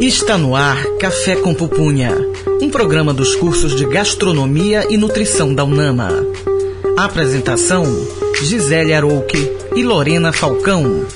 Está 0.00 0.36
no 0.36 0.54
ar 0.54 0.84
Café 1.00 1.36
com 1.36 1.54
Pupunha, 1.54 2.14
um 2.60 2.68
programa 2.68 3.14
dos 3.14 3.34
cursos 3.34 3.74
de 3.74 3.86
Gastronomia 3.86 4.86
e 4.90 4.96
Nutrição 4.98 5.54
da 5.54 5.64
UNAMA. 5.64 6.10
Apresentação: 6.98 7.84
Gisele 8.42 8.92
Arouque 8.92 9.50
e 9.74 9.82
Lorena 9.82 10.34
Falcão. 10.34 11.06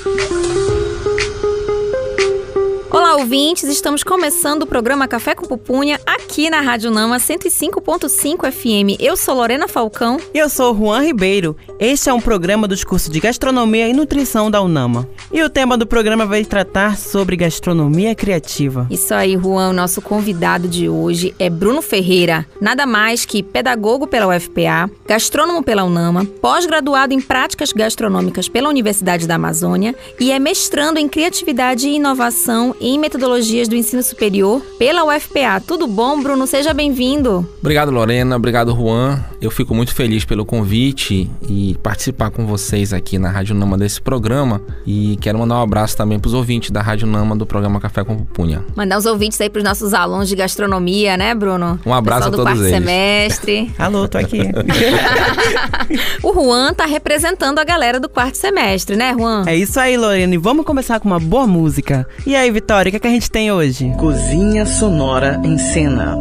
Olá, 3.11 3.23
ouvintes! 3.23 3.65
Estamos 3.65 4.05
começando 4.05 4.63
o 4.63 4.67
programa 4.69 5.09
Café 5.09 5.35
com 5.35 5.45
Pupunha 5.45 5.99
aqui 6.07 6.49
na 6.49 6.61
Rádio 6.61 6.93
Nama 6.93 7.17
105.5 7.17 8.53
FM. 8.53 9.01
Eu 9.01 9.17
sou 9.17 9.35
Lorena 9.35 9.67
Falcão. 9.67 10.17
E 10.33 10.39
eu 10.39 10.49
sou 10.49 10.73
Juan 10.73 11.03
Ribeiro. 11.03 11.57
Este 11.81 12.09
é 12.09 12.13
um 12.15 12.21
programa 12.21 12.69
dos 12.69 12.85
cursos 12.85 13.11
de 13.11 13.19
Gastronomia 13.19 13.89
e 13.89 13.93
Nutrição 13.93 14.49
da 14.49 14.63
UNAMA. 14.63 15.09
E 15.33 15.43
o 15.43 15.51
tema 15.51 15.77
do 15.77 15.89
programa 15.89 16.25
vai 16.25 16.45
tratar 16.45 16.97
sobre 16.97 17.35
gastronomia 17.35 18.15
criativa. 18.15 18.87
Isso 18.89 19.13
aí, 19.13 19.37
Juan. 19.37 19.71
O 19.71 19.73
nosso 19.73 20.01
convidado 20.01 20.69
de 20.69 20.89
hoje 20.89 21.35
é 21.37 21.51
Bruno 21.51 21.83
Ferreira. 21.83 22.47
Nada 22.61 22.87
mais 22.87 23.25
que 23.25 23.43
pedagogo 23.43 24.07
pela 24.07 24.29
UFPA, 24.29 24.89
gastrônomo 25.09 25.65
pela 25.65 25.83
UNAMA, 25.83 26.27
pós-graduado 26.41 27.13
em 27.13 27.21
práticas 27.21 27.73
gastronômicas 27.73 28.49
pela 28.49 28.69
Universidade 28.69 29.27
da 29.27 29.35
Amazônia 29.35 29.97
e 30.21 30.31
é 30.31 30.39
mestrando 30.39 31.01
em 31.01 31.09
criatividade 31.09 31.89
e 31.89 31.97
inovação 31.97 32.73
em 32.81 33.00
metodologias 33.01 33.67
do 33.67 33.75
ensino 33.75 34.03
superior 34.03 34.61
pela 34.79 35.05
UFPA. 35.05 35.61
Tudo 35.67 35.87
bom, 35.87 36.23
Bruno? 36.23 36.47
Seja 36.47 36.73
bem-vindo. 36.73 37.49
Obrigado, 37.61 37.91
Lorena. 37.91 38.37
Obrigado, 38.37 38.75
Juan. 38.75 39.19
Eu 39.41 39.51
fico 39.51 39.75
muito 39.75 39.95
feliz 39.95 40.25
pelo 40.25 40.45
convite 40.45 41.31
e 41.49 41.77
participar 41.83 42.31
com 42.31 42.47
vocês 42.47 42.93
aqui 42.93 43.19
na 43.19 43.31
Rádio 43.31 43.55
Nama 43.55 43.79
desse 43.79 44.01
programa. 44.01 44.61
E 44.87 45.17
quero 45.21 45.39
mandar 45.39 45.57
um 45.57 45.63
abraço 45.63 45.97
também 45.97 46.19
para 46.19 46.29
os 46.29 46.35
ouvintes 46.35 46.71
da 46.71 46.83
Rádio 46.83 47.07
Nama 47.07 47.35
do 47.35 47.47
programa 47.47 47.81
Café 47.81 48.05
com 48.05 48.17
Pupunha. 48.17 48.63
Mandar 48.77 48.99
os 48.99 49.07
ouvintes 49.07 49.41
aí 49.41 49.49
para 49.49 49.59
os 49.59 49.65
nossos 49.65 49.95
alunos 49.95 50.29
de 50.29 50.37
gastronomia, 50.37 51.17
né, 51.17 51.35
Bruno? 51.35 51.81
Um 51.87 51.95
abraço 51.95 52.29
a 52.29 52.31
todos 52.31 52.45
quarto 52.45 52.61
eles. 52.61 52.71
semestre. 52.71 53.73
Alô, 53.79 54.07
tô 54.07 54.19
aqui. 54.19 54.41
o 56.23 56.33
Juan 56.35 56.75
tá 56.75 56.85
representando 56.85 57.59
a 57.59 57.65
galera 57.65 57.99
do 57.99 58.09
quarto 58.09 58.37
semestre, 58.37 58.97
né, 58.97 59.15
Juan? 59.19 59.45
É 59.47 59.57
isso 59.57 59.79
aí, 59.81 59.97
Lorena. 59.97 60.35
E 60.35 60.39
vamos 60.39 60.67
começar 60.67 61.01
com 61.01 61.09
uma 61.09 61.21
boa 61.21 61.47
música. 61.47 62.07
E 62.27 62.37
aí, 62.37 62.51
Vitória, 62.51 62.90
o 62.91 62.93
que, 62.93 62.97
é 62.97 63.01
que 63.01 63.07
a 63.07 63.11
gente 63.11 63.31
tem 63.31 63.53
hoje? 63.53 63.93
Cozinha 63.97 64.67
Sonora 64.67 65.41
em 65.45 65.57
Cena. 65.57 66.19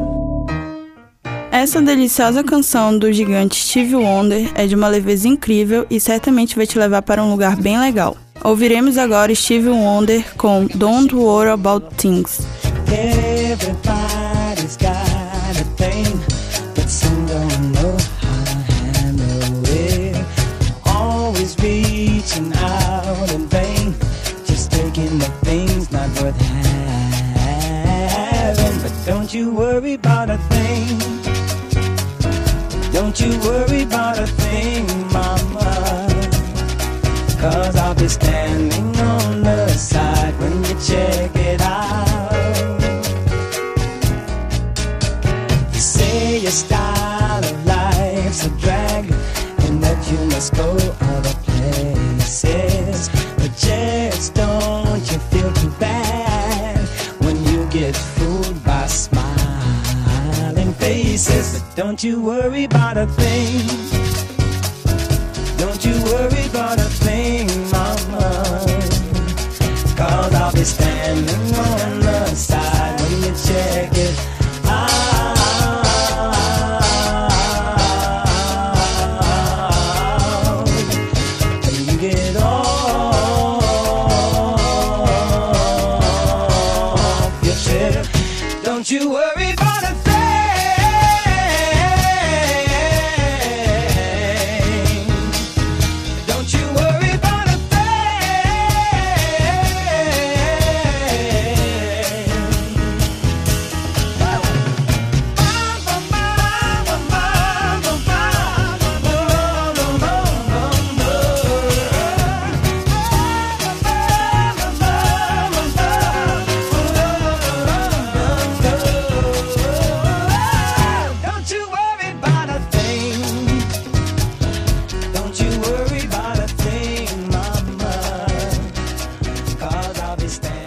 Essa 1.52 1.82
deliciosa 1.82 2.44
canção 2.44 2.96
do 2.96 3.12
gigante 3.12 3.56
Steve 3.56 3.96
Wonder 3.96 4.52
é 4.54 4.68
de 4.68 4.76
uma 4.76 4.88
leveza 4.88 5.28
incrível 5.28 5.88
e 5.90 6.00
certamente 6.00 6.56
vai 6.56 6.68
te 6.68 6.78
levar 6.78 7.02
para 7.02 7.24
um 7.24 7.32
lugar 7.32 7.56
bem 7.56 7.80
legal. 7.80 8.16
Ouviremos 8.44 9.00
agora 9.00 9.34
Steve 9.34 9.68
Wonder 9.68 10.24
com 10.38 10.68
Don't 10.76 11.16
Worry 11.16 11.50
About 11.50 11.88
Things. 11.96 12.40
Everybody's 12.88 14.78
got 14.78 15.09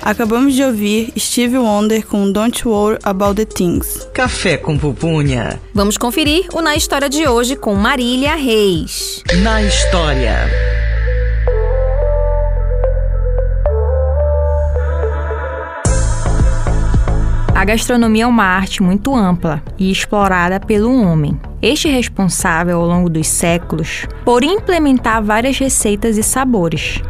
Acabamos 0.04 0.54
de 0.54 0.64
ouvir 0.64 1.12
Steve 1.16 1.56
Wonder 1.56 2.04
com 2.04 2.32
Don't 2.32 2.66
Worry 2.66 2.98
About 3.04 3.36
the 3.36 3.44
Things. 3.44 4.08
Café 4.12 4.56
com 4.56 4.76
Pupunha. 4.76 5.60
Vamos 5.72 5.96
conferir 5.96 6.48
o 6.52 6.60
Na 6.60 6.74
História 6.74 7.08
de 7.08 7.28
hoje 7.28 7.54
com 7.54 7.76
Marília 7.76 8.34
Reis. 8.34 9.22
Na 9.44 9.62
história. 9.62 10.50
A 17.54 17.64
gastronomia 17.64 18.24
é 18.24 18.26
uma 18.26 18.42
arte 18.42 18.82
muito 18.82 19.14
ampla 19.14 19.62
e 19.78 19.88
explorada 19.92 20.58
pelo 20.58 20.92
homem. 21.00 21.40
Este 21.62 21.86
é 21.86 21.92
responsável 21.92 22.80
ao 22.80 22.88
longo 22.88 23.08
dos 23.08 23.28
séculos 23.28 24.04
por 24.24 24.42
implementar 24.42 25.22
várias 25.22 25.56
receitas 25.58 26.18
e 26.18 26.24
sabores. 26.24 27.00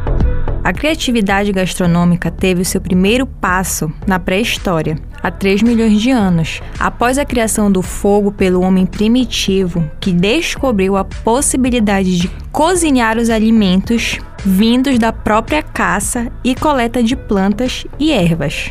A 0.64 0.72
criatividade 0.72 1.50
gastronômica 1.50 2.30
teve 2.30 2.62
o 2.62 2.64
seu 2.64 2.80
primeiro 2.80 3.26
passo 3.26 3.92
na 4.06 4.20
pré-história, 4.20 4.96
há 5.20 5.28
3 5.28 5.60
milhões 5.60 6.00
de 6.00 6.12
anos, 6.12 6.60
após 6.78 7.18
a 7.18 7.24
criação 7.24 7.70
do 7.70 7.82
fogo 7.82 8.30
pelo 8.30 8.60
homem 8.60 8.86
primitivo, 8.86 9.84
que 10.00 10.12
descobriu 10.12 10.96
a 10.96 11.04
possibilidade 11.04 12.16
de 12.16 12.30
cozinhar 12.52 13.18
os 13.18 13.28
alimentos 13.28 14.20
vindos 14.44 15.00
da 15.00 15.12
própria 15.12 15.64
caça 15.64 16.30
e 16.44 16.54
coleta 16.54 17.02
de 17.02 17.16
plantas 17.16 17.84
e 17.98 18.12
ervas. 18.12 18.70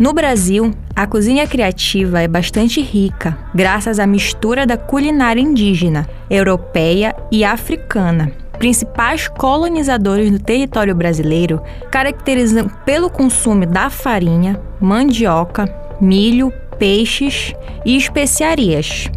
No 0.00 0.12
Brasil, 0.12 0.72
a 0.96 1.06
cozinha 1.06 1.46
criativa 1.46 2.22
é 2.22 2.26
bastante 2.26 2.80
rica, 2.80 3.38
graças 3.54 4.00
à 4.00 4.06
mistura 4.06 4.66
da 4.66 4.76
culinária 4.76 5.40
indígena, 5.40 6.08
europeia 6.28 7.14
e 7.30 7.44
africana. 7.44 8.43
Principais 8.58 9.28
colonizadores 9.28 10.30
no 10.30 10.38
território 10.38 10.94
brasileiro 10.94 11.62
caracterizam 11.90 12.68
pelo 12.84 13.10
consumo 13.10 13.66
da 13.66 13.90
farinha, 13.90 14.60
mandioca, 14.80 15.64
milho, 16.00 16.52
peixes 16.78 17.54
e 17.84 17.96
especiarias. 17.96 19.10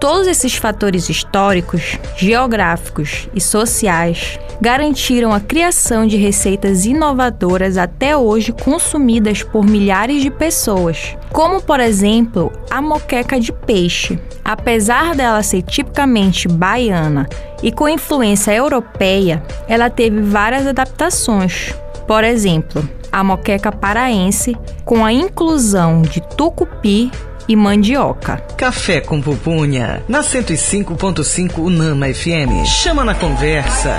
Todos 0.00 0.26
esses 0.26 0.56
fatores 0.56 1.10
históricos, 1.10 1.98
geográficos 2.16 3.28
e 3.34 3.40
sociais 3.40 4.38
garantiram 4.58 5.30
a 5.30 5.40
criação 5.40 6.06
de 6.06 6.16
receitas 6.16 6.86
inovadoras 6.86 7.76
até 7.76 8.16
hoje 8.16 8.50
consumidas 8.50 9.42
por 9.42 9.62
milhares 9.62 10.22
de 10.22 10.30
pessoas, 10.30 11.14
como 11.30 11.60
por 11.60 11.80
exemplo 11.80 12.50
a 12.70 12.80
moqueca 12.80 13.38
de 13.38 13.52
peixe. 13.52 14.18
Apesar 14.42 15.14
dela 15.14 15.42
ser 15.42 15.60
tipicamente 15.60 16.48
baiana 16.48 17.28
e 17.62 17.70
com 17.70 17.86
influência 17.86 18.52
europeia, 18.52 19.42
ela 19.68 19.90
teve 19.90 20.22
várias 20.22 20.66
adaptações. 20.66 21.74
Por 22.06 22.24
exemplo, 22.24 22.88
a 23.12 23.22
moqueca 23.22 23.70
paraense 23.70 24.56
com 24.82 25.04
a 25.04 25.12
inclusão 25.12 26.00
de 26.00 26.22
tucupi 26.22 27.10
e 27.48 27.56
mandioca. 27.56 28.36
Café 28.56 29.00
com 29.00 29.20
pupunha, 29.20 30.02
na 30.08 30.20
105.5 30.20 31.58
Unama 31.58 32.06
FM. 32.12 32.64
Chama 32.66 33.04
na 33.04 33.14
conversa. 33.14 33.96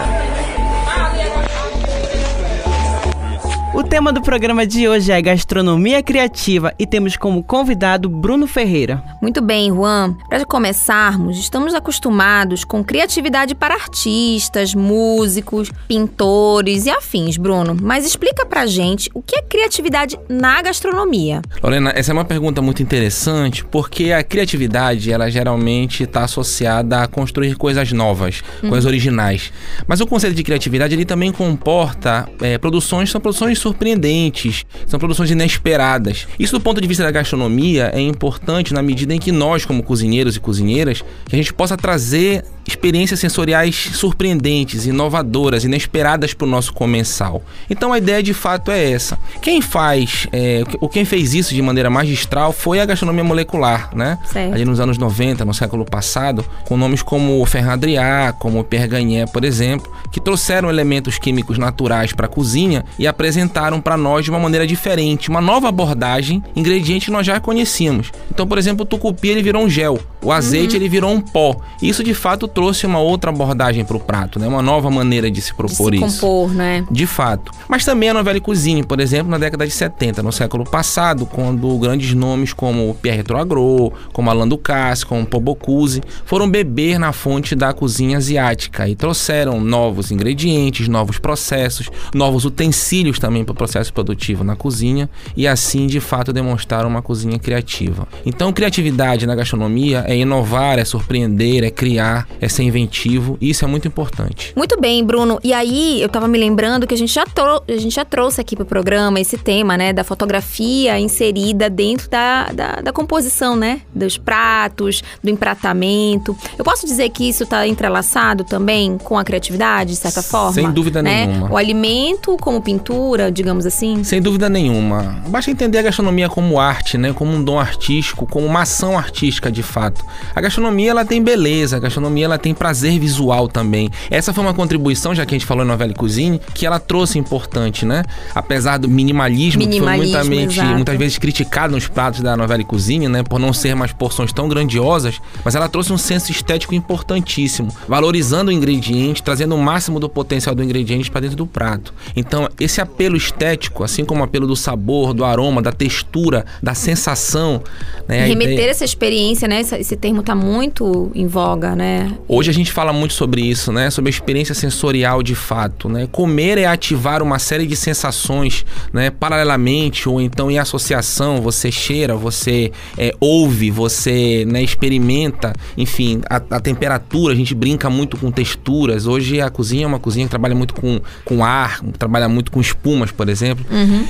O 3.73 3.83
tema 3.83 4.11
do 4.11 4.21
programa 4.21 4.67
de 4.67 4.85
hoje 4.85 5.13
é 5.13 5.21
gastronomia 5.21 6.03
criativa 6.03 6.73
e 6.77 6.85
temos 6.85 7.15
como 7.15 7.41
convidado 7.41 8.09
Bruno 8.09 8.45
Ferreira. 8.45 9.01
Muito 9.21 9.41
bem, 9.41 9.71
Juan. 9.71 10.13
Para 10.29 10.43
começarmos, 10.45 11.37
estamos 11.39 11.73
acostumados 11.73 12.65
com 12.65 12.83
criatividade 12.83 13.55
para 13.55 13.73
artistas, 13.73 14.75
músicos, 14.75 15.71
pintores 15.87 16.85
e 16.85 16.89
afins, 16.89 17.37
Bruno. 17.37 17.77
Mas 17.81 18.05
explica 18.05 18.45
pra 18.45 18.65
gente 18.65 19.09
o 19.13 19.21
que 19.21 19.37
é 19.37 19.41
criatividade 19.41 20.19
na 20.27 20.61
gastronomia. 20.61 21.41
Lorena, 21.63 21.93
essa 21.95 22.11
é 22.11 22.13
uma 22.13 22.25
pergunta 22.25 22.61
muito 22.61 22.83
interessante 22.83 23.63
porque 23.63 24.11
a 24.11 24.21
criatividade, 24.21 25.13
ela 25.13 25.29
geralmente 25.31 26.03
está 26.03 26.25
associada 26.25 27.03
a 27.03 27.07
construir 27.07 27.55
coisas 27.55 27.89
novas, 27.93 28.43
coisas 28.59 28.85
originais. 28.85 29.53
Mas 29.87 30.01
o 30.01 30.05
conceito 30.05 30.35
de 30.35 30.43
criatividade, 30.43 30.93
ele 30.93 31.05
também 31.05 31.31
comporta 31.31 32.27
é, 32.41 32.57
produções, 32.57 33.09
são 33.09 33.21
produções 33.21 33.60
surpreendentes, 33.61 34.65
são 34.87 34.99
produções 34.99 35.31
inesperadas. 35.31 36.27
Isso 36.37 36.53
do 36.53 36.61
ponto 36.61 36.81
de 36.81 36.87
vista 36.87 37.03
da 37.03 37.11
gastronomia 37.11 37.91
é 37.93 38.01
importante 38.01 38.73
na 38.73 38.81
medida 38.81 39.13
em 39.13 39.19
que 39.19 39.31
nós, 39.31 39.65
como 39.65 39.83
cozinheiros 39.83 40.35
e 40.35 40.39
cozinheiras, 40.39 41.03
que 41.25 41.35
a 41.35 41.37
gente 41.37 41.53
possa 41.53 41.77
trazer 41.77 42.43
experiências 42.67 43.19
sensoriais 43.19 43.89
surpreendentes, 43.93 44.85
inovadoras, 44.85 45.63
inesperadas 45.63 46.33
para 46.33 46.45
o 46.45 46.49
nosso 46.49 46.73
comensal. 46.73 47.43
Então 47.69 47.91
a 47.91 47.97
ideia 47.97 48.21
de 48.21 48.33
fato 48.33 48.71
é 48.71 48.91
essa. 48.91 49.17
Quem 49.41 49.61
faz, 49.61 50.27
é, 50.31 50.63
ou 50.79 50.87
quem 50.87 51.03
fez 51.05 51.33
isso 51.33 51.53
de 51.53 51.61
maneira 51.61 51.89
magistral 51.89 52.51
foi 52.51 52.79
a 52.79 52.85
gastronomia 52.85 53.23
molecular, 53.23 53.95
né? 53.95 54.17
Certo. 54.25 54.53
Ali 54.53 54.65
nos 54.65 54.79
anos 54.79 54.97
90, 54.97 55.43
no 55.43 55.53
século 55.53 55.85
passado, 55.85 56.45
com 56.65 56.77
nomes 56.77 57.01
como 57.01 57.43
Adrià, 57.69 58.33
como 58.37 58.63
Pierre 58.63 58.87
Gagné, 58.87 59.25
por 59.25 59.43
exemplo, 59.43 59.91
que 60.11 60.19
trouxeram 60.19 60.69
elementos 60.69 61.17
químicos 61.17 61.57
naturais 61.57 62.13
para 62.13 62.25
a 62.25 62.29
cozinha 62.29 62.85
e 62.97 63.07
apresentaram 63.07 63.50
para 63.81 63.97
nós 63.97 64.23
de 64.23 64.31
uma 64.31 64.39
maneira 64.39 64.65
diferente, 64.65 65.29
uma 65.29 65.41
nova 65.41 65.69
abordagem, 65.69 66.43
ingrediente 66.55 67.05
que 67.05 67.11
nós 67.11 67.25
já 67.25 67.39
conhecíamos. 67.39 68.11
Então, 68.31 68.47
por 68.47 68.57
exemplo, 68.57 68.83
o 68.83 68.85
tucupi 68.85 69.29
ele 69.29 69.43
virou 69.43 69.63
um 69.63 69.69
gel, 69.69 69.99
o 70.23 70.31
azeite 70.31 70.75
ele 70.75 70.87
virou 70.87 71.11
um 71.11 71.19
pó. 71.19 71.55
Isso 71.81 72.03
de 72.03 72.13
fato 72.13 72.47
trouxe 72.47 72.85
uma 72.85 72.99
outra 72.99 73.31
abordagem 73.31 73.83
para 73.83 73.97
o 73.97 73.99
prato, 73.99 74.39
né? 74.39 74.47
Uma 74.47 74.61
nova 74.61 74.89
maneira 74.89 75.29
de 75.29 75.41
se 75.41 75.49
De 75.49 75.55
propor 75.55 75.93
se 75.93 76.03
isso. 76.03 76.21
compor, 76.21 76.53
né? 76.53 76.85
De 76.89 77.05
fato. 77.05 77.51
Mas 77.67 77.83
também 77.83 78.09
a 78.09 78.13
novela 78.13 78.37
e 78.37 78.41
cozinha, 78.41 78.83
por 78.83 78.99
exemplo, 78.99 79.29
na 79.29 79.37
década 79.37 79.65
de 79.65 79.71
70, 79.73 80.23
no 80.23 80.31
século 80.31 80.63
passado, 80.63 81.25
quando 81.25 81.77
grandes 81.77 82.13
nomes 82.13 82.53
como 82.53 82.95
Pierre 83.01 83.23
Troagro, 83.23 83.91
como 84.13 84.29
Alain 84.29 84.47
Ducasse, 84.47 85.05
como 85.05 85.25
Paul 85.25 85.41
Bocuse, 85.41 86.01
foram 86.25 86.49
beber 86.49 86.99
na 86.99 87.11
fonte 87.11 87.55
da 87.55 87.73
cozinha 87.73 88.17
asiática 88.17 88.87
e 88.87 88.95
trouxeram 88.95 89.59
novos 89.59 90.11
ingredientes, 90.11 90.87
novos 90.87 91.17
processos, 91.17 91.89
novos 92.13 92.45
utensílios 92.45 93.19
também 93.19 93.40
para 93.43 93.53
o 93.53 93.55
processo 93.55 93.93
produtivo 93.93 94.43
na 94.43 94.55
cozinha 94.55 95.09
e 95.35 95.47
assim, 95.47 95.87
de 95.87 95.99
fato, 95.99 96.31
demonstraram 96.33 96.89
uma 96.89 97.01
cozinha 97.01 97.37
criativa. 97.39 98.07
Então, 98.25 98.51
criatividade 98.53 99.25
na 99.25 99.35
gastronomia 99.35 100.03
é 100.07 100.15
inovar, 100.15 100.79
é 100.79 100.85
surpreender, 100.85 101.63
é 101.63 101.69
criar, 101.69 102.27
é 102.39 102.47
ser 102.47 102.63
inventivo 102.63 103.37
e 103.41 103.49
isso 103.49 103.63
é 103.65 103.67
muito 103.67 103.87
importante. 103.87 104.53
Muito 104.55 104.79
bem, 104.79 105.03
Bruno. 105.03 105.39
E 105.43 105.53
aí, 105.53 106.01
eu 106.01 106.09
tava 106.09 106.27
me 106.27 106.37
lembrando 106.37 106.85
que 106.87 106.93
a 106.93 106.97
gente 106.97 107.13
já, 107.13 107.25
trou- 107.25 107.63
a 107.67 107.77
gente 107.77 107.95
já 107.95 108.05
trouxe 108.05 108.41
aqui 108.41 108.55
pro 108.55 108.65
programa 108.65 109.19
esse 109.19 109.37
tema, 109.37 109.77
né? 109.77 109.93
Da 109.93 110.03
fotografia 110.03 110.99
inserida 110.99 111.69
dentro 111.69 112.09
da, 112.09 112.45
da, 112.53 112.75
da 112.81 112.91
composição, 112.93 113.55
né? 113.55 113.81
Dos 113.93 114.17
pratos, 114.17 115.03
do 115.23 115.29
empratamento. 115.29 116.35
Eu 116.57 116.63
posso 116.65 116.85
dizer 116.85 117.09
que 117.09 117.27
isso 117.27 117.45
tá 117.45 117.67
entrelaçado 117.67 118.43
também 118.43 118.97
com 118.97 119.17
a 119.17 119.23
criatividade, 119.23 119.91
de 119.91 119.97
certa 119.97 120.21
forma? 120.21 120.53
Sem 120.53 120.71
dúvida 120.71 121.01
né? 121.01 121.25
nenhuma. 121.25 121.51
O 121.51 121.57
alimento 121.57 122.37
como 122.39 122.61
pintura, 122.61 123.30
digamos 123.31 123.65
assim. 123.65 124.03
Sem 124.03 124.21
dúvida 124.21 124.49
nenhuma. 124.49 125.21
Basta 125.27 125.51
entender 125.51 125.77
a 125.79 125.83
gastronomia 125.83 126.29
como 126.29 126.59
arte, 126.59 126.97
né? 126.97 127.13
Como 127.13 127.31
um 127.31 127.43
dom 127.43 127.59
artístico, 127.59 128.25
como 128.25 128.45
uma 128.45 128.61
ação 128.61 128.97
artística 128.97 129.51
de 129.51 129.63
fato. 129.63 130.03
A 130.35 130.41
gastronomia 130.41 130.91
ela 130.91 131.05
tem 131.05 131.23
beleza, 131.23 131.77
a 131.77 131.79
gastronomia 131.79 132.25
ela 132.25 132.37
tem 132.37 132.53
prazer 132.53 132.99
visual 132.99 133.47
também. 133.47 133.89
Essa 134.09 134.33
foi 134.33 134.43
uma 134.43 134.53
contribuição, 134.53 135.13
já 135.15 135.25
que 135.25 135.33
a 135.33 135.37
gente 135.37 135.47
falou 135.47 135.63
em 135.63 135.67
novela 135.67 135.91
e 135.91 135.95
cozinha, 135.95 136.39
que 136.53 136.65
ela 136.65 136.79
trouxe 136.79 137.17
importante, 137.17 137.85
né? 137.85 138.03
Apesar 138.33 138.77
do 138.77 138.87
minimalismo, 138.89 139.59
Minimalismo, 139.59 140.05
que 140.05 140.25
foi 140.25 140.29
muitamente, 140.29 140.61
muitas 140.61 140.97
vezes 140.97 141.17
criticado 141.17 141.73
nos 141.73 141.87
pratos 141.87 142.21
da 142.21 142.35
novela 142.35 142.61
e 142.61 142.65
cozinha, 142.65 143.09
né? 143.09 143.23
Por 143.23 143.39
não 143.39 143.53
ser 143.53 143.75
mais 143.75 143.91
porções 143.91 144.33
tão 144.33 144.47
grandiosas, 144.47 145.21
mas 145.43 145.55
ela 145.55 145.69
trouxe 145.69 145.93
um 145.93 145.97
senso 145.97 146.31
estético 146.31 146.73
importantíssimo, 146.75 147.73
valorizando 147.87 148.49
o 148.49 148.53
ingrediente, 148.53 149.23
trazendo 149.23 149.55
o 149.55 149.57
máximo 149.57 149.99
do 149.99 150.09
potencial 150.09 150.53
do 150.55 150.63
ingrediente 150.63 151.09
para 151.09 151.21
dentro 151.21 151.37
do 151.37 151.47
prato. 151.47 151.93
Então, 152.15 152.49
esse 152.59 152.81
apelo 152.81 153.15
estético, 153.21 153.83
assim 153.83 154.03
como 154.03 154.21
o 154.21 154.23
apelo 154.23 154.47
do 154.47 154.55
sabor, 154.55 155.13
do 155.13 155.23
aroma, 155.23 155.61
da 155.61 155.71
textura, 155.71 156.45
da 156.61 156.73
sensação, 156.73 157.61
né? 158.07 158.25
Remeter 158.25 158.53
ideia- 158.53 158.71
essa 158.71 158.85
experiência, 158.85 159.47
né? 159.47 159.61
Esse, 159.61 159.75
esse 159.75 159.95
termo 159.95 160.23
tá 160.23 160.33
muito 160.35 161.11
em 161.13 161.27
voga, 161.27 161.75
né? 161.75 162.11
Hoje 162.27 162.49
a 162.49 162.53
gente 162.53 162.71
fala 162.71 162.91
muito 162.93 163.13
sobre 163.13 163.41
isso, 163.41 163.71
né? 163.71 163.89
Sobre 163.89 164.09
a 164.09 164.11
experiência 164.13 164.55
sensorial 164.55 165.21
de 165.21 165.35
fato, 165.35 165.87
né? 165.89 166.07
Comer 166.11 166.57
é 166.57 166.65
ativar 166.65 167.21
uma 167.21 167.39
série 167.39 167.67
de 167.67 167.75
sensações, 167.75 168.65
né? 168.93 169.09
Paralelamente 169.09 170.07
ou 170.09 170.19
então 170.21 170.49
em 170.49 170.57
associação, 170.57 171.41
você 171.41 171.71
cheira, 171.71 172.15
você 172.15 172.71
é, 172.97 173.13
ouve, 173.19 173.69
você 173.69 174.45
né, 174.47 174.63
experimenta, 174.63 175.53
enfim, 175.77 176.21
a, 176.29 176.35
a 176.37 176.59
temperatura, 176.59 177.33
a 177.33 177.35
gente 177.37 177.53
brinca 177.53 177.89
muito 177.89 178.17
com 178.17 178.31
texturas. 178.31 179.05
Hoje 179.05 179.41
a 179.41 179.49
cozinha 179.49 179.83
é 179.83 179.87
uma 179.87 179.99
cozinha 179.99 180.25
que 180.25 180.29
trabalha 180.29 180.55
muito 180.55 180.73
com, 180.73 180.99
com 181.25 181.43
ar, 181.43 181.81
trabalha 181.97 182.27
muito 182.29 182.51
com 182.51 182.59
espumas, 182.61 183.10
por 183.13 183.29
exemplo. 183.29 183.65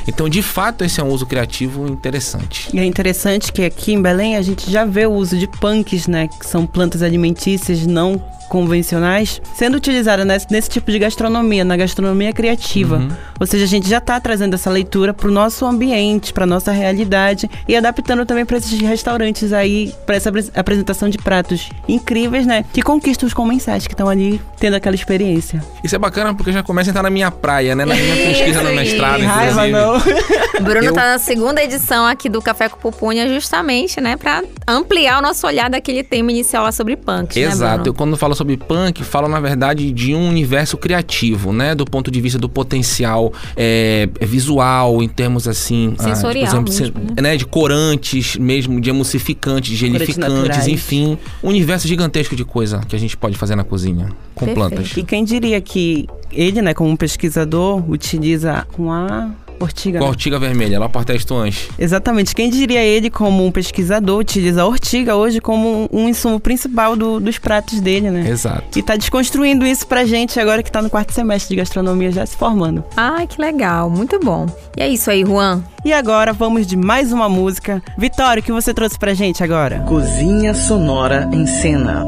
Então, 0.08 0.28
de 0.28 0.42
fato, 0.42 0.84
esse 0.84 1.00
é 1.00 1.04
um 1.04 1.10
uso 1.10 1.26
criativo 1.26 1.88
interessante. 1.88 2.70
E 2.74 2.80
é 2.80 2.86
interessante 2.86 3.52
que 3.52 3.64
aqui 3.64 3.94
em 3.94 4.02
Belém 4.02 4.36
a 4.36 4.42
gente 4.42 4.70
já 4.70 4.86
vê 4.86 5.06
o 5.06 5.12
uso 5.12 5.38
de 5.38 5.48
punks, 5.48 6.08
né? 6.08 6.28
Que 6.28 6.46
são 6.46 6.66
plantas 6.66 7.02
alimentícias 7.02 7.86
não 7.86 8.22
convencionais, 8.52 9.42
sendo 9.56 9.78
utilizada 9.78 10.26
nesse, 10.26 10.46
nesse 10.52 10.70
tipo 10.70 10.92
de 10.92 11.00
gastronomia, 11.00 11.64
na 11.64 11.78
gastronomia 11.78 12.34
criativa. 12.34 12.98
Uhum. 12.98 13.10
Ou 13.40 13.48
seja, 13.48 13.64
a 13.64 13.68
gente 13.68 13.88
já 13.90 13.98
está 14.00 14.20
trazendo 14.20 14.54
essa 14.56 14.70
leitura 14.70 15.14
para 15.14 15.30
o 15.30 15.32
nosso 15.32 15.66
ambiente, 15.66 16.34
para 16.34 16.46
nossa 16.46 16.72
realidade 16.72 17.50
e 17.68 17.76
adaptando 17.76 18.26
também 18.26 18.46
para 18.46 18.58
esses 18.58 18.80
restaurantes 18.82 19.54
aí, 19.54 19.94
para 20.06 20.16
essa 20.16 20.30
apres- 20.30 20.52
apresentação 20.54 21.10
de 21.10 21.18
pratos 21.18 21.70
incríveis, 21.88 22.46
né? 22.46 22.66
Que 22.74 22.82
conquistam 22.82 23.26
os 23.26 23.34
comensais 23.34 23.88
que 23.88 23.94
estão 23.94 24.10
ali 24.10 24.42
tendo 24.60 24.76
aquela 24.76 24.96
experiência. 24.96 25.64
Isso 25.84 25.96
é 25.96 26.00
bacana 26.00 26.34
porque 26.34 26.52
já 26.52 26.62
começa 26.62 26.90
a 26.90 26.92
entrar 26.92 27.04
na 27.04 27.10
minha 27.10 27.32
praia, 27.32 27.74
né? 27.74 27.86
Na 27.86 27.96
minha 27.96 28.16
pesquisa 28.16 28.62
no 28.62 28.76
mestrado, 28.76 29.22
Raiva 29.24 29.68
não. 29.68 29.94
Bruno 30.62 30.88
Eu- 30.88 30.94
tá 30.94 31.14
na 31.14 31.20
segunda 31.20 31.64
edição 31.64 32.06
aqui 32.06 32.28
do 32.30 32.42
Café 32.42 32.68
com 32.70 32.78
Pupunha, 32.78 33.28
justamente, 33.30 34.00
né? 34.02 34.18
Pra 34.18 34.44
ampliar 34.68 35.20
o 35.20 35.22
nosso 35.22 35.48
olhar 35.48 35.70
daquele 35.70 36.04
tema 36.04 36.32
inicial 36.32 36.64
lá 36.64 36.72
sobre 36.72 36.96
punks, 36.98 37.36
né, 37.36 37.44
Exato. 37.44 37.72
Eu, 37.80 37.84
Bruno? 37.86 37.94
quando 37.98 38.18
falo 38.18 38.36
sobre 38.42 38.58
punk, 38.58 39.04
falo 39.04 39.28
na 39.28 39.40
verdade 39.40 39.92
de 39.92 40.16
um 40.16 40.28
universo 40.28 40.76
criativo, 40.78 41.54
né? 41.54 41.76
Do 41.76 41.86
ponto 41.86 42.10
de 42.10 42.20
vista 42.20 42.40
do 42.40 42.50
potencial 42.50 43.32
é, 43.56 44.10
visual, 44.22 45.02
em 45.04 45.08
termos 45.08 45.48
assim. 45.48 45.94
ah, 46.00 46.04
Sensorial 46.04 46.52
por 46.56 46.64
mesmo, 46.64 46.86
se- 47.16 47.22
né? 47.22 47.38
De 47.38 47.46
corantes, 47.46 48.36
mesmo 48.38 48.82
de 48.82 48.90
emulsificantes, 48.90 49.70
de 49.70 49.76
gelificantes, 49.76 50.68
enfim. 50.68 51.18
Um 51.44 51.50
universo 51.50 51.88
gigantesco 51.88 52.36
de 52.36 52.44
coisa 52.44 52.82
que 52.88 52.96
a 52.96 53.00
gente 53.00 53.16
pode 53.16 53.38
fazer 53.38 53.56
na 53.56 53.64
cozinha 53.64 54.10
com 54.34 54.46
Perfeito. 54.46 54.70
plantas. 54.70 54.98
E 54.98 55.04
quem 55.04 55.24
diria 55.24 55.62
que 55.62 56.08
ele, 56.32 56.62
né, 56.62 56.74
como 56.74 56.98
pesquisador, 56.98 57.84
utiliza 57.90 58.66
com 58.74 58.92
a 58.92 59.30
ortiga. 59.64 60.00
Com 60.00 60.06
a 60.06 60.08
né? 60.08 60.12
ortiga 60.12 60.40
vermelha, 60.40 60.80
lá 60.80 60.90
por 60.90 61.04
testuanche. 61.06 61.70
Exatamente. 61.78 62.34
Quem 62.36 62.50
diria 62.50 62.82
ele, 62.84 63.10
como 63.10 63.46
um 63.46 63.52
pesquisador, 63.52 64.20
utiliza 64.20 64.62
a 64.62 64.66
ortiga 64.66 65.16
hoje 65.16 65.40
como 65.40 65.88
um, 65.92 66.02
um 66.04 66.10
insumo 66.10 66.40
principal 66.40 66.96
do- 66.96 67.20
dos 67.20 67.38
pratos 67.38 67.80
dele, 67.80 68.10
né? 68.10 68.30
Exato. 68.30 68.78
E 68.78 68.82
tá 68.84 68.96
desconstruindo 68.96 69.66
isso 69.66 69.86
pra 69.88 70.06
gente 70.06 70.40
agora 70.40 70.62
que 70.64 70.72
tá 70.72 70.82
no 70.82 70.90
quarto 70.90 71.14
semestre 71.14 71.50
de 71.50 71.56
gastronomia 71.62 72.12
já 72.12 72.26
se 72.26 72.36
formando. 72.36 72.84
Ai, 72.96 73.28
que 73.28 73.40
legal, 73.42 73.90
muito 73.90 74.20
bom. 74.20 74.46
E 74.78 74.82
é 74.82 74.88
isso 74.90 75.10
aí, 75.12 75.24
Juan. 75.26 75.64
E 75.84 75.92
agora 75.92 76.32
vamos 76.34 76.68
de 76.68 76.78
mais 76.78 77.12
uma 77.12 77.28
música. 77.28 77.82
Vitória, 77.98 78.42
o 78.42 78.44
que 78.44 78.52
você 78.52 78.74
trouxe 78.74 78.98
pra 79.00 79.14
gente 79.14 79.44
agora? 79.44 79.80
Cozinha 79.88 80.54
Sonora 80.54 81.30
em 81.34 81.46
Cena. 81.48 82.06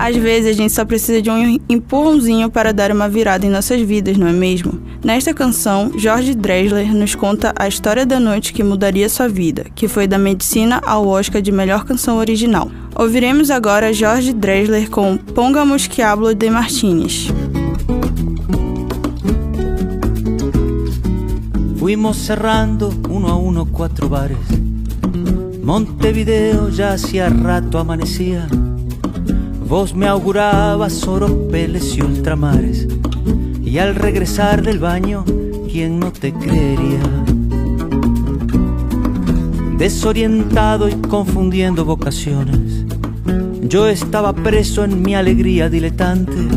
Às 0.00 0.16
vezes 0.16 0.48
a 0.48 0.52
gente 0.54 0.72
só 0.72 0.82
precisa 0.82 1.20
de 1.20 1.28
um 1.28 1.58
empurrãozinho 1.68 2.48
para 2.48 2.72
dar 2.72 2.90
uma 2.90 3.06
virada 3.06 3.44
em 3.44 3.50
nossas 3.50 3.82
vidas, 3.82 4.16
não 4.16 4.26
é 4.26 4.32
mesmo? 4.32 4.80
Nesta 5.04 5.34
canção, 5.34 5.92
Jorge 5.94 6.34
Drexler 6.34 6.94
nos 6.94 7.14
conta 7.14 7.52
a 7.54 7.68
história 7.68 8.06
da 8.06 8.18
noite 8.18 8.54
que 8.54 8.64
mudaria 8.64 9.10
sua 9.10 9.28
vida, 9.28 9.66
que 9.74 9.86
foi 9.86 10.06
da 10.06 10.16
medicina 10.16 10.80
ao 10.86 11.06
Oscar 11.06 11.42
de 11.42 11.52
melhor 11.52 11.84
canção 11.84 12.16
original. 12.16 12.70
Ouviremos 12.96 13.50
agora 13.50 13.92
Jorge 13.92 14.32
Drexler 14.32 14.88
com 14.88 15.18
Pongamos 15.18 15.86
que 15.86 16.00
hablo 16.00 16.34
de 16.34 16.48
Martínez. 16.48 17.28
Fuimos 21.76 22.16
cerrando 22.16 22.88
uno 23.06 23.28
a 23.28 23.36
uno 23.36 23.66
cuatro 23.66 24.08
bares. 24.08 24.38
Montevideo 25.62 26.70
ya 26.70 26.94
hacía 26.94 27.28
rato 27.28 27.76
amanecía. 27.76 28.48
Vos 29.70 29.94
me 29.94 30.08
augurabas 30.08 31.06
oropeles 31.06 31.96
y 31.96 32.02
ultramares. 32.02 32.88
Y 33.62 33.78
al 33.78 33.94
regresar 33.94 34.64
del 34.64 34.80
baño, 34.80 35.24
¿quién 35.70 36.00
no 36.00 36.10
te 36.10 36.32
creería? 36.32 36.98
Desorientado 39.78 40.88
y 40.88 40.94
confundiendo 40.94 41.84
vocaciones, 41.84 42.84
yo 43.62 43.86
estaba 43.86 44.32
preso 44.32 44.82
en 44.82 45.02
mi 45.02 45.14
alegría 45.14 45.70
diletante. 45.70 46.48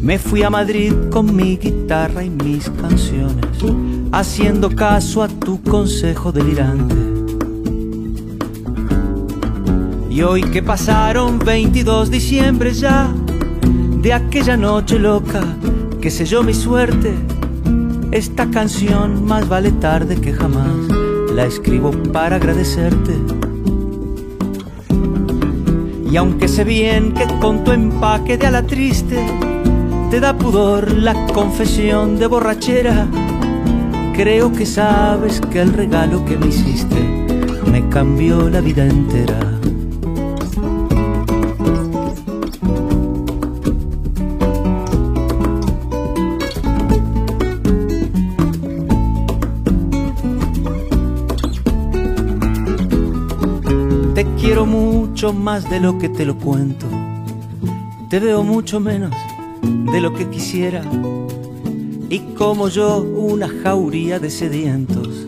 Me 0.00 0.18
fui 0.18 0.42
a 0.44 0.48
Madrid 0.48 0.94
con 1.10 1.36
mi 1.36 1.58
guitarra 1.58 2.24
y 2.24 2.30
mis 2.30 2.70
canciones, 2.70 3.44
haciendo 4.12 4.74
caso 4.74 5.22
a 5.22 5.28
tu 5.28 5.62
consejo 5.62 6.32
delirante. 6.32 7.17
Y 10.18 10.22
hoy 10.22 10.40
que 10.40 10.64
pasaron 10.64 11.38
22 11.38 12.10
diciembre 12.10 12.74
ya, 12.74 13.08
de 14.02 14.12
aquella 14.12 14.56
noche 14.56 14.98
loca 14.98 15.44
que 16.00 16.10
selló 16.10 16.42
mi 16.42 16.54
suerte, 16.54 17.14
esta 18.10 18.50
canción 18.50 19.24
más 19.24 19.48
vale 19.48 19.70
tarde 19.70 20.20
que 20.20 20.32
jamás, 20.32 20.88
la 21.32 21.44
escribo 21.44 21.92
para 22.12 22.34
agradecerte. 22.34 23.12
Y 26.10 26.16
aunque 26.16 26.48
sé 26.48 26.64
bien 26.64 27.14
que 27.14 27.24
con 27.38 27.62
tu 27.62 27.70
empaque 27.70 28.36
de 28.36 28.48
ala 28.48 28.66
triste 28.66 29.24
te 30.10 30.18
da 30.18 30.36
pudor 30.36 30.90
la 30.96 31.14
confesión 31.28 32.18
de 32.18 32.26
borrachera, 32.26 33.06
creo 34.16 34.52
que 34.52 34.66
sabes 34.66 35.40
que 35.40 35.60
el 35.60 35.72
regalo 35.72 36.24
que 36.24 36.36
me 36.36 36.48
hiciste 36.48 36.98
me 37.70 37.88
cambió 37.88 38.50
la 38.50 38.60
vida 38.60 38.84
entera. 38.84 39.57
Quiero 54.40 54.66
mucho 54.66 55.32
más 55.32 55.68
de 55.68 55.80
lo 55.80 55.98
que 55.98 56.08
te 56.08 56.24
lo 56.24 56.36
cuento. 56.36 56.86
Te 58.08 58.20
veo 58.20 58.44
mucho 58.44 58.80
menos 58.80 59.12
de 59.62 60.00
lo 60.00 60.14
que 60.14 60.28
quisiera. 60.28 60.82
Y 62.08 62.20
como 62.36 62.68
yo, 62.68 62.98
una 62.98 63.48
jauría 63.48 64.18
de 64.18 64.30
sedientos 64.30 65.26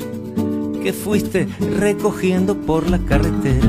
que 0.83 0.93
fuiste 0.93 1.49
recogiendo 1.79 2.57
por 2.57 2.89
la 2.89 2.99
carretera. 2.99 3.69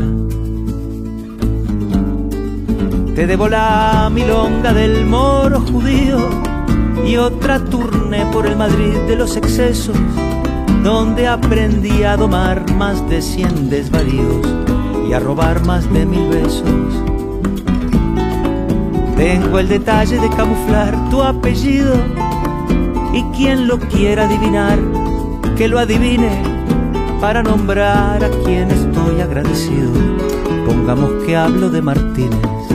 Te 3.16 3.28
debo 3.28 3.50
la 3.50 4.10
milonga 4.14 4.74
del 4.74 5.06
moro 5.06 5.60
judío 5.60 6.30
y 7.06 7.18
otra 7.18 7.64
turné 7.66 8.26
por 8.32 8.48
el 8.48 8.56
Madrid 8.56 8.94
de 9.08 9.18
los 9.18 9.36
excesos, 9.36 9.98
donde 10.84 11.28
aprendí 11.28 12.04
a 12.04 12.16
domar 12.16 12.74
más 12.76 13.08
de 13.10 13.22
cien 13.22 13.70
desvaríos 13.70 14.61
y 15.12 15.14
a 15.14 15.20
robar 15.20 15.66
más 15.66 15.92
de 15.92 16.06
mil 16.06 16.30
besos. 16.30 16.64
Tengo 19.18 19.60
el 19.60 19.68
detalle 19.68 20.18
de 20.18 20.30
camuflar 20.30 21.10
tu 21.10 21.22
apellido 21.22 21.96
y 23.12 23.22
quien 23.36 23.68
lo 23.68 23.78
quiera 23.78 24.24
adivinar, 24.24 24.80
que 25.58 25.68
lo 25.68 25.80
adivine 25.80 26.42
para 27.20 27.44
nombrar 27.44 28.24
a 28.24 28.30
quien 28.46 28.72
estoy 28.72 29.20
agradecido. 29.20 29.92
Pongamos 30.66 31.12
que 31.26 31.36
hablo 31.36 31.70
de 31.70 31.82
Martínez. 31.82 32.71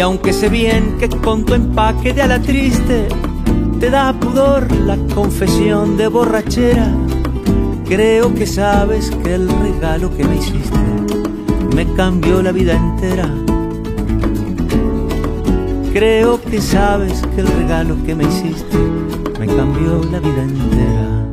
Y 0.00 0.02
aunque 0.02 0.32
sé 0.32 0.48
bien 0.48 0.96
que 0.98 1.10
con 1.10 1.44
tu 1.44 1.52
empaque 1.52 2.14
de 2.14 2.22
ala 2.22 2.40
triste 2.40 3.06
te 3.80 3.90
da 3.90 4.14
pudor 4.14 4.74
la 4.74 4.96
confesión 5.14 5.98
de 5.98 6.08
borrachera, 6.08 6.90
creo 7.86 8.32
que 8.32 8.46
sabes 8.46 9.10
que 9.22 9.34
el 9.34 9.46
regalo 9.46 10.10
que 10.16 10.24
me 10.24 10.36
hiciste 10.36 10.78
me 11.76 11.84
cambió 11.92 12.40
la 12.42 12.50
vida 12.50 12.76
entera. 12.76 13.28
Creo 15.92 16.40
que 16.40 16.62
sabes 16.62 17.20
que 17.34 17.42
el 17.42 17.48
regalo 17.48 18.02
que 18.02 18.14
me 18.14 18.24
hiciste 18.24 18.78
me 19.38 19.46
cambió 19.48 20.02
la 20.10 20.20
vida 20.20 20.42
entera. 20.42 21.26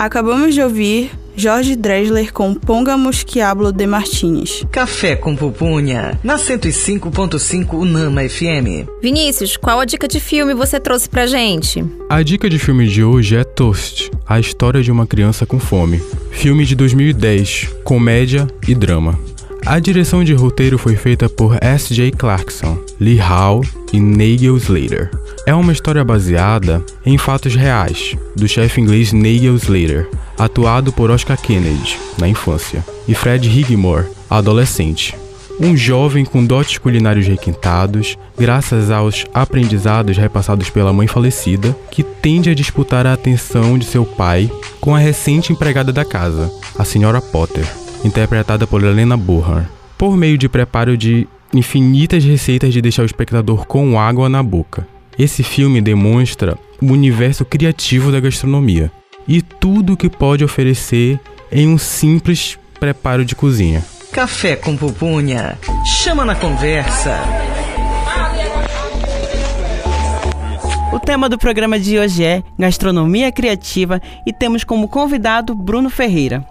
Acabamos 0.00 0.54
de 0.54 0.64
ouvir 0.64 1.21
Jorge 1.36 1.76
Dresler 1.76 2.32
com 2.32 2.54
Pongamos 2.54 3.22
que 3.22 3.40
hablo 3.40 3.72
de 3.72 3.86
Martínez. 3.86 4.64
Café 4.70 5.16
com 5.16 5.34
pupunha, 5.34 6.18
na 6.22 6.36
105.5 6.36 7.74
Unama 7.74 8.28
FM. 8.28 8.88
Vinícius, 9.02 9.56
qual 9.56 9.80
a 9.80 9.84
dica 9.84 10.06
de 10.06 10.20
filme 10.20 10.54
você 10.54 10.78
trouxe 10.78 11.08
pra 11.08 11.26
gente? 11.26 11.84
A 12.08 12.22
dica 12.22 12.48
de 12.48 12.58
filme 12.58 12.86
de 12.86 13.02
hoje 13.02 13.36
é 13.36 13.44
Toast, 13.44 14.10
a 14.26 14.38
história 14.38 14.82
de 14.82 14.92
uma 14.92 15.06
criança 15.06 15.46
com 15.46 15.58
fome. 15.58 16.02
Filme 16.30 16.64
de 16.64 16.74
2010, 16.74 17.68
comédia 17.84 18.46
e 18.66 18.74
drama. 18.74 19.18
A 19.64 19.78
direção 19.78 20.24
de 20.24 20.34
roteiro 20.34 20.76
foi 20.76 20.96
feita 20.96 21.28
por 21.28 21.56
S.J. 21.60 22.10
Clarkson, 22.10 22.78
Lee 23.00 23.20
Howe 23.20 23.66
e 23.92 24.00
Nigel 24.00 24.56
Slater. 24.56 25.10
É 25.46 25.54
uma 25.54 25.72
história 25.72 26.04
baseada 26.04 26.84
em 27.06 27.16
fatos 27.16 27.54
reais 27.54 28.16
do 28.34 28.48
chefe 28.48 28.80
inglês 28.80 29.12
Nigel 29.12 29.54
Slater, 29.54 30.08
atuado 30.36 30.92
por 30.92 31.10
Oscar 31.10 31.40
Kennedy 31.40 31.96
na 32.18 32.26
infância, 32.26 32.84
e 33.06 33.14
Fred 33.14 33.48
Higmore, 33.48 34.06
adolescente. 34.28 35.14
Um 35.60 35.76
jovem 35.76 36.24
com 36.24 36.44
dotes 36.44 36.78
culinários 36.78 37.26
requintados, 37.28 38.18
graças 38.36 38.90
aos 38.90 39.24
aprendizados 39.32 40.16
repassados 40.16 40.70
pela 40.70 40.92
mãe 40.92 41.06
falecida, 41.06 41.76
que 41.90 42.02
tende 42.02 42.50
a 42.50 42.54
disputar 42.54 43.06
a 43.06 43.12
atenção 43.12 43.78
de 43.78 43.84
seu 43.84 44.04
pai 44.04 44.50
com 44.80 44.94
a 44.94 44.98
recente 44.98 45.52
empregada 45.52 45.92
da 45.92 46.04
casa, 46.04 46.50
a 46.76 46.82
Sra. 46.82 47.20
Potter, 47.20 47.81
interpretada 48.04 48.66
por 48.66 48.82
Helena 48.82 49.16
Bonham, 49.16 49.66
por 49.96 50.16
meio 50.16 50.36
de 50.36 50.48
preparo 50.48 50.96
de 50.96 51.26
infinitas 51.52 52.24
receitas 52.24 52.72
de 52.72 52.80
deixar 52.80 53.02
o 53.02 53.06
espectador 53.06 53.66
com 53.66 53.98
água 53.98 54.28
na 54.28 54.42
boca. 54.42 54.86
Esse 55.18 55.42
filme 55.42 55.80
demonstra 55.80 56.58
o 56.80 56.86
universo 56.86 57.44
criativo 57.44 58.10
da 58.10 58.18
gastronomia 58.18 58.90
e 59.28 59.42
tudo 59.42 59.92
o 59.92 59.96
que 59.96 60.08
pode 60.08 60.44
oferecer 60.44 61.20
em 61.50 61.68
um 61.68 61.78
simples 61.78 62.58
preparo 62.80 63.24
de 63.24 63.36
cozinha. 63.36 63.84
Café 64.10 64.56
com 64.56 64.76
pupunha, 64.76 65.58
chama 65.84 66.24
na 66.24 66.34
conversa. 66.34 67.20
O 70.92 70.98
tema 71.00 71.28
do 71.28 71.38
programa 71.38 71.78
de 71.78 71.98
hoje 71.98 72.22
é 72.24 72.42
Gastronomia 72.58 73.32
Criativa 73.32 74.00
e 74.26 74.32
temos 74.32 74.64
como 74.64 74.88
convidado 74.88 75.54
Bruno 75.54 75.88
Ferreira. 75.88 76.44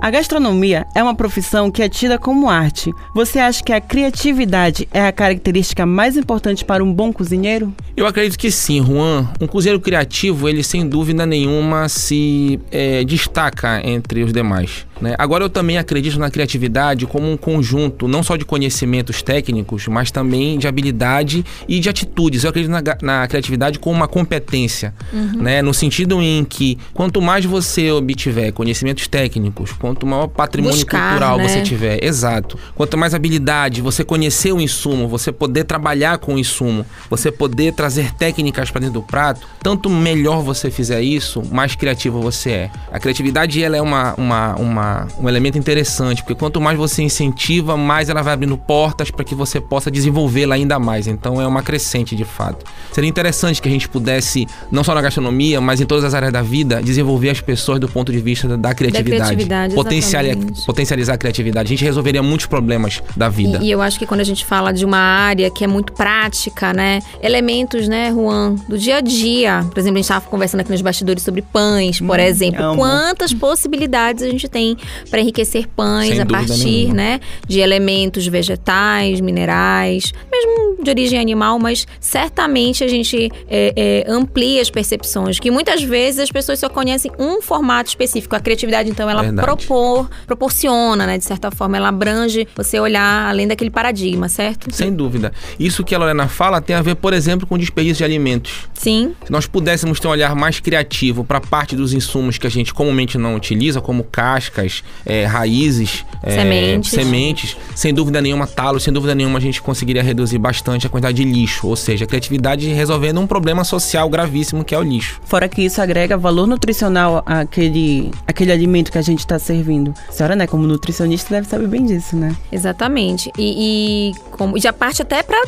A 0.00 0.10
gastronomia 0.10 0.86
é 0.94 1.02
uma 1.02 1.14
profissão 1.14 1.72
que 1.72 1.82
é 1.82 1.88
tida 1.88 2.18
como 2.18 2.48
arte. 2.48 2.92
Você 3.14 3.40
acha 3.40 3.62
que 3.62 3.72
a 3.72 3.80
criatividade 3.80 4.88
é 4.92 5.04
a 5.04 5.12
característica 5.12 5.84
mais 5.84 6.16
importante 6.16 6.64
para 6.64 6.84
um 6.84 6.92
bom 6.92 7.12
cozinheiro? 7.12 7.74
Eu 7.96 8.06
acredito 8.06 8.38
que 8.38 8.50
sim, 8.50 8.84
Juan. 8.84 9.28
Um 9.40 9.46
cozinheiro 9.48 9.80
criativo, 9.80 10.48
ele 10.48 10.62
sem 10.62 10.88
dúvida 10.88 11.26
nenhuma 11.26 11.88
se 11.88 12.60
é, 12.70 13.02
destaca 13.04 13.80
entre 13.84 14.22
os 14.22 14.32
demais. 14.32 14.86
Né? 15.00 15.14
Agora, 15.18 15.44
eu 15.44 15.50
também 15.50 15.78
acredito 15.78 16.18
na 16.18 16.30
criatividade 16.30 17.06
como 17.06 17.30
um 17.30 17.36
conjunto, 17.36 18.08
não 18.08 18.22
só 18.22 18.36
de 18.36 18.44
conhecimentos 18.44 19.22
técnicos, 19.22 19.86
mas 19.86 20.10
também 20.10 20.58
de 20.58 20.66
habilidade 20.66 21.44
e 21.68 21.80
de 21.80 21.88
atitudes. 21.88 22.44
Eu 22.44 22.50
acredito 22.50 22.70
na, 22.70 22.82
na 23.02 23.26
criatividade 23.28 23.78
como 23.78 23.96
uma 23.96 24.08
competência, 24.08 24.94
né? 25.36 25.62
no 25.62 25.72
sentido 25.72 26.20
em 26.20 26.44
que 26.44 26.78
quanto 26.92 27.20
mais 27.20 27.44
você 27.44 27.90
obtiver 27.90 28.52
conhecimentos 28.52 29.06
técnicos, 29.06 29.72
quanto 29.72 30.06
maior 30.06 30.28
patrimônio 30.28 30.76
Buscar, 30.76 31.10
cultural 31.10 31.38
né? 31.38 31.48
você 31.48 31.62
tiver, 31.62 32.04
exato. 32.04 32.58
Quanto 32.74 32.96
mais 32.96 33.14
habilidade, 33.14 33.80
você 33.80 34.04
conhecer 34.04 34.52
o 34.52 34.60
insumo, 34.60 35.08
você 35.08 35.30
poder 35.30 35.64
trabalhar 35.64 36.18
com 36.18 36.34
o 36.34 36.38
insumo, 36.38 36.84
você 37.08 37.30
poder 37.30 37.72
trazer 37.72 38.12
técnicas 38.14 38.70
para 38.70 38.80
dentro 38.80 39.00
do 39.00 39.02
prato, 39.02 39.46
tanto 39.62 39.88
melhor 39.88 40.42
você 40.42 40.70
fizer 40.70 41.00
isso, 41.00 41.42
mais 41.50 41.74
criativo 41.74 42.20
você 42.20 42.50
é. 42.50 42.70
A 42.92 42.98
criatividade 42.98 43.62
ela 43.62 43.76
é 43.76 43.82
uma, 43.82 44.14
uma, 44.14 44.54
uma 44.56 44.87
uma, 44.88 45.08
um 45.20 45.28
elemento 45.28 45.58
interessante, 45.58 46.22
porque 46.22 46.34
quanto 46.34 46.60
mais 46.60 46.76
você 46.78 47.02
incentiva, 47.02 47.76
mais 47.76 48.08
ela 48.08 48.22
vai 48.22 48.32
abrindo 48.34 48.56
portas 48.56 49.10
para 49.10 49.24
que 49.24 49.34
você 49.34 49.60
possa 49.60 49.90
desenvolvê-la 49.90 50.54
ainda 50.54 50.78
mais. 50.78 51.06
Então 51.06 51.40
é 51.40 51.46
uma 51.46 51.62
crescente 51.62 52.16
de 52.16 52.24
fato. 52.24 52.64
Seria 52.92 53.08
interessante 53.08 53.60
que 53.60 53.68
a 53.68 53.70
gente 53.70 53.88
pudesse, 53.88 54.46
não 54.70 54.82
só 54.82 54.94
na 54.94 55.02
gastronomia, 55.02 55.60
mas 55.60 55.80
em 55.80 55.86
todas 55.86 56.04
as 56.04 56.14
áreas 56.14 56.32
da 56.32 56.42
vida, 56.42 56.82
desenvolver 56.82 57.30
as 57.30 57.40
pessoas 57.40 57.78
do 57.78 57.88
ponto 57.88 58.10
de 58.10 58.18
vista 58.18 58.48
da, 58.48 58.56
da 58.56 58.74
criatividade. 58.74 59.20
criatividade, 59.20 59.74
Potenciali- 59.74 60.30
exatamente. 60.30 60.66
potencializar 60.66 61.14
a 61.14 61.18
criatividade. 61.18 61.66
A 61.66 61.70
gente 61.70 61.84
resolveria 61.84 62.22
muitos 62.22 62.46
problemas 62.46 63.02
da 63.16 63.28
vida. 63.28 63.58
E, 63.62 63.66
e 63.66 63.70
eu 63.70 63.82
acho 63.82 63.98
que 63.98 64.06
quando 64.06 64.20
a 64.20 64.24
gente 64.24 64.44
fala 64.44 64.72
de 64.72 64.84
uma 64.84 64.98
área 64.98 65.50
que 65.50 65.64
é 65.64 65.66
muito 65.66 65.92
prática, 65.92 66.72
né? 66.72 67.00
Elementos, 67.22 67.88
né, 67.88 68.10
Juan, 68.12 68.54
do 68.68 68.78
dia 68.78 68.96
a 68.96 69.00
dia. 69.00 69.64
Por 69.70 69.78
exemplo, 69.78 69.96
a 69.96 69.98
gente 69.98 70.04
estava 70.04 70.26
conversando 70.26 70.60
aqui 70.60 70.70
nos 70.70 70.80
bastidores 70.80 71.22
sobre 71.22 71.42
pães, 71.42 72.00
por 72.00 72.18
exemplo. 72.18 72.62
amo. 72.62 72.76
Quantas 72.76 73.32
possibilidades 73.32 74.22
a 74.22 74.30
gente 74.30 74.48
tem 74.48 74.76
para 75.10 75.20
enriquecer 75.20 75.66
pães 75.68 76.10
Sem 76.10 76.20
a 76.20 76.26
partir, 76.26 76.64
nenhuma. 76.64 76.94
né, 76.94 77.20
de 77.46 77.60
elementos 77.60 78.26
vegetais, 78.26 79.20
minerais, 79.20 80.12
mesmo 80.30 80.82
de 80.82 80.90
origem 80.90 81.18
animal, 81.18 81.58
mas 81.58 81.86
certamente 82.00 82.84
a 82.84 82.88
gente 82.88 83.30
é, 83.48 83.72
é, 83.76 84.10
amplia 84.10 84.60
as 84.60 84.70
percepções. 84.70 85.38
Que 85.38 85.50
muitas 85.50 85.82
vezes 85.82 86.20
as 86.20 86.30
pessoas 86.30 86.58
só 86.58 86.68
conhecem 86.68 87.10
um 87.18 87.40
formato 87.42 87.88
específico. 87.88 88.34
A 88.36 88.40
criatividade, 88.40 88.88
então, 88.90 89.08
ela 89.08 89.22
Verdade. 89.22 89.46
propor, 89.46 90.08
proporciona, 90.26 91.06
né, 91.06 91.18
de 91.18 91.24
certa 91.24 91.50
forma, 91.50 91.76
ela 91.76 91.88
abrange 91.88 92.46
você 92.56 92.78
olhar 92.78 93.28
além 93.28 93.46
daquele 93.46 93.70
paradigma, 93.70 94.28
certo? 94.28 94.72
Sem 94.74 94.92
dúvida. 94.92 95.32
Isso 95.58 95.82
que 95.84 95.94
a 95.94 95.98
Lorena 95.98 96.28
fala 96.28 96.60
tem 96.60 96.76
a 96.76 96.82
ver, 96.82 96.94
por 96.96 97.12
exemplo, 97.12 97.46
com 97.46 97.58
desperdício 97.58 97.98
de 97.98 98.04
alimentos. 98.04 98.68
Sim, 98.74 99.14
Se 99.24 99.32
nós 99.32 99.46
pudéssemos 99.46 99.98
ter 99.98 100.08
um 100.08 100.10
olhar 100.10 100.34
mais 100.34 100.60
criativo 100.60 101.24
para 101.24 101.40
parte 101.40 101.74
dos 101.74 101.92
insumos 101.92 102.38
que 102.38 102.46
a 102.46 102.50
gente 102.50 102.72
comumente 102.72 103.18
não 103.18 103.34
utiliza, 103.34 103.80
como 103.80 104.04
cascas, 104.04 104.67
eh, 105.04 105.24
raízes, 105.24 106.04
eh, 106.22 106.34
Sementes. 106.34 106.90
sementes, 106.90 107.56
sem 107.74 107.92
dúvida 107.92 108.20
nenhuma, 108.20 108.46
talos, 108.46 108.82
sem 108.82 108.92
dúvida 108.92 109.14
nenhuma, 109.14 109.38
a 109.38 109.40
gente 109.40 109.60
conseguiria 109.62 110.02
reduzir 110.02 110.38
bastante 110.38 110.86
a 110.86 110.90
quantidade 110.90 111.16
de 111.16 111.24
lixo, 111.24 111.66
ou 111.66 111.76
seja, 111.76 112.04
a 112.04 112.08
criatividade 112.08 112.68
resolvendo 112.68 113.20
um 113.20 113.26
problema 113.26 113.64
social 113.64 114.08
gravíssimo 114.08 114.64
que 114.64 114.74
é 114.74 114.78
o 114.78 114.82
lixo. 114.82 115.20
Fora 115.24 115.48
que 115.48 115.62
isso 115.62 115.80
agrega 115.80 116.16
valor 116.16 116.46
nutricional 116.46 117.22
àquele, 117.26 118.10
àquele 118.26 118.52
alimento 118.52 118.92
que 118.92 118.98
a 118.98 119.02
gente 119.02 119.20
está 119.20 119.38
servindo. 119.38 119.94
A 120.08 120.12
senhora, 120.12 120.36
né, 120.36 120.46
como 120.46 120.66
nutricionista, 120.66 121.34
deve 121.34 121.48
saber 121.48 121.66
bem 121.66 121.84
disso, 121.84 122.16
né? 122.16 122.36
exatamente. 122.58 123.30
E, 123.38 124.12
e 124.12 124.14
como, 124.32 124.58
já 124.58 124.72
parte 124.72 125.02
até 125.02 125.22
para 125.22 125.42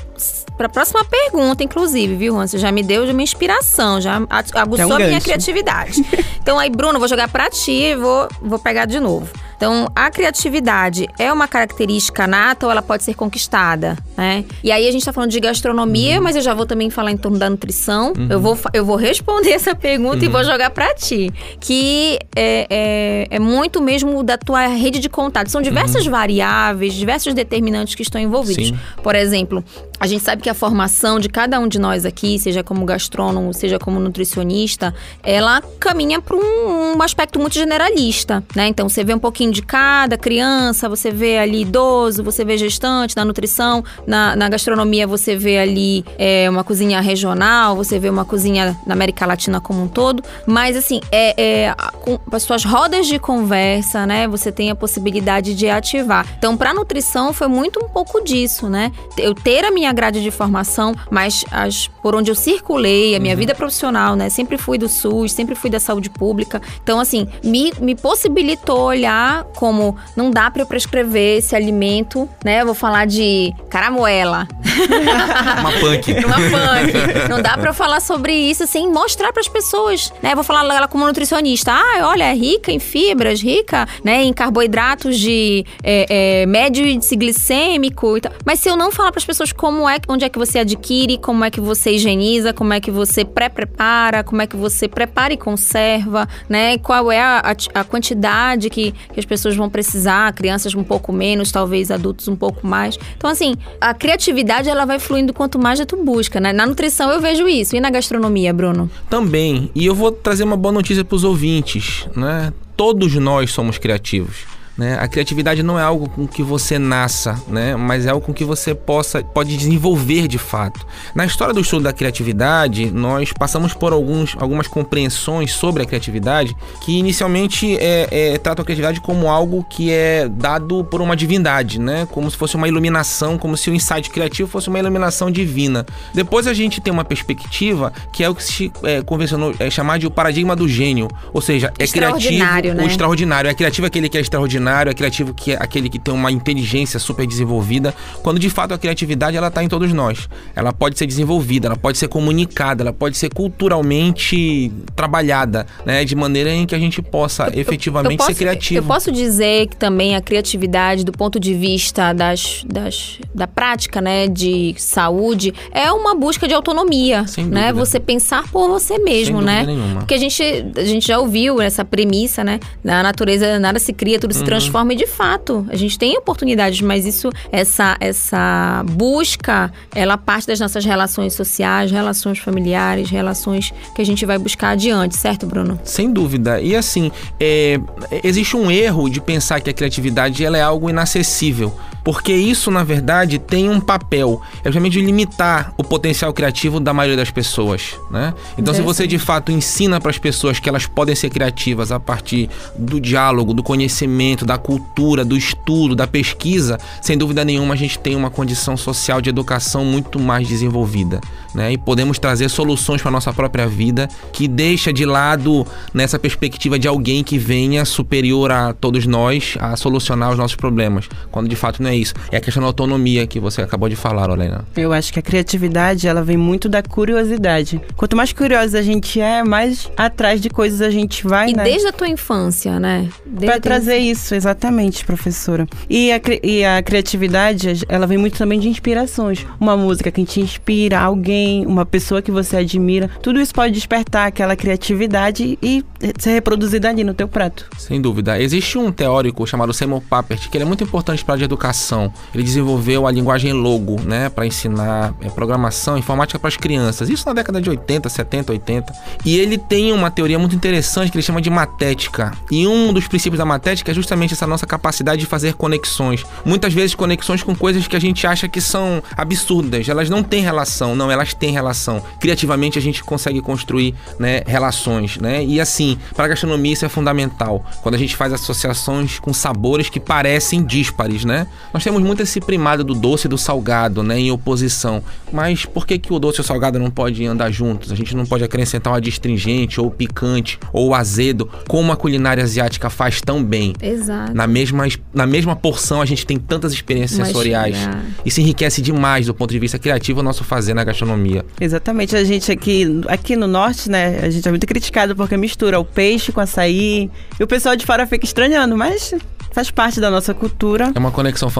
a 0.59 0.69
próxima 0.69 1.05
pergunta, 1.05 1.63
inclusive, 1.63 2.15
viu, 2.17 2.35
Juan? 2.35 2.47
Você 2.47 2.59
já 2.59 2.73
me 2.73 2.83
deu 2.83 3.05
de 3.05 3.13
uma 3.13 3.23
inspiração, 3.23 4.01
já 4.01 4.23
aguçou 4.55 4.89
um 4.89 4.95
a 4.95 4.99
minha 4.99 5.21
criatividade. 5.21 6.05
então 6.41 6.59
aí, 6.59 6.71
Bruno, 6.71 6.99
vou 6.99 7.09
jogar 7.09 7.29
para 7.29 7.51
ti 7.51 7.73
e 7.73 7.97
vou, 7.97 8.29
vou 8.41 8.59
pegar 8.59 8.87
de 8.87 8.99
novo. 8.99 9.31
Então, 9.61 9.89
a 9.95 10.11
criatividade 10.11 11.07
é 11.19 11.31
uma 11.31 11.47
característica 11.47 12.27
nata 12.27 12.65
ou 12.65 12.73
ela 12.73 12.81
pode 12.81 13.05
ser 13.05 13.13
conquistada, 13.13 13.95
né? 14.17 14.43
E 14.65 14.73
aí 14.73 14.89
a 14.89 14.91
gente 14.91 15.05
tá 15.05 15.13
falando 15.13 15.31
de 15.31 15.39
gastronomia, 15.39 16.19
mas 16.19 16.35
eu 16.35 16.41
já 16.41 16.55
vou 16.55 16.65
também 16.65 16.89
falar 16.89 17.11
em 17.11 17.17
torno 17.19 17.39
da 17.39 17.51
nutrição. 17.51 18.15
Eu, 18.31 18.41
vou, 18.41 18.59
eu 18.73 18.87
vou 18.87 18.97
responder 18.97 19.51
essa 19.51 19.75
pergunta 19.75 20.25
e 20.25 20.29
vou 20.29 20.43
jogar 20.45 20.71
pra 20.71 20.95
ti. 20.95 21.31
Que 21.61 22.19
é, 22.35 22.67
é, 22.71 23.27
é 23.31 23.39
muito 23.39 23.83
mesmo 23.83 24.23
da 24.23 24.39
tua 24.39 24.67
rede 24.67 24.99
de 24.99 25.11
contato. 25.11 25.51
São 25.51 25.61
diversas 25.61 26.07
variáveis, 26.07 26.95
diversos 26.95 27.35
determinantes 27.35 27.95
que 27.95 28.01
estão 28.01 28.19
envolvidos. 28.19 28.69
Sim. 28.69 28.79
Por 29.03 29.15
exemplo, 29.15 29.63
a 30.01 30.07
gente 30.07 30.25
sabe 30.25 30.41
que 30.41 30.49
a 30.49 30.55
formação 30.55 31.21
de 31.21 31.29
cada 31.29 31.61
um 31.61 31.69
de 31.69 31.79
nós 31.79 32.07
aqui, 32.07 32.39
seja 32.39 32.65
como 32.65 32.87
gastrônomo, 32.87 33.53
seja 33.53 33.79
como 33.79 34.01
nutricionista, 34.01 34.95
ela 35.23 35.61
caminha 35.79 36.19
para 36.19 36.35
um, 36.35 36.97
um 36.97 37.03
aspecto 37.03 37.39
muito 37.39 37.53
generalista, 37.53 38.43
né? 38.57 38.67
Então 38.67 38.89
você 38.89 39.05
vê 39.05 39.13
um 39.13 39.19
pouquinho 39.19 39.50
de 39.51 39.63
cada 39.63 40.17
criança, 40.17 40.89
você 40.89 41.11
vê 41.11 41.39
ali 41.39 41.63
idoso, 41.63 42.23
você 42.23 42.45
vê 42.45 42.57
gestante, 42.57 43.17
na 43.17 43.25
nutrição, 43.25 43.85
na, 44.07 44.37
na 44.37 44.49
gastronomia 44.49 45.07
você 45.07 45.37
vê 45.37 45.59
ali 45.59 46.05
é, 46.19 46.49
uma 46.49 46.65
cozinha 46.65 47.01
regional, 47.01 47.77
você 47.77 47.99
vê 47.99 48.09
uma 48.09 48.25
cozinha 48.25 48.77
na 48.87 48.95
América 48.95 49.27
Latina 49.27 49.61
como 49.61 49.83
um 49.83 49.89
todo, 49.89 50.23
mas 50.47 50.77
assim, 50.77 51.01
é, 51.11 51.35
é 51.41 51.75
com 52.01 52.19
as 52.33 52.43
suas 52.43 52.65
rodas 52.65 53.07
de 53.07 53.19
conversa, 53.19 54.07
né? 54.07 54.27
Você 54.29 54.51
tem 54.53 54.71
a 54.71 54.75
possibilidade 54.75 55.55
de 55.55 55.69
ativar. 55.69 56.27
Então, 56.39 56.57
para 56.57 56.73
nutrição 56.73 57.33
foi 57.33 57.49
muito 57.49 57.85
um 57.85 57.89
pouco 57.89 58.23
disso, 58.23 58.69
né? 58.69 58.93
Eu 59.17 59.35
ter 59.35 59.65
a 59.65 59.71
minha 59.71 59.93
grade 59.93 60.23
de 60.23 60.31
formação, 60.31 60.95
mas 61.11 61.45
as, 61.51 61.89
por 62.03 62.15
onde 62.15 62.31
eu 62.31 62.35
circulei, 62.35 63.15
a 63.15 63.21
minha 63.21 63.37
vida 63.37 63.55
profissional, 63.55 64.17
né? 64.17 64.29
Sempre 64.29 64.57
fui 64.57 64.79
do 64.79 64.89
SUS, 64.89 65.33
sempre 65.33 65.55
fui 65.55 65.71
da 65.71 65.81
saúde 65.81 66.11
pública. 66.11 66.61
Então, 66.83 67.01
assim, 67.01 67.29
me, 67.43 67.73
me 67.81 67.95
possibilitou 67.95 68.81
olhar 68.81 69.40
como 69.57 69.97
não 70.17 70.31
dá 70.31 70.51
para 70.51 70.63
eu 70.63 70.67
prescrever 70.67 71.39
esse 71.39 71.55
alimento, 71.57 72.29
né? 72.45 72.61
Eu 72.63 72.67
vou 72.67 72.75
falar 72.75 73.07
de 73.07 73.53
caramoela, 73.69 74.47
Uma 75.61 75.73
punk. 75.81 76.13
uma 76.25 76.35
punk. 76.37 77.29
Não 77.29 77.43
dá 77.43 77.57
pra 77.59 77.71
eu 77.71 77.75
falar 77.75 78.01
sobre 78.01 78.33
isso 78.33 78.67
sem 78.67 78.91
mostrar 78.91 79.33
pras 79.33 79.49
pessoas, 79.49 80.13
né? 80.23 80.33
Eu 80.33 80.37
vou 80.37 80.45
falar 80.45 80.61
ela 80.75 80.89
como 80.89 81.07
nutricionista. 81.07 81.73
Ah, 81.73 82.09
olha, 82.09 82.25
é 82.25 82.35
rica 82.35 82.71
em 82.73 82.79
fibras, 82.79 83.41
rica, 83.43 83.87
né, 84.05 84.23
em 84.23 84.33
carboidratos 84.33 85.19
de 85.19 85.65
é, 85.83 86.43
é, 86.43 86.47
médio 86.47 86.87
índice 86.87 87.17
glicêmico 87.17 88.17
e 88.17 88.21
tal. 88.21 88.33
Mas 88.45 88.61
se 88.61 88.69
eu 88.69 88.77
não 88.77 88.91
falar 88.91 89.13
pras 89.13 89.25
pessoas 89.25 89.53
como 89.53 89.89
é, 89.89 89.99
onde 90.09 90.25
é 90.25 90.29
que 90.29 90.39
você 90.39 90.61
adquire, 90.61 91.19
como 91.19 91.45
é 91.45 91.51
que 91.51 91.61
você 91.61 91.93
higieniza, 91.93 92.53
como 92.53 92.73
é 92.73 92.81
que 92.81 92.91
você 92.91 93.25
pré-prepara, 93.25 94.23
como 94.25 94.41
é 94.43 94.47
que 94.47 94.57
você 94.57 94.89
prepara 94.89 95.33
e 95.33 95.37
conserva, 95.37 96.29
né? 96.49 96.79
Qual 96.79 97.11
é 97.11 97.21
a, 97.21 97.39
a- 97.75 97.81
a 97.81 97.85
quantidade 97.85 98.71
que, 98.71 98.93
que 99.13 99.21
as 99.21 99.27
pessoas 99.31 99.55
vão 99.55 99.71
precisar, 99.71 100.33
crianças 100.33 100.75
um 100.75 100.83
pouco 100.83 101.13
menos, 101.13 101.53
talvez 101.53 101.89
adultos 101.89 102.27
um 102.27 102.35
pouco 102.35 102.67
mais. 102.67 102.99
Então, 103.17 103.31
assim, 103.31 103.55
a 103.81 103.95
criatividade 103.95 104.69
ela 104.69 104.85
vai 104.85 104.99
fluindo 104.99 105.33
quanto 105.33 105.57
mais 105.57 105.79
tu 105.87 105.97
busca, 105.97 106.41
né? 106.41 106.53
Na 106.53 106.67
nutrição 106.67 107.11
eu 107.11 107.21
vejo 107.21 107.49
isso. 107.49 107.77
E 107.77 107.81
na 107.81 107.91
gastronomia, 107.91 108.53
Bruno? 108.53 108.91
Também. 109.09 109.71
E 109.73 109.87
eu 109.87 109.95
vou 109.95 110.11
trazer 110.11 110.43
uma 110.43 110.57
boa 110.57 110.73
notícia 110.73 111.05
para 111.05 111.15
os 111.15 111.23
ouvintes, 111.23 112.09
né? 112.17 112.53
Todos 112.77 113.15
nós 113.15 113.53
somos 113.53 113.79
criativos. 113.79 114.60
Né? 114.81 114.97
A 114.99 115.07
criatividade 115.07 115.63
não 115.63 115.79
é 115.79 115.83
algo 115.83 116.09
com 116.09 116.27
que 116.27 116.43
você 116.43 116.79
nasça, 116.79 117.39
né? 117.47 117.77
mas 117.77 118.07
é 118.07 118.09
algo 118.09 118.25
com 118.25 118.33
que 118.33 118.47
você 118.47 118.75
possa 118.75 119.23
pode 119.23 119.55
desenvolver 119.55 120.27
de 120.27 120.39
fato. 120.39 120.87
Na 121.15 121.27
história 121.27 121.53
do 121.53 121.61
estudo 121.61 121.83
da 121.83 121.93
criatividade, 121.93 122.91
nós 122.91 123.31
passamos 123.31 123.75
por 123.75 123.93
alguns, 123.93 124.35
algumas 124.41 124.67
compreensões 124.67 125.53
sobre 125.53 125.83
a 125.83 125.87
criatividade 125.87 126.57
que 126.81 126.99
inicialmente 126.99 127.77
é, 127.77 128.09
é, 128.11 128.39
tratam 128.39 128.63
a 128.63 128.65
criatividade 128.65 129.03
como 129.03 129.29
algo 129.29 129.63
que 129.69 129.93
é 129.93 130.27
dado 130.27 130.83
por 130.83 131.03
uma 131.03 131.15
divindade, 131.15 131.79
né? 131.79 132.09
como 132.11 132.31
se 132.31 132.39
fosse 132.39 132.57
uma 132.57 132.67
iluminação, 132.67 133.37
como 133.37 133.59
se 133.59 133.69
o 133.69 133.75
insight 133.75 134.09
criativo 134.09 134.49
fosse 134.49 134.71
uma 134.71 134.79
iluminação 134.79 135.31
divina. 135.31 135.85
Depois 136.15 136.47
a 136.47 136.55
gente 136.55 136.81
tem 136.81 136.91
uma 136.91 137.05
perspectiva 137.05 137.93
que 138.11 138.25
é 138.25 138.31
o 138.31 138.35
que 138.35 138.43
se 138.43 138.73
é, 138.83 139.03
convencionou 139.03 139.55
é, 139.59 139.69
chamar 139.69 139.99
de 139.99 140.07
o 140.07 140.11
paradigma 140.11 140.57
do 140.57 140.67
gênio, 140.67 141.07
ou 141.35 141.43
seja, 141.43 141.71
é 141.79 141.87
criativo, 141.87 142.75
né? 142.75 142.83
o 142.83 142.87
extraordinário. 142.87 143.51
É 143.51 143.53
criativo 143.53 143.87
aquele 143.87 144.09
que 144.09 144.17
é 144.17 144.23
extraordinário, 144.23 144.70
é 144.91 144.95
criativo 144.95 145.35
que 145.35 145.53
é 145.53 145.57
aquele 145.61 145.89
que 145.89 145.99
tem 145.99 146.13
uma 146.13 146.31
inteligência 146.31 146.99
super 146.99 147.27
desenvolvida. 147.27 147.95
Quando 148.23 148.39
de 148.39 148.49
fato 148.51 148.73
a 148.75 148.79
criatividade 148.79 149.37
ela 149.37 149.51
tá 149.51 149.63
em 149.63 149.69
todos 149.69 149.93
nós. 149.93 150.29
Ela 150.55 150.73
pode 150.73 150.99
ser 150.99 151.07
desenvolvida, 151.07 151.69
ela 151.69 151.77
pode 151.77 151.99
ser 151.99 152.09
comunicada, 152.09 152.83
ela 152.83 152.93
pode 152.93 153.17
ser 153.17 153.33
culturalmente 153.35 154.73
trabalhada, 154.95 155.67
né, 155.85 156.05
de 156.05 156.15
maneira 156.15 156.51
em 156.51 156.67
que 156.67 156.75
a 156.75 156.79
gente 156.79 157.03
possa 157.03 157.51
efetivamente 157.55 158.19
posso, 158.19 158.31
ser 158.31 158.39
criativo. 158.39 158.81
Eu 158.81 158.85
posso 158.85 159.11
dizer 159.13 159.67
que 159.69 159.77
também 159.77 160.15
a 160.15 160.21
criatividade, 160.21 161.05
do 161.05 161.13
ponto 161.13 161.39
de 161.41 161.55
vista 161.55 162.13
das, 162.13 162.65
das, 162.67 163.19
da 163.35 163.47
prática, 163.47 164.01
né, 164.01 164.29
de 164.29 164.75
saúde, 164.79 165.53
é 165.73 165.91
uma 165.93 166.15
busca 166.15 166.47
de 166.47 166.55
autonomia, 166.55 167.27
Sem 167.27 167.45
né? 167.47 167.69
dúvida. 167.69 167.85
Você 167.87 168.01
pensar 168.01 168.45
por 168.51 168.69
você 168.69 168.99
mesmo, 168.99 169.39
Sem 169.39 169.47
né? 169.47 169.65
nenhuma. 169.65 170.01
Porque 170.01 170.15
a 170.15 170.19
gente, 170.19 170.43
a 170.77 170.85
gente 170.85 171.07
já 171.07 171.19
ouviu 171.19 171.61
essa 171.61 171.85
premissa, 171.85 172.45
né? 172.45 172.61
Na 172.85 173.03
natureza 173.03 173.59
nada 173.59 173.79
se 173.79 173.93
cria, 173.93 174.19
tudo 174.19 174.33
Uhum. 174.33 174.39
se 174.39 174.45
transforma 174.61 174.93
e 174.93 174.97
de 174.97 175.07
fato, 175.07 175.67
a 175.71 175.77
gente 175.77 175.99
tem 175.99 176.17
oportunidades, 176.17 176.81
mas 176.83 177.07
isso, 177.07 177.31
essa, 177.51 177.97
essa 177.99 178.85
busca, 178.91 179.73
ela 179.95 180.19
parte 180.19 180.47
das 180.47 180.61
nossas 180.61 180.85
relações 180.85 181.33
sociais, 181.35 181.91
relações 181.91 182.39
familiares, 182.39 183.09
relações 183.09 183.73
que 183.95 184.03
a 184.03 184.05
gente 184.05 184.27
vai 184.27 184.39
buscar 184.39 184.71
adiante, 184.71 185.17
certo, 185.17 185.47
Bruno? 185.47 185.81
Sem 185.85 186.13
dúvida. 186.13 186.61
E 186.61 186.77
assim, 186.77 187.11
é, 187.39 187.81
existe 188.23 188.57
um 188.57 188.71
erro 188.71 189.09
de 189.09 189.21
pensar 189.21 189.61
que 189.61 189.71
a 189.71 189.73
criatividade 189.73 190.45
ela 190.45 190.59
é 190.59 190.63
algo 190.63 190.91
inacessível. 190.91 191.75
Porque 192.11 192.33
isso, 192.33 192.73
na 192.73 192.83
verdade, 192.83 193.39
tem 193.39 193.71
um 193.71 193.79
papel, 193.79 194.43
é 194.65 194.65
justamente 194.65 194.95
de 194.95 195.01
limitar 195.01 195.73
o 195.79 195.85
potencial 195.85 196.33
criativo 196.33 196.81
da 196.81 196.93
maioria 196.93 197.17
das 197.17 197.31
pessoas, 197.31 197.95
né? 198.11 198.35
Então, 198.59 198.75
se 198.75 198.83
você 198.83 199.07
de 199.07 199.17
fato 199.17 199.53
ensina 199.53 200.01
para 200.01 200.11
as 200.11 200.19
pessoas 200.19 200.59
que 200.59 200.69
elas 200.69 200.87
podem 200.87 201.15
ser 201.15 201.31
criativas 201.31 201.93
a 201.93 202.01
partir 202.01 202.51
do 202.77 203.01
diálogo, 203.01 203.55
do 203.55 203.63
conhecimento, 203.63 204.45
da 204.45 204.59
cultura, 204.59 205.25
do 205.25 205.37
estudo, 205.37 205.95
da 205.95 206.05
pesquisa, 206.05 206.81
sem 207.01 207.17
dúvida 207.17 207.45
nenhuma 207.45 207.75
a 207.75 207.77
gente 207.77 207.97
tem 207.97 208.17
uma 208.17 208.29
condição 208.29 208.77
social 208.77 209.21
de 209.21 209.31
educação 209.31 209.85
muito 209.85 210.19
mais 210.19 210.49
desenvolvida, 210.49 211.21
né? 211.55 211.73
E 211.73 211.79
podemos 211.79 212.19
trazer 212.19 212.49
soluções 212.49 213.01
para 213.01 213.13
nossa 213.13 213.33
própria 213.33 213.69
vida 213.69 214.09
que 214.33 214.49
deixa 214.49 214.93
de 214.93 215.05
lado 215.05 215.65
nessa 215.95 216.19
perspectiva 216.19 216.77
de 216.77 216.89
alguém 216.89 217.23
que 217.23 217.39
venha 217.39 217.85
superior 217.85 218.51
a 218.51 218.73
todos 218.73 219.07
nós 219.07 219.57
a 219.61 219.77
solucionar 219.77 220.33
os 220.33 220.39
nossos 220.39 220.57
problemas, 220.57 221.09
quando 221.31 221.49
de 221.49 221.55
fato 221.55 221.81
não 221.81 221.89
é 221.89 222.00
isso. 222.01 222.15
É 222.31 222.37
a 222.37 222.41
questão 222.41 222.63
da 222.63 222.67
autonomia 222.69 223.27
que 223.27 223.39
você 223.41 223.63
acabou 223.63 223.89
de 223.89 223.97
falar, 223.97 224.27
Lorena. 224.27 224.65
Eu 224.77 224.93
acho 224.93 225.13
que 225.13 225.19
a 225.19 225.23
criatividade, 225.23 226.07
ela 226.09 226.23
vem 226.23 226.37
muito 226.37 226.69
da 226.69 226.83
curiosidade. 226.83 227.81
Quanto 227.97 228.17
mais 228.17 228.33
curiosa 228.33 228.79
a 228.79 228.83
gente 228.83 229.21
é, 229.21 229.43
mais 229.43 229.91
atrás 229.97 230.41
de 230.41 230.49
coisas 230.49 230.81
a 230.81 230.91
gente 230.91 231.27
vai, 231.27 231.51
E 231.51 231.55
né? 231.55 231.65
desde 231.65 231.89
a 231.89 231.93
tua 231.93 232.09
infância, 232.09 232.79
né? 232.81 233.09
Desde 233.27 233.47
Pra 233.47 233.55
a 233.57 233.61
tua 233.61 233.61
trazer 233.61 233.99
isso, 233.99 234.35
exatamente, 234.35 235.05
professora. 235.05 235.67
E 235.89 236.11
a, 236.13 236.21
e 236.43 236.65
a 236.65 236.83
criatividade, 236.83 237.85
ela 237.89 238.07
vem 238.07 238.19
muito 238.19 238.39
também 238.39 238.59
de 238.59 238.69
inspirações. 238.69 239.45
Uma 239.59 239.77
música 239.77 240.11
que 240.11 240.25
te 240.25 240.41
inspira, 240.41 240.99
alguém, 241.01 241.67
uma 241.67 241.85
pessoa 241.85 242.23
que 242.23 242.31
você 242.31 242.59
admira. 242.59 243.11
Tudo 243.23 243.41
isso 243.41 243.53
pode 243.55 243.73
despertar 243.75 244.27
aquela 244.27 244.57
criatividade 244.57 245.59
e 245.63 245.85
ser 246.19 246.31
reproduzida 246.31 246.89
ali 246.89 247.05
no 247.05 247.15
teu 247.15 247.29
prato. 247.29 247.67
Sem 247.79 248.01
dúvida. 248.01 248.41
Existe 248.41 248.79
um 248.79 248.91
teórico 248.93 249.47
chamado 249.47 249.73
Seymour 249.73 250.03
Papert, 250.09 250.49
que 250.49 250.57
ele 250.57 250.65
é 250.65 250.67
muito 250.67 250.85
importante 250.85 251.25
para 251.25 251.35
a 251.35 251.37
área 251.37 251.49
educação. 251.81 252.13
Ele 252.35 252.43
desenvolveu 252.43 253.07
a 253.07 253.11
linguagem 253.11 253.53
logo, 253.53 254.01
né, 254.03 254.29
para 254.29 254.47
ensinar 254.47 255.15
é, 255.21 255.31
programação, 255.31 255.97
informática 255.97 256.39
para 256.39 256.49
as 256.49 256.57
crianças. 256.57 257.09
Isso 257.09 257.27
na 257.27 257.33
década 257.33 257.61
de 257.61 257.71
80, 257.71 258.09
70, 258.09 258.53
80. 258.53 258.93
E 259.25 259.39
ele 259.39 259.57
tem 259.57 259.93
uma 259.93 260.11
teoria 260.11 260.39
muito 260.39 260.55
interessante 260.55 261.11
que 261.11 261.17
ele 261.17 261.23
chama 261.23 261.41
de 261.41 261.49
matética. 261.49 262.33
E 262.51 262.67
um 262.67 262.93
dos 262.93 263.09
princípios 263.09 263.39
da 263.39 263.45
matética 263.45 263.91
é 263.91 263.95
justamente 263.95 264.35
essa 264.35 264.47
nossa 264.47 264.67
capacidade 264.67 265.21
de 265.21 265.27
fazer 265.27 265.55
conexões. 265.55 266.25
Muitas 266.45 266.75
vezes 266.75 266.95
conexões 266.95 267.43
com 267.43 267.55
coisas 267.55 267.87
que 267.89 267.97
a 267.97 268.01
gente 268.01 268.27
acha 268.27 268.49
que 268.49 268.61
são 268.61 269.03
absurdas. 269.17 269.89
Elas 269.89 270.11
não 270.11 270.23
têm 270.23 270.43
relação, 270.43 270.95
não, 270.95 271.11
elas 271.11 271.33
têm 271.33 271.53
relação. 271.53 272.03
Criativamente 272.19 272.79
a 272.79 272.83
gente 272.83 273.03
consegue 273.03 273.41
construir, 273.41 273.95
né, 274.19 274.43
relações, 274.47 275.17
né? 275.19 275.45
E 275.45 275.61
assim, 275.61 275.99
para 276.15 276.27
a 276.27 276.29
gastronomia 276.29 276.73
isso 276.73 276.85
é 276.85 276.89
fundamental. 276.89 277.65
Quando 277.83 277.95
a 277.95 277.99
gente 277.99 278.17
faz 278.17 278.33
associações 278.33 279.19
com 279.19 279.33
sabores 279.33 279.89
que 279.89 279.99
parecem 279.99 280.63
díspares, 280.65 281.25
né? 281.25 281.47
Nós 281.73 281.85
temos 281.85 282.03
muito 282.03 282.23
esse 282.23 282.41
primado 282.41 282.83
do 282.83 282.95
doce 282.95 283.27
e 283.27 283.31
do 283.31 283.39
salgado, 283.39 284.03
né, 284.03 284.19
em 284.19 284.31
oposição. 284.31 285.03
Mas 285.33 285.65
por 285.65 285.87
que 285.87 285.99
que 285.99 286.13
o 286.13 286.19
doce 286.19 286.39
e 286.39 286.43
o 286.43 286.45
salgado 286.45 286.79
não 286.79 286.91
podem 286.91 287.27
andar 287.27 287.51
juntos? 287.51 287.93
A 287.93 287.95
gente 287.95 288.17
não 288.17 288.27
pode 288.27 288.43
acrescentar 288.43 288.93
o 288.93 288.97
adstringente 288.97 289.81
ou 289.81 289.87
o 289.87 289.91
picante 289.91 290.59
ou 290.73 290.89
o 290.89 290.95
azedo, 290.95 291.49
como 291.69 291.93
a 291.93 291.97
culinária 291.97 292.43
asiática 292.43 292.91
faz 292.91 293.21
tão 293.21 293.43
bem. 293.43 293.73
Exato. 293.81 294.35
Na 294.35 294.47
mesma, 294.47 294.87
na 295.15 295.27
mesma 295.27 295.55
porção 295.55 296.01
a 296.03 296.07
gente 296.07 296.27
tem 296.27 296.39
tantas 296.39 296.73
experiências 296.73 297.19
Mas, 297.19 297.29
sensoriais. 297.29 297.77
ah. 297.87 298.01
Isso 298.25 298.41
enriquece 298.41 298.83
demais 298.83 299.27
do 299.27 299.35
ponto 299.35 299.51
de 299.51 299.59
vista 299.59 299.79
criativo 299.79 300.21
o 300.21 300.23
nosso 300.23 300.45
fazer 300.45 300.75
na 300.75 300.85
gastronomia. 300.85 301.45
Exatamente, 301.61 302.17
a 302.17 302.25
gente 302.25 302.51
aqui, 302.51 303.01
aqui 303.09 303.37
no 303.37 303.47
norte, 303.47 303.91
né, 303.91 304.21
a 304.23 304.31
gente 304.31 304.47
é 304.47 304.51
muito 304.51 304.67
criticado 304.67 305.15
porque 305.15 305.37
mistura 305.37 305.79
o 305.79 305.85
peixe 305.85 306.33
com 306.33 306.41
açaí. 306.41 307.11
E 307.39 307.43
o 307.43 307.47
pessoal 307.47 307.77
de 307.77 307.87
fora 307.87 308.07
fica 308.07 308.25
estranhando, 308.25 308.77
mas 308.77 309.15
faz 309.53 309.71
parte 309.71 310.01
da 310.01 310.11
nossa 310.11 310.33
cultura 310.33 310.93
É 310.95 310.99
uma 310.99 311.11
conexão 311.11 311.51
fantástica. 311.51 311.60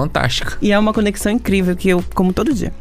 E 0.61 0.71
é 0.71 0.79
uma 0.79 0.93
conexão 0.93 1.31
incrível 1.31 1.75
que 1.75 1.89
eu 1.89 2.03
como 2.13 2.33
todo 2.33 2.53
dia. 2.53 2.73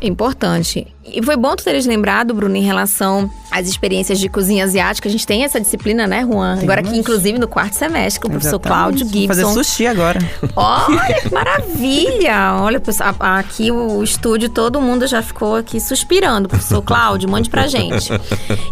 É 0.00 0.06
importante. 0.06 0.86
E 1.04 1.20
foi 1.20 1.36
bom 1.36 1.54
tu 1.56 1.64
teres 1.64 1.84
lembrado, 1.84 2.32
Bruno, 2.32 2.54
em 2.56 2.62
relação 2.62 3.28
às 3.50 3.66
experiências 3.68 4.20
de 4.20 4.28
cozinha 4.28 4.62
asiática. 4.64 5.08
A 5.08 5.12
gente 5.12 5.26
tem 5.26 5.42
essa 5.42 5.60
disciplina, 5.60 6.06
né, 6.06 6.22
Juan? 6.22 6.60
Agora 6.62 6.80
aqui, 6.80 6.96
inclusive, 6.96 7.38
no 7.40 7.48
quarto 7.48 7.74
semestre, 7.74 8.20
com 8.20 8.28
o 8.28 8.30
professor. 8.30 8.60
Cláudio 8.60 9.04
Vou 9.08 9.26
fazer 9.26 9.42
Gibson. 9.42 9.54
sushi 9.64 9.86
agora. 9.88 10.20
Olha, 10.54 11.20
que 11.20 11.34
maravilha! 11.34 12.54
Olha, 12.60 12.80
aqui 13.18 13.70
o 13.72 14.02
estúdio, 14.02 14.48
todo 14.48 14.80
mundo 14.80 15.06
já 15.08 15.20
ficou 15.22 15.56
aqui 15.56 15.80
suspirando. 15.80 16.48
Professor 16.48 16.80
Cláudio, 16.82 17.28
mande 17.28 17.50
pra 17.50 17.66
gente. 17.66 18.08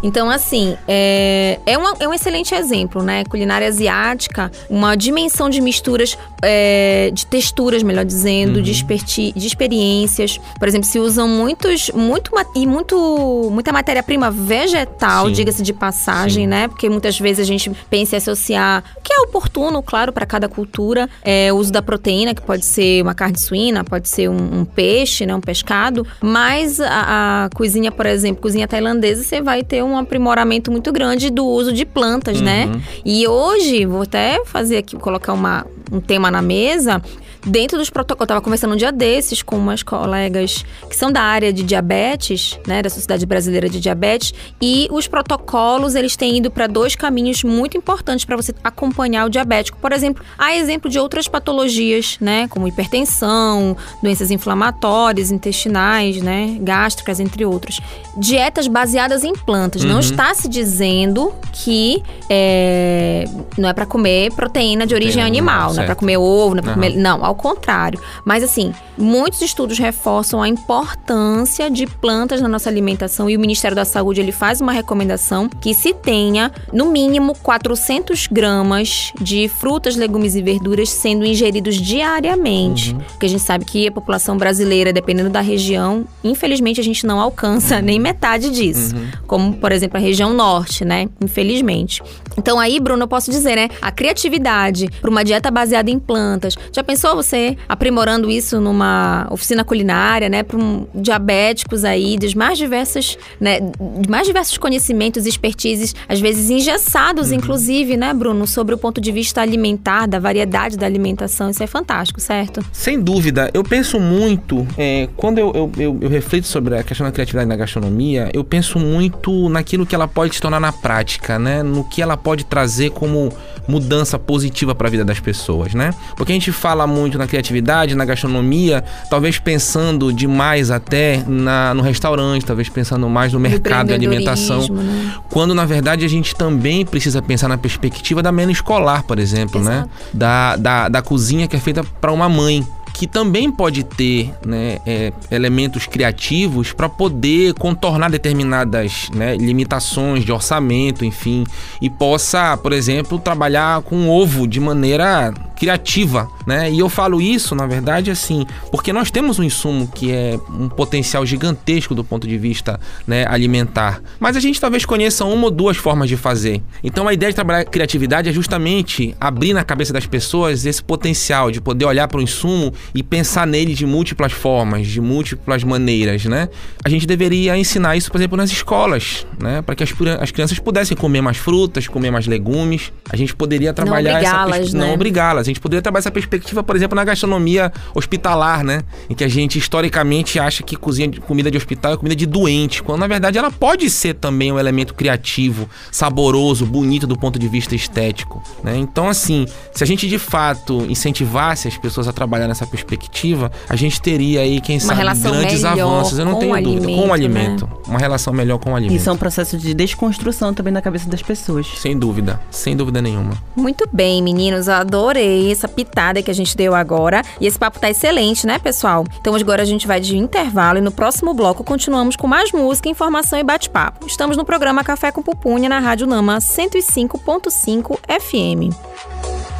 Então, 0.02 0.30
assim, 0.30 0.76
é, 0.86 1.58
é, 1.66 1.76
uma- 1.76 1.94
é 1.98 2.08
um 2.08 2.14
excelente 2.14 2.54
exemplo, 2.54 3.02
né? 3.02 3.24
Culinária 3.24 3.66
asiática, 3.66 4.52
uma 4.70 4.94
dimensão 4.96 5.50
de 5.50 5.60
misturas, 5.60 6.16
é, 6.42 7.10
de 7.12 7.26
texturas, 7.26 7.82
melhor 7.82 8.04
dizendo, 8.04 8.62
de, 8.62 8.70
experti- 8.70 9.32
de 9.34 9.46
experiências. 9.48 10.38
Por 10.60 10.68
exemplo, 10.68 10.86
se 10.86 10.98
usam 10.98 11.26
muitos, 11.26 11.90
muito, 11.94 12.30
e 12.54 12.66
muito, 12.66 13.48
muita 13.50 13.72
matéria-prima 13.72 14.30
vegetal, 14.30 15.26
Sim. 15.28 15.32
diga-se 15.32 15.62
de 15.62 15.72
passagem, 15.72 16.46
né? 16.46 16.68
Porque 16.68 16.86
muitas 16.90 17.18
vezes 17.18 17.40
a 17.40 17.48
gente 17.48 17.70
pensa 17.88 18.14
em 18.14 18.18
associar, 18.18 18.84
o 18.98 19.00
que 19.00 19.10
é 19.10 19.20
oportuno, 19.22 19.82
claro, 19.82 20.12
para 20.12 20.26
cada 20.26 20.50
cultura, 20.50 21.08
é, 21.22 21.50
o 21.50 21.56
uso 21.56 21.72
da 21.72 21.80
proteína, 21.80 22.34
que 22.34 22.42
pode 22.42 22.66
ser 22.66 23.02
uma 23.02 23.14
carne 23.14 23.38
suína, 23.38 23.82
pode 23.84 24.06
ser 24.06 24.28
um, 24.28 24.60
um 24.60 24.64
peixe, 24.66 25.24
né? 25.24 25.34
Um 25.34 25.40
pescado. 25.40 26.06
Mas 26.20 26.78
a, 26.78 27.46
a 27.46 27.48
cozinha, 27.54 27.90
por 27.90 28.04
exemplo, 28.04 28.42
cozinha 28.42 28.68
tailandesa, 28.68 29.24
você 29.24 29.40
vai 29.40 29.64
ter 29.64 29.82
um 29.82 29.96
aprimoramento 29.96 30.70
muito 30.70 30.92
grande 30.92 31.30
do 31.30 31.46
uso 31.46 31.72
de 31.72 31.86
plantas, 31.86 32.38
né? 32.42 32.66
Uhum. 32.66 32.80
E 33.02 33.26
hoje, 33.26 33.86
vou 33.86 34.02
até 34.02 34.44
fazer 34.44 34.76
aqui, 34.76 34.94
colocar 34.96 35.32
uma, 35.32 35.64
um 35.90 36.00
tema 36.00 36.30
na 36.30 36.42
mesa. 36.42 37.00
Dentro 37.46 37.78
dos 37.78 37.88
protocolos, 37.90 38.20
eu 38.20 38.24
estava 38.24 38.40
conversando 38.40 38.74
um 38.74 38.76
dia 38.76 38.92
desses 38.92 39.42
com 39.42 39.56
umas 39.56 39.82
colegas 39.82 40.64
que 40.88 40.96
são 40.96 41.10
da 41.10 41.22
área 41.22 41.52
de 41.52 41.62
diabetes, 41.62 42.58
né, 42.66 42.82
da 42.82 42.90
Sociedade 42.90 43.24
Brasileira 43.24 43.68
de 43.68 43.80
Diabetes, 43.80 44.34
e 44.60 44.88
os 44.90 45.06
protocolos 45.06 45.94
eles 45.94 46.16
têm 46.16 46.36
ido 46.38 46.50
para 46.50 46.66
dois 46.66 46.94
caminhos 46.94 47.42
muito 47.42 47.76
importantes 47.76 48.24
para 48.24 48.36
você 48.36 48.54
acompanhar 48.62 49.26
o 49.26 49.30
diabético. 49.30 49.78
Por 49.78 49.92
exemplo, 49.92 50.24
há 50.38 50.54
exemplo 50.54 50.90
de 50.90 50.98
outras 50.98 51.28
patologias, 51.28 52.16
né, 52.20 52.46
como 52.48 52.68
hipertensão, 52.68 53.76
doenças 54.02 54.30
inflamatórias, 54.30 55.30
intestinais, 55.30 56.20
né, 56.20 56.58
gástricas, 56.60 57.20
entre 57.20 57.44
outros. 57.44 57.80
Dietas 58.16 58.68
baseadas 58.68 59.24
em 59.24 59.32
plantas. 59.32 59.82
Não 59.84 59.94
Uhum. 59.94 60.00
está 60.00 60.34
se 60.34 60.48
dizendo 60.48 61.32
que 61.52 62.02
é, 62.28 63.24
não 63.56 63.68
é 63.68 63.72
para 63.72 63.86
comer 63.86 64.32
proteína 64.34 64.86
de 64.86 64.94
origem 64.94 65.22
Proteína 65.22 65.26
animal, 65.26 65.54
animal, 65.56 65.74
não 65.74 65.82
é 65.82 65.86
para 65.86 65.94
comer 65.94 66.16
ovo, 66.18 66.54
não 66.54 66.58
é 66.60 66.62
para 66.62 66.72
Aham. 66.72 66.80
comer. 66.80 66.96
Não, 66.96 67.24
ao 67.30 67.34
contrário. 67.34 68.00
Mas 68.24 68.42
assim, 68.42 68.74
muitos 68.98 69.40
estudos 69.40 69.78
reforçam 69.78 70.42
a 70.42 70.48
importância 70.48 71.70
de 71.70 71.86
plantas 71.86 72.40
na 72.40 72.48
nossa 72.48 72.68
alimentação 72.68 73.30
e 73.30 73.36
o 73.36 73.40
Ministério 73.40 73.74
da 73.74 73.84
Saúde 73.84 74.20
ele 74.20 74.32
faz 74.32 74.60
uma 74.60 74.72
recomendação 74.72 75.48
que 75.48 75.72
se 75.72 75.94
tenha 75.94 76.52
no 76.72 76.86
mínimo 76.86 77.34
400 77.42 78.26
gramas 78.26 79.12
de 79.20 79.48
frutas, 79.48 79.96
legumes 79.96 80.34
e 80.34 80.42
verduras 80.42 80.90
sendo 80.90 81.24
ingeridos 81.24 81.76
diariamente. 81.76 82.94
Porque 83.10 83.26
a 83.26 83.28
gente 83.28 83.42
sabe 83.42 83.64
que 83.64 83.86
a 83.86 83.92
população 83.92 84.36
brasileira, 84.36 84.92
dependendo 84.92 85.30
da 85.30 85.40
região, 85.40 86.04
infelizmente 86.24 86.80
a 86.80 86.84
gente 86.84 87.06
não 87.06 87.20
alcança 87.20 87.80
nem 87.80 87.98
metade 87.98 88.50
disso. 88.50 88.94
Como, 89.26 89.54
por 89.54 89.72
exemplo, 89.72 89.96
a 89.96 90.00
região 90.00 90.32
norte, 90.32 90.84
né? 90.84 91.08
Infelizmente. 91.20 92.02
Então 92.36 92.58
aí, 92.58 92.78
Bruno, 92.80 93.04
eu 93.04 93.08
posso 93.08 93.30
dizer, 93.30 93.56
né? 93.56 93.68
A 93.80 93.90
criatividade 93.90 94.88
para 95.00 95.10
uma 95.10 95.24
dieta 95.24 95.50
baseada 95.50 95.90
em 95.90 95.98
plantas. 95.98 96.56
Já 96.72 96.82
pensou 96.82 97.14
você 97.14 97.56
aprimorando 97.68 98.30
isso 98.30 98.60
numa 98.60 99.26
oficina 99.30 99.64
culinária, 99.64 100.28
né? 100.28 100.42
Para 100.42 100.56
um, 100.56 100.86
diabéticos 100.94 101.84
aí, 101.84 102.16
dos 102.18 102.34
mais 102.34 102.58
diversas, 102.58 103.18
né? 103.40 103.60
De 103.60 104.08
mais 104.08 104.26
diversos 104.26 104.58
conhecimentos 104.58 105.26
e 105.26 105.28
expertises, 105.28 105.94
às 106.08 106.20
vezes 106.20 106.50
engessados, 106.50 107.32
inclusive, 107.32 107.96
né, 107.96 108.12
Bruno? 108.12 108.46
Sobre 108.46 108.74
o 108.74 108.78
ponto 108.78 109.00
de 109.00 109.12
vista 109.12 109.40
alimentar, 109.40 110.06
da 110.06 110.18
variedade 110.18 110.76
da 110.76 110.86
alimentação. 110.86 111.50
Isso 111.50 111.62
é 111.62 111.66
fantástico, 111.66 112.20
certo? 112.20 112.64
Sem 112.72 113.00
dúvida, 113.00 113.50
eu 113.52 113.62
penso 113.62 113.98
muito, 113.98 114.66
é, 114.76 115.08
quando 115.16 115.38
eu, 115.38 115.52
eu, 115.54 115.72
eu, 115.76 115.98
eu 116.02 116.08
reflito 116.08 116.46
sobre 116.46 116.76
a 116.76 116.82
questão 116.82 117.06
da 117.06 117.12
criatividade 117.12 117.48
na 117.48 117.56
gastronomia, 117.56 118.30
eu 118.32 118.44
penso 118.44 118.78
muito 118.78 119.48
naquilo 119.48 119.86
que 119.86 119.94
ela 119.94 120.08
pode 120.08 120.34
se 120.34 120.40
tornar 120.40 120.60
na 120.60 120.72
prática, 120.72 121.38
né? 121.38 121.62
No 121.62 121.84
que 121.84 122.00
ela 122.00 122.16
pode 122.22 122.44
trazer 122.44 122.90
como 122.90 123.32
mudança 123.66 124.18
positiva 124.18 124.74
para 124.74 124.88
a 124.88 124.90
vida 124.90 125.04
das 125.04 125.20
pessoas, 125.20 125.74
né? 125.74 125.94
Porque 126.16 126.32
a 126.32 126.34
gente 126.34 126.52
fala 126.52 126.86
muito 126.86 127.16
na 127.18 127.26
criatividade, 127.26 127.94
na 127.94 128.04
gastronomia, 128.04 128.84
talvez 129.08 129.38
pensando 129.38 130.12
demais 130.12 130.70
até 130.70 131.22
na, 131.26 131.72
no 131.74 131.82
restaurante, 131.82 132.44
talvez 132.44 132.68
pensando 132.68 133.08
mais 133.08 133.32
no 133.32 133.40
mercado 133.40 133.88
de 133.88 133.94
alimentação. 133.94 134.66
Né? 134.68 135.12
Quando 135.30 135.54
na 135.54 135.64
verdade 135.64 136.04
a 136.04 136.08
gente 136.08 136.34
também 136.34 136.84
precisa 136.84 137.22
pensar 137.22 137.48
na 137.48 137.58
perspectiva 137.58 138.22
da 138.22 138.32
mena 138.32 138.50
escolar, 138.50 139.02
por 139.04 139.18
exemplo, 139.18 139.62
né? 139.62 139.78
Exato. 139.78 139.90
Da, 140.12 140.56
da, 140.56 140.88
da 140.88 141.02
cozinha 141.02 141.46
que 141.46 141.56
é 141.56 141.60
feita 141.60 141.84
para 142.00 142.12
uma 142.12 142.28
mãe. 142.28 142.66
Que 143.00 143.06
também 143.06 143.50
pode 143.50 143.82
ter 143.82 144.30
né, 144.44 144.78
é, 144.84 145.10
elementos 145.30 145.86
criativos 145.86 146.70
para 146.70 146.86
poder 146.86 147.54
contornar 147.54 148.10
determinadas 148.10 149.08
né, 149.14 149.38
limitações 149.38 150.22
de 150.22 150.30
orçamento, 150.30 151.02
enfim, 151.02 151.46
e 151.80 151.88
possa, 151.88 152.58
por 152.58 152.74
exemplo, 152.74 153.18
trabalhar 153.18 153.80
com 153.80 154.06
ovo 154.10 154.46
de 154.46 154.60
maneira 154.60 155.32
criativa, 155.60 156.26
né? 156.46 156.70
E 156.70 156.78
eu 156.78 156.88
falo 156.88 157.20
isso, 157.20 157.54
na 157.54 157.66
verdade, 157.66 158.10
assim, 158.10 158.46
porque 158.70 158.94
nós 158.94 159.10
temos 159.10 159.38
um 159.38 159.42
insumo 159.42 159.86
que 159.86 160.10
é 160.10 160.40
um 160.48 160.70
potencial 160.70 161.24
gigantesco 161.26 161.94
do 161.94 162.02
ponto 162.02 162.26
de 162.26 162.38
vista 162.38 162.80
né, 163.06 163.26
alimentar, 163.28 164.00
mas 164.18 164.36
a 164.36 164.40
gente 164.40 164.58
talvez 164.58 164.86
conheça 164.86 165.22
uma 165.26 165.44
ou 165.44 165.50
duas 165.50 165.76
formas 165.76 166.08
de 166.08 166.16
fazer. 166.16 166.62
Então 166.82 167.06
a 167.06 167.12
ideia 167.12 167.30
de 167.30 167.36
trabalhar 167.36 167.66
criatividade 167.66 168.30
é 168.30 168.32
justamente 168.32 169.14
abrir 169.20 169.52
na 169.52 169.62
cabeça 169.62 169.92
das 169.92 170.06
pessoas 170.06 170.64
esse 170.64 170.82
potencial 170.82 171.50
de 171.50 171.60
poder 171.60 171.84
olhar 171.84 172.08
para 172.08 172.20
o 172.20 172.22
insumo 172.22 172.72
e 172.94 173.02
pensar 173.02 173.46
nele 173.46 173.74
de 173.74 173.86
múltiplas 173.86 174.32
formas, 174.32 174.86
de 174.86 175.00
múltiplas 175.00 175.64
maneiras, 175.64 176.24
né? 176.24 176.48
A 176.84 176.88
gente 176.88 177.06
deveria 177.06 177.56
ensinar 177.56 177.96
isso, 177.96 178.10
por 178.10 178.18
exemplo, 178.18 178.36
nas 178.36 178.50
escolas, 178.50 179.26
né? 179.38 179.62
Para 179.62 179.74
que 179.74 179.82
as, 179.82 179.92
as 180.20 180.30
crianças 180.30 180.58
pudessem 180.58 180.96
comer 180.96 181.20
mais 181.20 181.36
frutas, 181.36 181.86
comer 181.86 182.10
mais 182.10 182.26
legumes. 182.26 182.92
A 183.10 183.16
gente 183.16 183.34
poderia 183.34 183.72
trabalhar 183.72 184.18
obrigá-las, 184.18 184.72
não 184.72 184.88
né? 184.88 184.94
obrigá-las. 184.94 185.46
A 185.46 185.50
gente 185.50 185.60
poderia 185.60 185.82
trabalhar 185.82 186.00
essa 186.00 186.10
perspectiva, 186.10 186.62
por 186.62 186.76
exemplo, 186.76 186.96
na 186.96 187.04
gastronomia 187.04 187.72
hospitalar, 187.94 188.64
né? 188.64 188.82
Em 189.08 189.14
que 189.14 189.24
a 189.24 189.28
gente 189.28 189.58
historicamente 189.58 190.38
acha 190.38 190.62
que 190.62 190.76
cozinha 190.76 191.08
de 191.08 191.20
comida 191.20 191.50
de 191.50 191.56
hospital 191.56 191.94
é 191.94 191.96
comida 191.96 192.16
de 192.16 192.26
doente, 192.26 192.82
quando 192.82 193.00
na 193.00 193.06
verdade 193.06 193.38
ela 193.38 193.50
pode 193.50 193.88
ser 193.90 194.14
também 194.14 194.52
um 194.52 194.58
elemento 194.58 194.94
criativo, 194.94 195.68
saboroso, 195.90 196.66
bonito 196.66 197.06
do 197.06 197.16
ponto 197.16 197.38
de 197.38 197.48
vista 197.48 197.74
estético, 197.74 198.42
né? 198.62 198.76
Então 198.76 199.08
assim, 199.08 199.46
se 199.72 199.84
a 199.84 199.86
gente 199.86 200.08
de 200.08 200.18
fato 200.18 200.86
incentivasse 200.88 201.68
as 201.68 201.76
pessoas 201.76 202.08
a 202.08 202.12
trabalhar 202.12 202.48
nessa 202.48 202.66
perspectiva, 202.70 203.50
a 203.68 203.76
gente 203.76 204.00
teria 204.00 204.40
aí, 204.40 204.60
quem 204.60 204.78
sabe, 204.78 204.98
relação 204.98 205.32
grandes 205.32 205.64
avanços. 205.64 206.18
Eu 206.18 206.24
não 206.24 206.38
tenho 206.38 206.54
dúvida, 206.62 206.86
com 206.86 207.08
o 207.08 207.12
alimento, 207.12 207.34
né? 207.34 207.40
alimento, 207.40 207.68
uma 207.86 207.98
relação 207.98 208.32
melhor 208.32 208.58
com 208.58 208.72
o 208.72 208.76
alimento. 208.76 208.96
Isso 208.96 209.08
é 209.08 209.12
um 209.12 209.16
processo 209.16 209.58
de 209.58 209.74
desconstrução 209.74 210.54
também 210.54 210.72
na 210.72 210.82
cabeça 210.82 211.08
das 211.08 211.22
pessoas. 211.22 211.66
Sem 211.76 211.98
dúvida, 211.98 212.40
sem 212.50 212.76
dúvida 212.76 213.02
nenhuma. 213.02 213.34
Muito 213.56 213.88
bem, 213.92 214.22
meninos. 214.22 214.68
Eu 214.68 214.74
adorei 214.74 215.50
essa 215.50 215.68
pitada 215.68 216.22
que 216.22 216.30
a 216.30 216.34
gente 216.34 216.56
deu 216.56 216.74
agora. 216.74 217.22
E 217.40 217.46
esse 217.46 217.58
papo 217.58 217.78
tá 217.78 217.90
excelente, 217.90 218.46
né, 218.46 218.58
pessoal? 218.58 219.04
Então 219.20 219.34
agora 219.34 219.62
a 219.62 219.66
gente 219.66 219.86
vai 219.86 220.00
de 220.00 220.16
intervalo 220.16 220.78
e 220.78 220.80
no 220.80 220.90
próximo 220.90 221.34
bloco 221.34 221.64
continuamos 221.64 222.16
com 222.16 222.26
mais 222.26 222.52
música, 222.52 222.88
informação 222.88 223.38
e 223.38 223.42
bate-papo. 223.42 224.06
Estamos 224.06 224.36
no 224.36 224.44
programa 224.44 224.84
Café 224.84 225.10
com 225.10 225.22
Pupunha 225.22 225.68
na 225.68 225.78
Rádio 225.78 226.06
Nama 226.06 226.38
105.5 226.38 227.98
FM. 228.08 229.59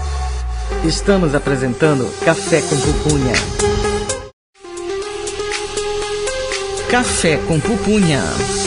Estamos 0.85 1.35
apresentando 1.35 2.09
Café 2.25 2.63
com 2.63 2.77
Pupunha. 2.77 3.35
Café 6.91 7.39
com 7.47 7.61
Pupunha. 7.61 8.60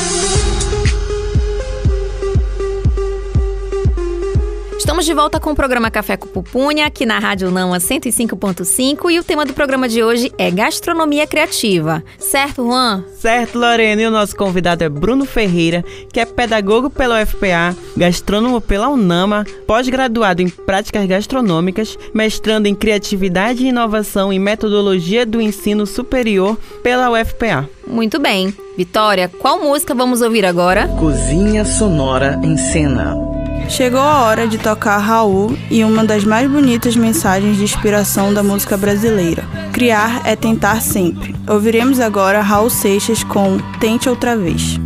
Estamos 4.83 5.05
de 5.05 5.13
volta 5.13 5.39
com 5.39 5.51
o 5.51 5.55
programa 5.55 5.89
Café 5.89 6.17
com 6.17 6.27
Pupunha, 6.27 6.85
aqui 6.85 7.05
na 7.05 7.17
Rádio 7.17 7.49
Nama 7.49 7.77
105.5 7.77 9.09
e 9.09 9.17
o 9.17 9.23
tema 9.23 9.45
do 9.45 9.53
programa 9.53 9.87
de 9.87 10.03
hoje 10.03 10.29
é 10.37 10.51
gastronomia 10.51 11.25
criativa. 11.25 12.03
Certo, 12.19 12.65
Juan? 12.65 13.01
Certo, 13.15 13.57
Lorena, 13.57 14.01
e 14.01 14.05
o 14.05 14.11
nosso 14.11 14.35
convidado 14.35 14.83
é 14.83 14.89
Bruno 14.89 15.23
Ferreira, 15.23 15.85
que 16.11 16.19
é 16.19 16.25
pedagogo 16.25 16.89
pela 16.89 17.23
UFPA, 17.23 17.73
gastrônomo 17.95 18.59
pela 18.59 18.89
UNAMA, 18.89 19.45
pós-graduado 19.65 20.41
em 20.41 20.49
práticas 20.49 21.05
gastronômicas, 21.05 21.97
mestrando 22.13 22.67
em 22.67 22.75
criatividade 22.75 23.63
e 23.63 23.69
inovação 23.69 24.33
em 24.33 24.37
metodologia 24.37 25.25
do 25.25 25.39
ensino 25.39 25.85
superior 25.85 26.57
pela 26.83 27.09
UFPA. 27.09 27.69
Muito 27.87 28.19
bem. 28.19 28.53
Vitória, 28.77 29.31
qual 29.39 29.61
música 29.61 29.95
vamos 29.95 30.21
ouvir 30.21 30.45
agora? 30.45 30.89
Cozinha 30.99 31.63
Sonora 31.63 32.37
em 32.43 32.57
Cena. 32.57 33.32
Chegou 33.69 33.99
a 33.99 34.21
hora 34.23 34.47
de 34.47 34.57
tocar 34.57 34.99
Raul 34.99 35.57
e 35.69 35.83
uma 35.83 36.03
das 36.03 36.23
mais 36.23 36.49
bonitas 36.49 36.95
mensagens 36.95 37.57
de 37.57 37.63
inspiração 37.63 38.33
da 38.33 38.43
música 38.43 38.77
brasileira. 38.77 39.43
Criar 39.71 40.21
é 40.25 40.35
tentar 40.35 40.81
sempre. 40.81 41.35
Ouviremos 41.47 41.99
agora 41.99 42.41
Raul 42.41 42.69
Seixas 42.69 43.23
com 43.23 43.57
Tente 43.79 44.07
Outra 44.07 44.37
Vez. 44.37 44.79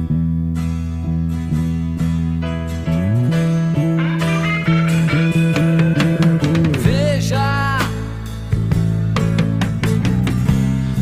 Veja, 6.80 7.80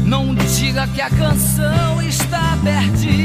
não 0.06 0.34
diga 0.34 0.88
que 0.88 1.02
a 1.02 1.10
canção 1.12 2.02
está 2.02 2.58
perdida. 2.64 3.25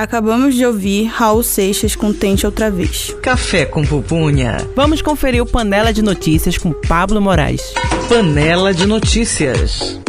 Acabamos 0.00 0.54
de 0.54 0.64
ouvir 0.64 1.04
Raul 1.08 1.42
Seixas 1.42 1.94
com 1.94 2.10
Tente 2.10 2.46
Outra 2.46 2.70
Vez. 2.70 3.14
Café 3.20 3.66
com 3.66 3.84
Pupunha. 3.84 4.56
Vamos 4.74 5.02
conferir 5.02 5.42
o 5.42 5.46
Panela 5.46 5.92
de 5.92 6.00
Notícias 6.00 6.56
com 6.56 6.72
Pablo 6.72 7.20
Moraes. 7.20 7.74
Panela 8.08 8.72
de 8.72 8.86
Notícias. 8.86 10.00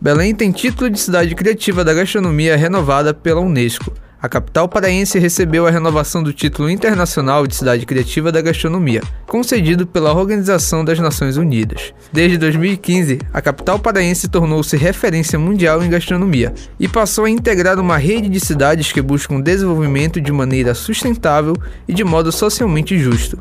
Belém 0.00 0.34
tem 0.34 0.50
título 0.50 0.88
de 0.88 0.98
cidade 0.98 1.34
criativa 1.34 1.84
da 1.84 1.92
gastronomia 1.92 2.56
renovada 2.56 3.12
pela 3.12 3.42
Unesco. 3.42 3.92
A 4.24 4.28
capital 4.28 4.66
paraense 4.66 5.18
recebeu 5.18 5.66
a 5.66 5.70
renovação 5.70 6.22
do 6.22 6.32
título 6.32 6.70
internacional 6.70 7.46
de 7.46 7.54
cidade 7.54 7.84
criativa 7.84 8.32
da 8.32 8.40
gastronomia, 8.40 9.02
concedido 9.26 9.86
pela 9.86 10.14
Organização 10.14 10.82
das 10.82 10.98
Nações 10.98 11.36
Unidas. 11.36 11.92
Desde 12.10 12.38
2015, 12.38 13.18
a 13.30 13.42
capital 13.42 13.78
paraense 13.78 14.26
tornou-se 14.26 14.78
referência 14.78 15.38
mundial 15.38 15.84
em 15.84 15.90
gastronomia 15.90 16.54
e 16.80 16.88
passou 16.88 17.26
a 17.26 17.30
integrar 17.30 17.78
uma 17.78 17.98
rede 17.98 18.30
de 18.30 18.40
cidades 18.40 18.92
que 18.92 19.02
buscam 19.02 19.42
desenvolvimento 19.42 20.18
de 20.18 20.32
maneira 20.32 20.72
sustentável 20.72 21.54
e 21.86 21.92
de 21.92 22.02
modo 22.02 22.32
socialmente 22.32 22.98
justo. 22.98 23.38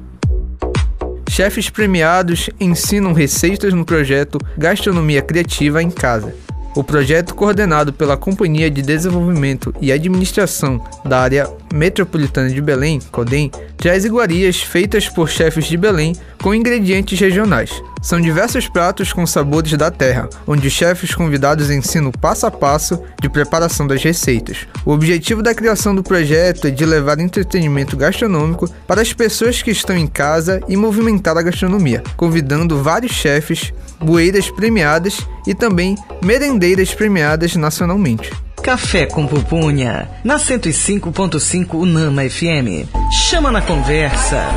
Chefes 1.30 1.70
premiados 1.70 2.50
ensinam 2.60 3.14
receitas 3.14 3.74
no 3.74 3.86
projeto 3.86 4.38
Gastronomia 4.58 5.22
Criativa 5.22 5.82
em 5.82 5.90
Casa. 5.90 6.36
O 6.76 6.84
projeto, 6.84 7.36
coordenado 7.36 7.94
pela 7.94 8.18
Companhia 8.18 8.70
de 8.70 8.82
Desenvolvimento 8.82 9.74
e 9.80 9.92
Administração 9.92 10.84
da 11.06 11.20
Área 11.20 11.48
Metropolitana 11.74 12.52
de 12.52 12.62
Belém, 12.62 13.00
CODEM, 13.12 13.50
traz 13.78 14.06
iguarias 14.06 14.62
feitas 14.62 15.10
por 15.10 15.28
chefes 15.28 15.66
de 15.66 15.76
Belém 15.76 16.16
com 16.40 16.54
ingredientes 16.54 17.20
regionais. 17.20 17.82
São 18.00 18.22
diversos 18.22 18.68
pratos 18.68 19.12
com 19.12 19.26
sabores 19.26 19.74
da 19.74 19.90
terra, 19.90 20.30
onde 20.46 20.70
chefes 20.70 21.16
convidados 21.16 21.72
ensinam 21.72 22.10
o 22.10 22.18
passo 22.20 22.46
a 22.46 22.52
passo 22.52 23.02
de 23.20 23.28
preparação 23.28 23.88
das 23.88 24.04
receitas. 24.04 24.68
O 24.86 24.92
objetivo 24.92 25.42
da 25.42 25.56
criação 25.56 25.96
do 25.96 26.04
projeto 26.04 26.68
é 26.68 26.70
de 26.70 26.86
levar 26.86 27.20
entretenimento 27.20 27.98
gastronômico 27.98 28.70
para 28.86 29.02
as 29.02 29.12
pessoas 29.12 29.64
que 29.64 29.72
estão 29.72 29.98
em 29.98 30.06
casa 30.06 30.62
e 30.68 30.78
movimentar 30.78 31.36
a 31.36 31.42
gastronomia, 31.42 32.04
convidando 32.16 32.84
vários 32.84 33.14
chefes, 33.14 33.74
bueiras 34.00 34.48
premiadas 34.52 35.26
e 35.48 35.56
também 35.56 35.98
merendeiras 36.22 36.94
premiadas 36.94 37.56
nacionalmente. 37.56 38.32
Café 38.64 39.06
com 39.06 39.28
Pupunha, 39.28 40.08
na 40.24 40.38
105.5 40.38 41.74
Unama 41.74 42.22
FM. 42.24 42.88
Chama 43.12 43.52
na 43.52 43.62
conversa. 43.62 44.48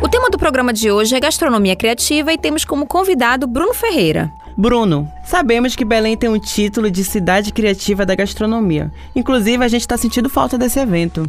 O 0.00 0.08
tema 0.08 0.30
do 0.30 0.38
programa 0.38 0.72
de 0.72 0.90
hoje 0.90 1.14
é 1.14 1.20
gastronomia 1.20 1.76
criativa 1.76 2.32
e 2.32 2.38
temos 2.38 2.64
como 2.64 2.86
convidado 2.86 3.46
Bruno 3.46 3.74
Ferreira. 3.74 4.32
Bruno, 4.56 5.10
sabemos 5.24 5.74
que 5.74 5.84
Belém 5.84 6.16
tem 6.16 6.28
um 6.28 6.38
título 6.38 6.90
de 6.90 7.02
cidade 7.02 7.52
criativa 7.52 8.06
da 8.06 8.14
gastronomia. 8.14 8.90
Inclusive, 9.14 9.64
a 9.64 9.68
gente 9.68 9.82
está 9.82 9.96
sentindo 9.96 10.28
falta 10.28 10.56
desse 10.56 10.78
evento. 10.78 11.28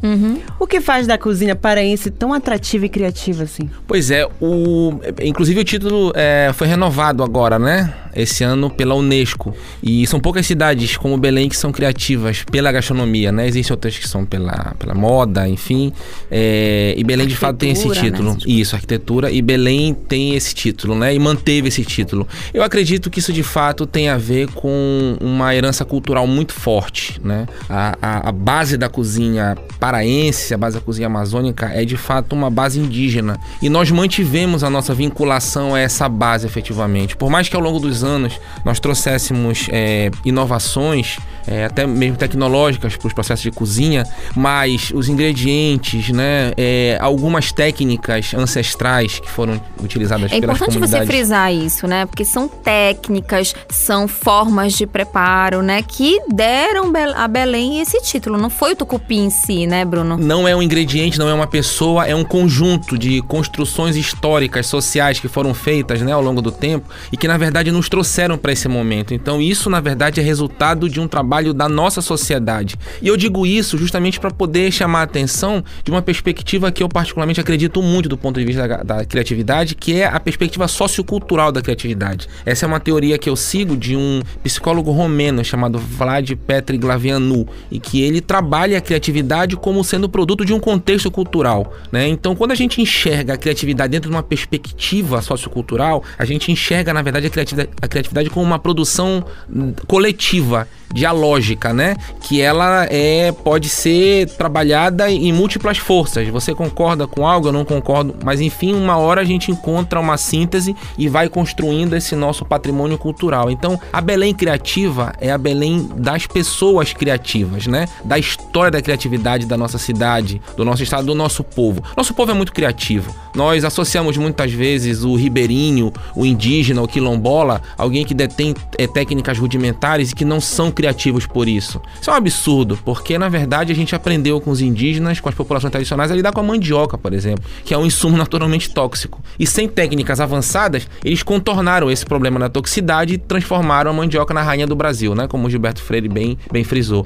O 0.60 0.68
que 0.68 0.80
faz 0.80 1.08
da 1.08 1.18
cozinha 1.18 1.56
paraense 1.56 2.12
tão 2.12 2.34
atrativa 2.34 2.86
e 2.86 2.90
criativa 2.90 3.44
assim? 3.44 3.70
Pois 3.88 4.12
é, 4.12 4.28
o, 4.40 5.00
inclusive 5.22 5.60
o 5.60 5.64
título 5.64 6.12
é, 6.16 6.52
foi 6.54 6.68
renovado 6.68 7.24
agora, 7.24 7.58
né? 7.58 7.94
Esse 8.16 8.44
ano 8.44 8.70
pela 8.70 8.96
Unesco. 8.96 9.54
E 9.84 10.08
são 10.08 10.20
poucas 10.20 10.46
cidades 10.46 10.96
como 10.96 11.18
Belém 11.18 11.50
que 11.50 11.58
são 11.58 11.72
criativas 11.72 12.44
pela 12.50 12.72
gastronomia, 12.72 13.32
né? 13.32 13.48
Existem 13.48 13.74
outras 13.74 13.98
que 13.98 14.08
são 14.08 14.26
pela, 14.26 14.74
pela 14.80 14.94
moda, 14.94 15.48
enfim. 15.50 15.92
É, 16.32 16.94
e 16.98 17.04
Belém 17.04 17.28
de 17.28 17.36
fato 17.36 17.58
tem 17.58 17.72
esse 17.72 17.88
né? 17.88 17.96
título. 17.96 18.38
Tipo. 18.38 18.50
Isso, 18.50 18.76
arquitetura. 18.76 19.32
E 19.32 19.42
Belém 19.42 19.94
tem 19.94 20.34
esse 20.36 20.56
título, 20.56 20.96
né? 20.96 21.14
E 21.14 21.20
manteve 21.20 21.68
esse 21.68 21.84
título. 21.84 22.26
Eu 22.54 22.64
acredito 22.64 23.10
que 23.10 23.15
isso 23.20 23.34
de 23.34 23.44
fato 23.44 23.86
tem 23.86 24.10
a 24.10 24.18
ver 24.18 24.50
com 24.52 25.18
uma 25.22 25.56
herança 25.56 25.86
cultural 25.86 26.28
muito 26.28 26.54
forte, 26.54 27.20
né? 27.24 27.48
A, 27.70 27.98
a, 28.02 28.30
a 28.30 28.32
base 28.32 28.78
da 28.78 28.90
cozinha 28.90 29.58
paraense, 29.80 30.54
a 30.54 30.58
base 30.58 30.76
da 30.76 30.82
cozinha 30.82 31.08
amazônica 31.08 31.66
é 31.68 31.86
de 31.86 31.98
fato 31.98 32.34
uma 32.34 32.50
base 32.50 32.80
indígena. 32.80 33.40
E 33.62 33.70
nós 33.70 33.92
mantivemos 33.92 34.64
a 34.64 34.70
nossa 34.70 34.94
vinculação 34.94 35.76
a 35.76 35.80
essa 35.80 36.08
base 36.10 36.46
efetivamente. 36.46 37.16
Por 37.16 37.30
mais 37.30 37.50
que 37.50 37.56
ao 37.56 37.62
longo 37.62 37.80
dos 37.80 38.04
anos 38.04 38.40
nós 38.64 38.80
trouxéssemos 38.80 39.68
é, 39.72 40.12
inovações, 40.24 41.18
é, 41.48 41.66
até 41.66 41.86
mesmo 41.86 42.18
tecnológicas 42.18 42.96
para 42.96 43.08
os 43.08 43.14
processos 43.14 43.44
de 43.44 43.52
cozinha, 43.52 44.06
mas 44.36 44.92
os 44.94 45.10
ingredientes, 45.10 46.10
né? 46.10 46.54
é, 46.58 46.98
algumas 47.02 47.52
técnicas 47.52 48.34
ancestrais 48.34 49.20
que 49.20 49.30
foram 49.30 49.62
utilizadas 49.82 50.32
É 50.32 50.40
pelas 50.40 50.56
importante 50.58 50.80
você 50.80 50.98
comunidades. 50.98 51.08
frisar 51.08 51.54
isso, 51.54 51.88
né? 51.88 52.06
Porque 52.06 52.24
são 52.26 52.48
técnicas, 52.48 53.56
são 53.70 54.08
formas 54.08 54.74
de 54.74 54.86
preparo, 54.88 55.62
né? 55.62 55.82
Que 55.82 56.20
deram 56.30 56.92
a 57.16 57.28
Belém 57.28 57.80
esse 57.80 58.02
título. 58.02 58.38
Não 58.38 58.50
foi 58.50 58.74
o 58.74 58.76
tucupi 58.76 59.18
em 59.18 59.30
si, 59.30 59.68
né, 59.68 59.84
Bruno? 59.84 60.18
não 60.18 60.48
é 60.48 60.56
um 60.56 60.62
ingrediente, 60.62 61.20
não 61.20 61.28
é 61.30 61.34
uma 61.34 61.48
pessoa, 61.48 62.06
é 62.06 62.16
um 62.16 62.24
conjunto 62.24 62.98
de 62.98 63.22
construções 63.24 63.96
históricas, 63.96 64.68
sociais 64.68 65.20
que 65.20 65.28
foram 65.28 65.54
feitas 65.54 66.02
né, 66.02 66.12
ao 66.12 66.22
longo 66.22 66.42
do 66.42 66.52
tempo 66.52 66.90
e 67.12 67.18
que 67.18 67.28
na 67.28 67.38
verdade 67.38 67.72
nos 67.72 67.90
trouxeram 67.90 68.38
para 68.38 68.52
esse 68.52 68.68
momento. 68.68 69.14
Então 69.14 69.42
isso 69.42 69.70
na 69.70 69.80
verdade 69.80 70.20
é 70.20 70.24
resultado 70.24 70.90
de 70.90 71.00
um 71.00 71.08
trabalho 71.08 71.35
da 71.44 71.70
nossa 71.70 72.02
sociedade. 72.02 72.76
E 73.02 73.08
eu 73.08 73.18
digo 73.18 73.46
isso 73.46 73.78
justamente 73.78 74.20
para 74.20 74.32
poder 74.32 74.72
chamar 74.72 75.00
a 75.00 75.04
atenção 75.04 75.64
de 75.84 75.92
uma 75.92 76.02
perspectiva 76.02 76.72
que 76.72 76.84
eu 76.84 76.90
particularmente 76.90 77.40
acredito 77.40 77.82
muito 77.82 78.10
do 78.10 78.18
ponto 78.18 78.40
de 78.40 78.46
vista 78.46 78.68
da, 78.68 78.84
da 78.84 79.06
criatividade, 79.06 79.76
que 79.76 80.00
é 80.00 80.06
a 80.06 80.20
perspectiva 80.20 80.68
sociocultural 80.68 81.52
da 81.52 81.62
criatividade. 81.62 82.28
Essa 82.46 82.66
é 82.66 82.68
uma 82.68 82.80
teoria 82.80 83.18
que 83.18 83.30
eu 83.30 83.36
sigo 83.36 83.76
de 83.76 83.96
um 83.96 84.22
psicólogo 84.44 84.92
romeno 84.92 85.44
chamado 85.44 85.80
Vlad 85.80 86.32
Petri 86.48 86.78
Glavianu 86.78 87.48
e 87.70 87.80
que 87.80 88.02
ele 88.02 88.22
trabalha 88.22 88.78
a 88.78 88.82
criatividade 88.82 89.56
como 89.56 89.84
sendo 89.84 90.08
produto 90.10 90.46
de 90.46 90.54
um 90.54 90.60
contexto 90.60 91.10
cultural, 91.12 91.74
né? 91.92 92.08
Então, 92.08 92.36
quando 92.36 92.52
a 92.52 92.56
gente 92.56 92.82
enxerga 92.82 93.34
a 93.34 93.38
criatividade 93.38 93.92
dentro 93.92 94.10
de 94.10 94.16
uma 94.16 94.24
perspectiva 94.24 95.22
sociocultural, 95.22 96.04
a 96.18 96.26
gente 96.26 96.52
enxerga, 96.52 96.94
na 96.94 97.02
verdade, 97.02 97.28
a 97.28 97.30
criatividade, 97.30 97.70
a 97.82 97.88
criatividade 97.88 98.30
como 98.30 98.46
uma 98.46 98.60
produção 98.60 99.24
hum, 99.50 99.74
coletiva, 99.88 100.68
dialógica, 100.96 101.74
né? 101.74 101.98
Que 102.22 102.42
ela 102.42 102.88
é 102.90 103.34
pode 103.34 103.68
ser 103.68 104.30
trabalhada 104.30 105.12
em 105.12 105.34
múltiplas 105.34 105.78
forças. 105.78 106.30
Você 106.30 106.56
concorda 106.56 107.06
com 107.06 107.28
algo, 107.28 107.50
eu 107.50 107.52
não 107.52 107.66
concordo, 107.66 108.16
mas 108.24 108.40
enfim, 108.40 108.74
uma 108.74 108.98
hora 108.98 109.20
a 109.20 109.26
gente 109.26 109.52
encontra 109.52 110.00
uma 110.00 110.16
síntese 110.16 110.74
e 110.98 111.10
vai 111.10 111.28
construindo 111.28 111.96
esse 111.98 112.16
nosso 112.16 112.46
patrimônio 112.46 112.98
cultural. 112.98 113.52
Então, 113.52 113.78
a 113.92 114.00
Belém 114.00 114.34
criativa 114.34 115.14
é 115.20 115.30
a 115.32 115.38
Belém 115.38 115.90
das 115.98 116.26
pessoas 116.26 116.94
criativas, 116.94 117.68
né? 117.68 117.88
Da 118.06 118.18
história 118.18 118.72
da 118.72 118.82
criatividade 118.82 119.46
da 119.46 119.58
nossa 119.58 119.78
cidade, 119.78 120.42
do 120.56 120.64
nosso 120.64 120.82
estado, 120.82 121.06
do 121.06 121.14
nosso 121.14 121.44
povo. 121.44 121.84
Nosso 121.98 122.14
povo 122.14 122.32
é 122.32 122.34
muito 122.34 122.54
criativo. 122.54 123.14
Nós 123.36 123.66
associamos 123.66 124.16
muitas 124.16 124.54
vezes 124.54 125.04
o 125.04 125.16
ribeirinho, 125.16 125.92
o 126.16 126.26
indígena, 126.26 126.82
o 126.82 126.88
quilombola, 126.88 127.62
alguém 127.78 128.06
que 128.06 128.14
detém 128.14 128.56
é, 128.78 128.88
técnicas 128.88 129.38
rudimentares 129.38 130.12
e 130.12 130.16
que 130.16 130.24
não 130.24 130.40
são 130.40 130.72
criativos 130.86 131.26
por 131.26 131.48
isso. 131.48 131.82
Isso 132.00 132.10
é 132.10 132.14
um 132.14 132.18
absurdo, 132.18 132.78
porque 132.86 133.18
na 133.18 133.28
verdade 133.28 133.72
a 133.72 133.76
gente 133.76 133.96
aprendeu 133.96 134.40
com 134.40 134.52
os 134.52 134.62
indígenas, 134.62 135.20
com 135.20 135.28
as 135.28 135.34
populações 135.36 135.72
tradicionais, 135.72 136.12
a 136.12 136.16
lidar 136.16 136.32
com 136.32 136.40
a 136.40 136.44
mandioca, 136.44 136.96
por 136.98 137.12
exemplo, 137.14 137.44
que 137.64 137.74
é 137.74 137.78
um 137.78 137.86
insumo 137.86 138.16
naturalmente 138.18 138.70
tóxico. 138.70 139.22
E 139.40 139.48
sem 139.48 139.68
técnicas 139.68 140.20
avançadas, 140.20 140.88
eles 141.04 141.24
contornaram 141.24 141.90
esse 141.90 142.06
problema 142.06 142.40
da 142.40 142.50
toxicidade 142.50 143.16
e 143.16 143.18
transformaram 143.18 143.90
a 143.90 143.94
mandioca 143.94 144.34
na 144.34 144.44
rainha 144.44 144.68
do 144.68 144.76
Brasil, 144.76 145.16
né? 145.16 145.28
Como 145.28 145.48
o 145.48 145.50
Gilberto 145.50 145.82
Freire 145.82 146.08
bem, 146.08 146.38
bem 146.52 146.64
frisou. 146.64 147.04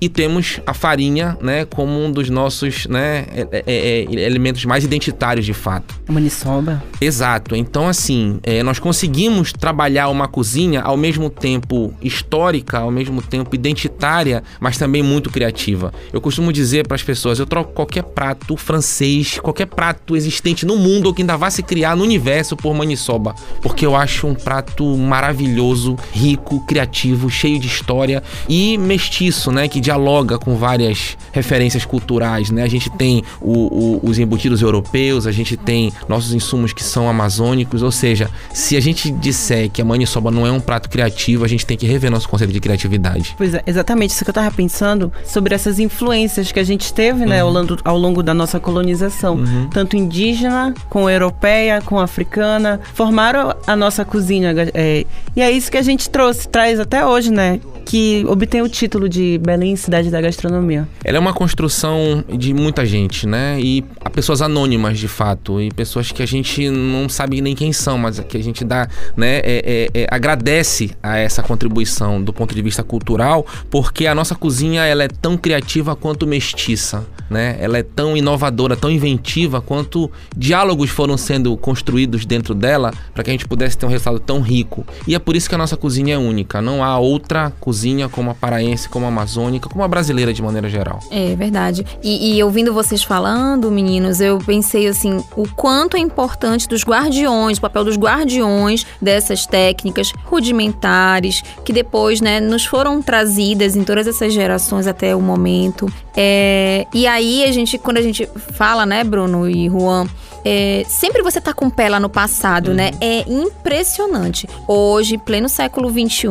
E 0.00 0.08
temos 0.08 0.60
a 0.66 0.72
farinha, 0.72 1.36
né, 1.42 1.64
como 1.66 2.02
um 2.02 2.10
dos 2.10 2.30
nossos 2.30 2.86
né, 2.86 3.26
é- 3.34 3.48
é- 3.52 3.62
é- 3.66 4.24
elementos 4.26 4.64
mais 4.64 4.82
identitários 4.84 5.44
de 5.44 5.52
fato. 5.52 5.94
Maniçoba. 6.08 6.82
Exato. 7.00 7.54
Então, 7.54 7.86
assim, 7.88 8.38
é, 8.42 8.62
nós 8.62 8.78
conseguimos 8.78 9.52
trabalhar 9.52 10.08
uma 10.08 10.26
cozinha 10.26 10.80
ao 10.80 10.96
mesmo 10.96 11.28
tempo 11.28 11.92
histórica, 12.02 12.78
ao 12.78 12.90
mesmo 12.90 12.99
tempo 13.28 13.54
identitária, 13.54 14.42
mas 14.58 14.76
também 14.78 15.02
muito 15.02 15.30
criativa. 15.30 15.92
Eu 16.12 16.20
costumo 16.20 16.52
dizer 16.52 16.86
para 16.86 16.94
as 16.94 17.02
pessoas: 17.02 17.38
eu 17.38 17.46
troco 17.46 17.72
qualquer 17.72 18.02
prato 18.02 18.56
francês, 18.56 19.38
qualquer 19.38 19.66
prato 19.66 20.16
existente 20.16 20.64
no 20.66 20.76
mundo 20.76 21.06
ou 21.06 21.14
que 21.14 21.22
ainda 21.22 21.36
vá 21.36 21.50
se 21.50 21.62
criar 21.62 21.96
no 21.96 22.04
universo 22.04 22.56
por 22.56 22.74
maniçoba, 22.74 23.34
porque 23.62 23.84
eu 23.86 23.94
acho 23.96 24.26
um 24.26 24.34
prato 24.34 24.84
maravilhoso, 24.96 25.96
rico, 26.12 26.64
criativo, 26.66 27.30
cheio 27.30 27.58
de 27.58 27.66
história 27.66 28.22
e 28.48 28.76
mestiço, 28.78 29.52
né, 29.52 29.68
que 29.68 29.80
dialoga 29.80 30.38
com 30.38 30.56
várias 30.56 31.16
referências 31.32 31.84
culturais, 31.84 32.50
né? 32.50 32.62
A 32.62 32.68
gente 32.68 32.90
tem 32.90 33.22
o- 33.40 33.98
o- 34.02 34.08
os 34.10 34.18
embutidos 34.18 34.62
europeus, 34.62 35.26
a 35.26 35.32
gente 35.32 35.56
tem 35.56 35.92
nossos 36.08 36.32
insumos 36.32 36.72
que 36.72 36.82
são 36.82 37.08
amazônicos, 37.08 37.82
ou 37.82 37.90
seja, 37.92 38.28
se 38.52 38.76
a 38.76 38.80
gente 38.80 39.10
disser 39.10 39.70
que 39.70 39.80
a 39.80 39.84
maniçoba 39.84 40.30
não 40.30 40.46
é 40.46 40.50
um 40.52 40.60
prato 40.60 40.88
criativo, 40.88 41.44
a 41.44 41.48
gente 41.48 41.64
tem 41.64 41.76
que 41.76 41.86
rever 41.86 42.10
nosso 42.10 42.28
conceito 42.28 42.52
de 42.52 42.60
criatividade. 42.60 42.89
Pois 43.36 43.54
é, 43.54 43.62
exatamente 43.66 44.10
isso 44.10 44.24
que 44.24 44.30
eu 44.30 44.34
tava 44.34 44.50
pensando 44.50 45.12
sobre 45.24 45.54
essas 45.54 45.78
influências 45.78 46.52
que 46.52 46.58
a 46.60 46.64
gente 46.64 46.92
teve, 46.92 47.24
né, 47.26 47.40
ao, 47.40 47.50
longo, 47.50 47.76
ao 47.84 47.98
longo 47.98 48.22
da 48.22 48.34
nossa 48.34 48.58
colonização. 48.60 49.38
Tanto 49.70 49.96
indígena, 49.96 50.74
com 50.88 51.08
europeia, 51.08 51.80
com 51.80 51.98
africana, 51.98 52.80
formaram 52.94 53.54
a 53.66 53.76
nossa 53.76 54.04
cozinha. 54.04 54.54
é, 54.74 55.04
e 55.36 55.40
é 55.40 55.50
isso 55.50 55.70
que 55.70 55.78
a 55.78 55.82
gente 55.82 56.08
trouxe, 56.10 56.48
traz 56.48 56.80
até 56.80 57.04
hoje, 57.04 57.30
né? 57.30 57.60
que 57.90 58.24
obtém 58.28 58.62
o 58.62 58.68
título 58.68 59.08
de 59.08 59.38
Belém 59.38 59.74
Cidade 59.74 60.10
da 60.10 60.20
Gastronomia? 60.20 60.86
Ela 61.02 61.16
é 61.16 61.20
uma 61.20 61.32
construção 61.32 62.22
de 62.28 62.54
muita 62.54 62.86
gente, 62.86 63.26
né? 63.26 63.58
E 63.60 63.84
há 64.00 64.08
pessoas 64.08 64.40
anônimas, 64.40 64.96
de 64.96 65.08
fato, 65.08 65.60
e 65.60 65.70
pessoas 65.72 66.12
que 66.12 66.22
a 66.22 66.26
gente 66.26 66.70
não 66.70 67.08
sabe 67.08 67.40
nem 67.40 67.54
quem 67.54 67.72
são, 67.72 67.98
mas 67.98 68.20
que 68.20 68.36
a 68.36 68.42
gente 68.42 68.64
dá, 68.64 68.88
né? 69.16 69.38
é- 69.38 69.88
é- 69.94 70.02
é- 70.02 70.06
agradece 70.08 70.90
a 71.02 71.16
essa 71.18 71.42
contribuição 71.42 72.22
do 72.22 72.32
ponto 72.32 72.54
de 72.54 72.62
vista 72.62 72.79
cultural, 72.82 73.46
porque 73.70 74.06
a 74.06 74.14
nossa 74.14 74.34
cozinha 74.34 74.84
ela 74.84 75.04
é 75.04 75.08
tão 75.08 75.36
criativa 75.36 75.94
quanto 75.96 76.26
mestiça, 76.26 77.06
né? 77.28 77.56
Ela 77.60 77.78
é 77.78 77.82
tão 77.82 78.16
inovadora, 78.16 78.76
tão 78.76 78.90
inventiva 78.90 79.60
quanto 79.60 80.10
diálogos 80.36 80.90
foram 80.90 81.16
sendo 81.16 81.56
construídos 81.56 82.24
dentro 82.26 82.54
dela 82.54 82.92
para 83.14 83.22
que 83.22 83.30
a 83.30 83.32
gente 83.32 83.46
pudesse 83.46 83.76
ter 83.78 83.86
um 83.86 83.88
resultado 83.88 84.18
tão 84.20 84.40
rico. 84.40 84.84
E 85.06 85.14
é 85.14 85.18
por 85.18 85.36
isso 85.36 85.48
que 85.48 85.54
a 85.54 85.58
nossa 85.58 85.76
cozinha 85.76 86.14
é 86.14 86.18
única. 86.18 86.60
Não 86.60 86.82
há 86.82 86.98
outra 86.98 87.52
cozinha 87.60 88.08
como 88.08 88.30
a 88.30 88.34
paraense, 88.34 88.88
como 88.88 89.06
a 89.06 89.08
amazônica, 89.08 89.68
como 89.68 89.84
a 89.84 89.88
brasileira 89.88 90.32
de 90.32 90.42
maneira 90.42 90.68
geral. 90.68 91.00
É 91.10 91.34
verdade. 91.36 91.84
E, 92.02 92.36
e 92.36 92.42
ouvindo 92.42 92.72
vocês 92.72 93.02
falando, 93.02 93.70
meninos, 93.70 94.20
eu 94.20 94.38
pensei 94.38 94.86
assim, 94.86 95.22
o 95.36 95.48
quanto 95.48 95.96
é 95.96 96.00
importante 96.00 96.68
dos 96.68 96.84
guardiões, 96.84 97.58
o 97.58 97.60
papel 97.60 97.84
dos 97.84 97.96
guardiões 97.96 98.86
dessas 99.00 99.46
técnicas 99.46 100.12
rudimentares, 100.24 101.42
que 101.64 101.72
depois, 101.72 102.20
né, 102.20 102.40
nos 102.40 102.66
foram 102.70 103.02
trazidas 103.02 103.74
em 103.74 103.82
todas 103.82 104.06
essas 104.06 104.32
gerações 104.32 104.86
até 104.86 105.16
o 105.16 105.20
momento. 105.20 105.92
É, 106.16 106.86
e 106.94 107.04
aí 107.04 107.42
a 107.42 107.50
gente, 107.50 107.76
quando 107.76 107.96
a 107.96 108.02
gente 108.02 108.28
fala, 108.52 108.86
né, 108.86 109.02
Bruno 109.02 109.50
e 109.50 109.68
Juan, 109.68 110.06
é, 110.44 110.84
sempre 110.88 111.22
você 111.22 111.40
tá 111.40 111.52
com 111.52 111.66
o 111.66 111.70
pé 111.70 111.88
lá 111.88 112.00
no 112.00 112.08
passado, 112.08 112.72
né? 112.74 112.90
É 113.00 113.24
impressionante. 113.30 114.48
Hoje, 114.66 115.18
pleno 115.18 115.48
século 115.48 115.90
XXI, 115.90 116.28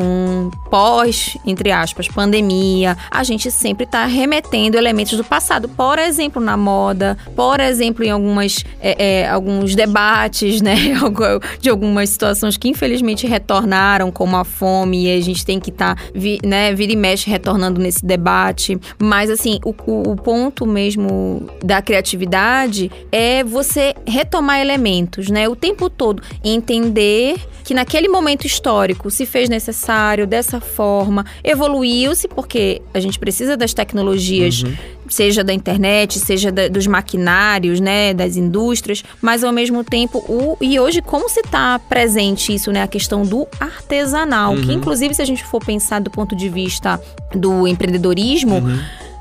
pós, 0.70 1.38
entre 1.46 1.72
aspas, 1.72 2.08
pandemia, 2.08 2.98
a 3.10 3.24
gente 3.24 3.50
sempre 3.52 3.86
tá 3.86 4.06
remetendo 4.06 4.78
elementos 4.78 5.18
do 5.18 5.24
passado. 5.24 5.70
Por 5.70 5.98
exemplo, 6.00 6.42
na 6.42 6.58
moda, 6.58 7.18
por 7.36 7.60
exemplo, 7.60 8.04
em 8.04 8.10
algumas, 8.12 8.64
é, 8.82 9.22
é, 9.22 9.30
alguns 9.30 9.76
debates, 9.76 10.62
né? 10.62 10.76
De 11.62 11.70
algumas 11.70 12.10
situações 12.10 12.58
que 12.58 12.70
infelizmente 12.70 13.26
retornaram, 13.28 14.12
como 14.12 14.36
a 14.38 14.44
fome, 14.44 15.06
e 15.06 15.18
a 15.18 15.22
gente 15.22 15.46
tem 15.46 15.60
que 15.60 15.70
estar, 15.70 15.96
né, 16.44 16.74
vira 16.74 16.92
e 16.94 16.96
mexe 16.96 17.30
retornando 17.30 17.80
nesse 17.82 18.06
debate. 18.06 18.78
Mas, 18.98 19.30
assim, 19.30 19.60
o- 19.64 19.74
o 19.88 20.16
ponto 20.16 20.66
mesmo 20.66 21.48
da 21.64 21.82
criatividade 21.82 22.92
é 23.12 23.44
você 23.44 23.94
retomar 24.06 24.60
elementos, 24.60 25.30
né? 25.30 25.48
O 25.48 25.56
tempo 25.56 25.90
todo. 25.90 26.22
Entender 26.44 27.36
que 27.64 27.74
naquele 27.74 28.08
momento 28.10 28.46
histórico 28.48 29.12
se 29.12 29.26
fez 29.26 29.48
necessário 29.50 30.26
dessa 30.26 30.60
forma, 30.60 31.26
evoluiu-se, 31.44 32.28
porque 32.28 32.82
a 32.94 33.00
gente 33.00 33.20
precisa 33.20 33.56
das 33.56 33.74
tecnologias 33.74 34.64
seja 35.08 35.44
da 35.44 35.52
internet, 35.52 36.20
seja 36.20 36.52
da- 36.52 36.68
dos 36.68 36.86
maquinários, 36.86 37.80
né, 37.80 38.14
das 38.14 38.36
indústrias, 38.38 39.04
mas 39.20 39.44
ao 39.44 39.52
mesmo 39.52 39.84
tempo 39.84 40.20
o 40.30 40.56
e 40.62 40.80
hoje 40.80 41.02
como 41.02 41.28
se 41.28 41.40
está 41.40 41.80
presente 41.80 42.54
isso, 42.54 42.72
né, 42.72 42.84
a 42.84 42.88
questão 42.88 43.24
do 43.24 43.48
artesanal, 43.60 44.56
que 44.56 44.72
inclusive 44.72 45.14
se 45.16 45.22
a 45.22 45.26
gente 45.26 45.44
for 45.44 45.64
pensar 45.66 46.00
do 46.00 46.12
ponto 46.12 46.36
de 46.36 46.48
vista 46.48 47.02
do 47.34 47.68
empreendedorismo, 47.68 48.62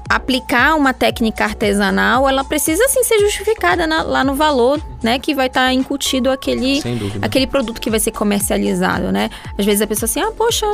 aplicar 0.09 0.75
uma 0.75 0.95
técnica 0.95 1.45
artesanal, 1.45 2.29
ela 2.29 2.43
precisa 2.45 2.83
sim 2.89 3.03
ser 3.05 3.19
justificada 3.21 3.87
na- 3.87 4.03
lá 4.03 4.25
no 4.25 4.35
valor, 4.35 4.81
né, 5.03 5.19
que 5.19 5.35
vai 5.35 5.47
estar 5.49 5.73
incutido 5.73 6.31
aquele 6.31 6.81
aquele 7.23 7.47
produto 7.47 7.81
que 7.81 7.91
vai 7.91 8.01
ser 8.01 8.11
comercializado, 8.13 9.13
né? 9.13 9.29
Às 9.59 9.65
vezes 9.67 9.83
a 9.83 9.87
pessoa 9.87 10.07
assim, 10.09 10.21
ah, 10.21 10.33
poxa, 10.37 10.67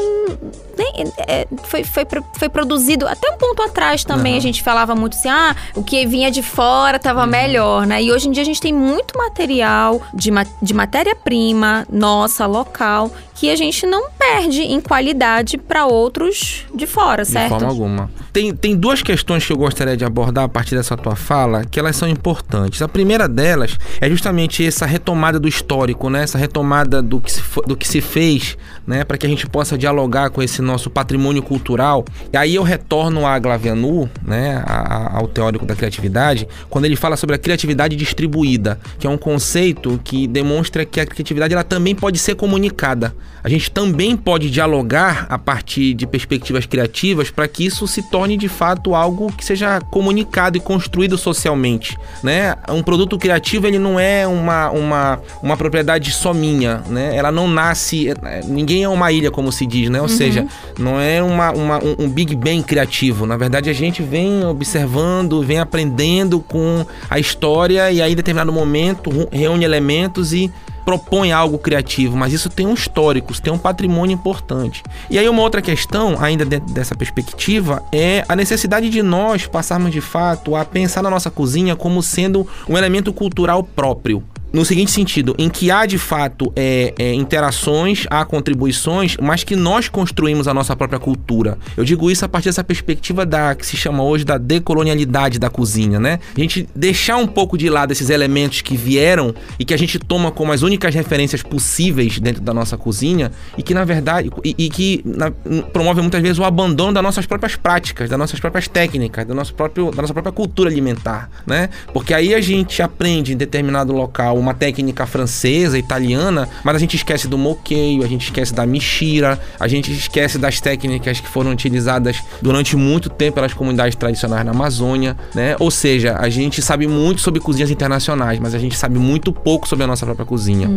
nem, 0.79 1.13
é, 1.27 1.47
foi, 1.65 1.85
foi, 1.85 2.07
foi 2.39 2.49
produzido 2.49 3.07
até 3.09 3.29
um 3.31 3.37
ponto 3.37 3.63
atrás 3.63 4.05
também. 4.05 4.33
Aham. 4.33 4.39
A 4.39 4.43
gente 4.43 4.63
falava 4.63 4.95
muito 4.95 5.15
assim, 5.17 5.29
ah, 5.29 5.55
o 5.75 5.83
que 5.83 6.07
vinha 6.07 6.31
de 6.31 6.43
fora 6.43 6.99
tava 6.99 7.27
melhor, 7.27 7.87
né? 7.87 8.03
E 8.03 8.13
hoje 8.13 8.29
em 8.29 8.31
dia 8.33 8.43
a 8.43 8.47
gente 8.47 8.61
tem 8.61 8.73
muito 8.73 9.19
material 9.19 10.01
de, 10.15 10.31
de 10.63 10.75
matéria-prima 10.75 11.87
nossa, 11.91 12.47
local, 12.47 13.11
que 13.35 13.51
a 13.51 13.57
gente 13.57 13.85
não 13.87 14.11
perde 14.11 14.63
em 14.63 14.81
qualidade 14.81 15.59
para 15.59 15.87
outros 15.87 16.65
de 16.75 16.87
fora, 16.87 17.25
De 17.25 17.31
certo? 17.31 17.51
forma 17.51 17.67
alguma. 17.69 18.11
Tem, 18.33 18.55
tem 18.55 18.77
duas 18.77 19.03
questões 19.03 19.45
que 19.47 19.53
eu 19.53 19.57
gostaria 19.57 19.97
de 19.97 20.05
abordar 20.05 20.45
a 20.45 20.49
partir 20.49 20.75
dessa 20.77 20.97
tua 20.97 21.15
fala, 21.17 21.65
que 21.65 21.79
elas 21.79 21.95
são 21.97 22.09
importantes. 22.09 22.81
A 22.83 22.89
primeira 22.89 23.29
delas 23.29 23.77
é 24.01 24.09
justamente 24.09 24.65
essa 24.65 24.87
retomada 24.87 25.39
do 25.39 25.47
histórico, 25.49 26.09
né? 26.11 26.23
Essa 26.25 26.39
retomada 26.39 27.01
do 27.03 27.21
que 27.21 27.31
se, 27.33 27.43
do 27.67 27.77
que 27.77 27.87
se 27.87 28.01
fez, 28.01 28.57
né? 28.87 29.05
Para 29.05 29.17
que 29.19 29.27
a 29.27 29.29
gente 29.29 29.47
possa 29.49 29.77
dialogar 29.79 30.31
com 30.31 30.43
esse 30.43 30.61
nosso 30.63 30.89
patrimônio 30.91 31.43
cultural. 31.43 32.05
E 32.33 32.37
aí 32.37 32.55
eu 32.55 32.63
retorno 32.63 33.27
a 33.27 33.39
Glavianu, 33.39 34.09
né? 34.25 34.63
a- 34.67 34.95
a- 35.15 35.19
ao 35.19 35.29
teórico 35.29 35.65
da 35.67 35.75
criatividade, 35.77 36.47
quando 36.71 36.85
ele 36.87 36.97
fala 36.97 37.17
sobre 37.17 37.37
a 37.37 37.39
criatividade 37.39 37.95
distribuída, 37.97 38.79
que 38.99 39.07
é 39.07 39.11
um 39.11 39.19
conceito 39.19 40.01
que 40.03 40.27
demonstra 40.27 40.85
que 40.85 41.01
a 41.01 41.07
criatividade 41.07 41.53
ela 41.55 41.65
também 41.65 41.95
pode 41.95 42.19
ser 42.19 42.35
comunicada. 42.35 43.15
A 43.43 43.49
gente 43.51 43.71
também 43.71 44.17
pode 44.17 44.51
dialogar 44.51 45.27
a 45.29 45.37
partir 45.39 45.93
de 45.93 46.07
perspectivas 46.07 46.65
criativas 46.65 47.31
para 47.31 47.47
que 47.47 47.67
isso 47.67 47.87
se 47.87 48.03
torne 48.11 48.39
de 48.39 48.49
fato 48.49 48.95
algo 48.95 49.31
que 49.31 49.45
seja 49.45 49.83
comunicado 49.83 50.57
e 50.57 50.61
construído 50.61 51.19
socialmente, 51.19 51.95
né? 52.23 52.55
Um 52.71 52.83
produto 52.83 53.19
criativo 53.19 53.67
ele 53.67 53.79
não 53.79 54.01
é 54.01 54.27
uma, 54.27 54.71
uma, 54.71 55.21
uma 55.43 55.57
propriedade 55.59 56.11
só 56.11 56.33
minha, 56.33 56.83
né? 56.89 57.15
Ela 57.15 57.31
não 57.31 57.47
nasce, 57.47 58.15
ninguém 58.47 58.85
é 58.85 58.89
uma 58.89 59.13
ilha 59.13 59.31
como 59.31 59.53
se 59.53 59.67
diz, 59.67 59.91
né? 59.91 60.01
Ou 60.01 60.09
seja, 60.09 60.47
não 60.79 60.99
é 60.99 61.23
uma, 61.23 61.51
uma- 61.53 61.85
um, 61.85 62.05
um 62.05 62.09
Big 62.09 62.35
Bang 62.35 62.63
criativo. 62.63 63.27
Na 63.27 63.37
verdade, 63.37 63.69
a 63.69 63.75
gente 63.75 64.03
vem 64.03 64.43
observando, 64.47 65.43
vem 65.43 65.59
aprendendo 65.59 66.41
com 66.41 66.87
a 67.11 67.19
história 67.19 67.93
e 67.93 68.01
aí 68.01 68.13
em 68.13 68.17
determinado 68.17 68.51
momento 68.51 69.11
reúne 69.31 69.65
elementos 69.67 70.33
e 70.33 70.51
propõe 70.85 71.33
algo 71.33 71.59
criativo, 71.59 72.17
mas 72.17 72.33
isso 72.33 72.49
tem 72.49 72.67
um 72.67 72.75
histórico, 72.75 73.39
tem 73.41 73.53
um 73.53 73.59
patrimônio 73.59 74.15
importante. 74.15 74.83
E 75.11 75.19
aí 75.19 75.29
uma 75.29 75.43
outra 75.43 75.63
questão, 75.63 76.17
ainda 76.21 76.45
dentro 76.45 76.73
dessa 76.73 76.95
perspectiva, 76.95 77.83
é 77.93 78.25
a 78.29 78.37
necessidade 78.37 78.91
de 78.91 79.03
nós 79.03 79.47
passarmos 79.47 79.91
de 79.91 80.01
fato 80.01 80.55
a 80.55 80.65
pensar 80.65 81.03
na 81.03 81.11
nossa 81.11 81.31
cozinha 81.31 81.75
como 81.75 82.03
sendo 82.03 82.47
um 82.69 82.77
elemento 82.77 83.13
cultural 83.13 83.63
próprio. 83.63 84.23
No 84.55 84.65
seguinte 84.65 84.93
sentido, 84.93 85.35
em 85.37 85.49
que 85.49 85.69
há 85.69 85.85
de 85.85 85.99
fato 85.99 86.53
é, 86.55 86.95
é, 86.97 87.13
interações, 87.13 88.07
há 88.09 88.25
contribuições, 88.25 89.17
mas 89.21 89.43
que 89.43 89.57
nós 89.57 89.89
construímos 89.89 90.47
a 90.47 90.55
nossa 90.55 90.77
própria 90.77 91.01
cultura. 91.01 91.59
Eu 91.77 91.83
digo 91.85 92.09
isso 92.09 92.25
a 92.25 92.29
partir 92.29 92.51
dessa 92.51 92.63
perspectiva 92.63 93.27
da 93.27 93.53
que 93.57 93.67
se 93.67 93.77
chama 93.77 94.05
hoje 94.05 94.25
da 94.25 94.39
decolonialidade 94.39 95.41
da 95.41 95.51
cozinha, 95.51 95.99
né? 95.99 96.21
A 96.37 96.39
gente 96.39 96.69
deixar 96.73 97.17
um 97.17 97.27
pouco 97.27 97.59
de 97.59 97.69
lado 97.69 97.91
esses 97.91 98.11
elementos 98.11 98.61
que 98.61 98.77
vieram 98.77 99.35
e 99.59 99.65
que 99.65 99.75
a 99.75 99.77
gente 99.77 99.99
toma 99.99 100.31
como 100.31 100.53
as 100.53 100.63
únicas 100.63 100.95
referências 100.95 101.43
possíveis 101.43 102.21
dentro 102.21 102.41
da 102.41 102.55
nossa 102.55 102.77
cozinha 102.77 103.33
e 103.59 103.63
que 103.63 103.75
na 103.75 103.85
verdade 103.85 104.31
e, 104.45 104.55
e 104.57 104.71
que 104.71 105.03
na- 105.05 105.33
promove 105.73 106.01
muitas 106.01 106.23
vezes 106.23 106.39
o 106.39 106.45
abandono 106.45 106.93
das 106.93 107.03
nossas 107.03 107.27
próprias 107.27 107.57
práticas, 107.57 108.09
das 108.09 108.19
nossas 108.21 108.39
próprias 108.39 108.69
técnicas, 108.69 109.27
do 109.27 109.35
nosso 109.35 109.53
próprio, 109.53 109.91
da 109.91 110.03
nossa 110.03 110.13
própria 110.13 110.33
cultura 110.33 110.71
alimentar, 110.71 111.29
né? 111.45 111.71
Porque 111.93 112.15
aí 112.15 112.33
a 112.33 112.41
gente 112.41 112.81
aprende 112.81 113.33
em 113.33 113.37
determinado 113.37 113.93
local 113.93 114.44
uma 114.45 114.55
técnica 114.55 115.07
francesa, 115.07 115.79
italiana, 115.79 116.49
mas 116.63 116.77
a 116.77 116.79
gente 116.79 116.97
esquece 116.97 117.27
do 117.27 117.37
moqueio, 117.39 118.05
a 118.05 118.07
gente 118.07 118.25
esquece 118.25 118.53
da 118.53 118.67
mixira, 118.67 119.41
a 119.59 119.67
gente 119.67 119.91
esquece 119.91 120.39
das 120.39 120.61
técnicas 120.61 121.21
que 121.21 121.29
foram 121.29 121.51
utilizadas 121.51 122.23
durante 122.41 122.77
muito 122.77 123.09
tempo 123.09 123.37
pelas 123.37 123.55
comunidades 123.55 123.97
tradicionais 123.97 124.45
na 124.45 124.53
Amazônia, 124.53 125.17
né? 125.35 125.57
Ou 125.59 125.71
seja, 125.71 126.17
a 126.19 126.29
gente 126.29 126.61
sabe 126.61 126.87
muito 126.87 127.21
sobre 127.21 127.41
cozinhas 127.41 127.71
internacionais, 127.71 128.39
mas 128.39 128.55
a 128.55 128.59
gente 128.59 128.77
sabe 128.77 128.99
muito 128.99 129.33
pouco 129.33 129.67
sobre 129.67 129.85
a 129.85 129.87
nossa 129.87 130.05
própria 130.05 130.27
cozinha. 130.27 130.69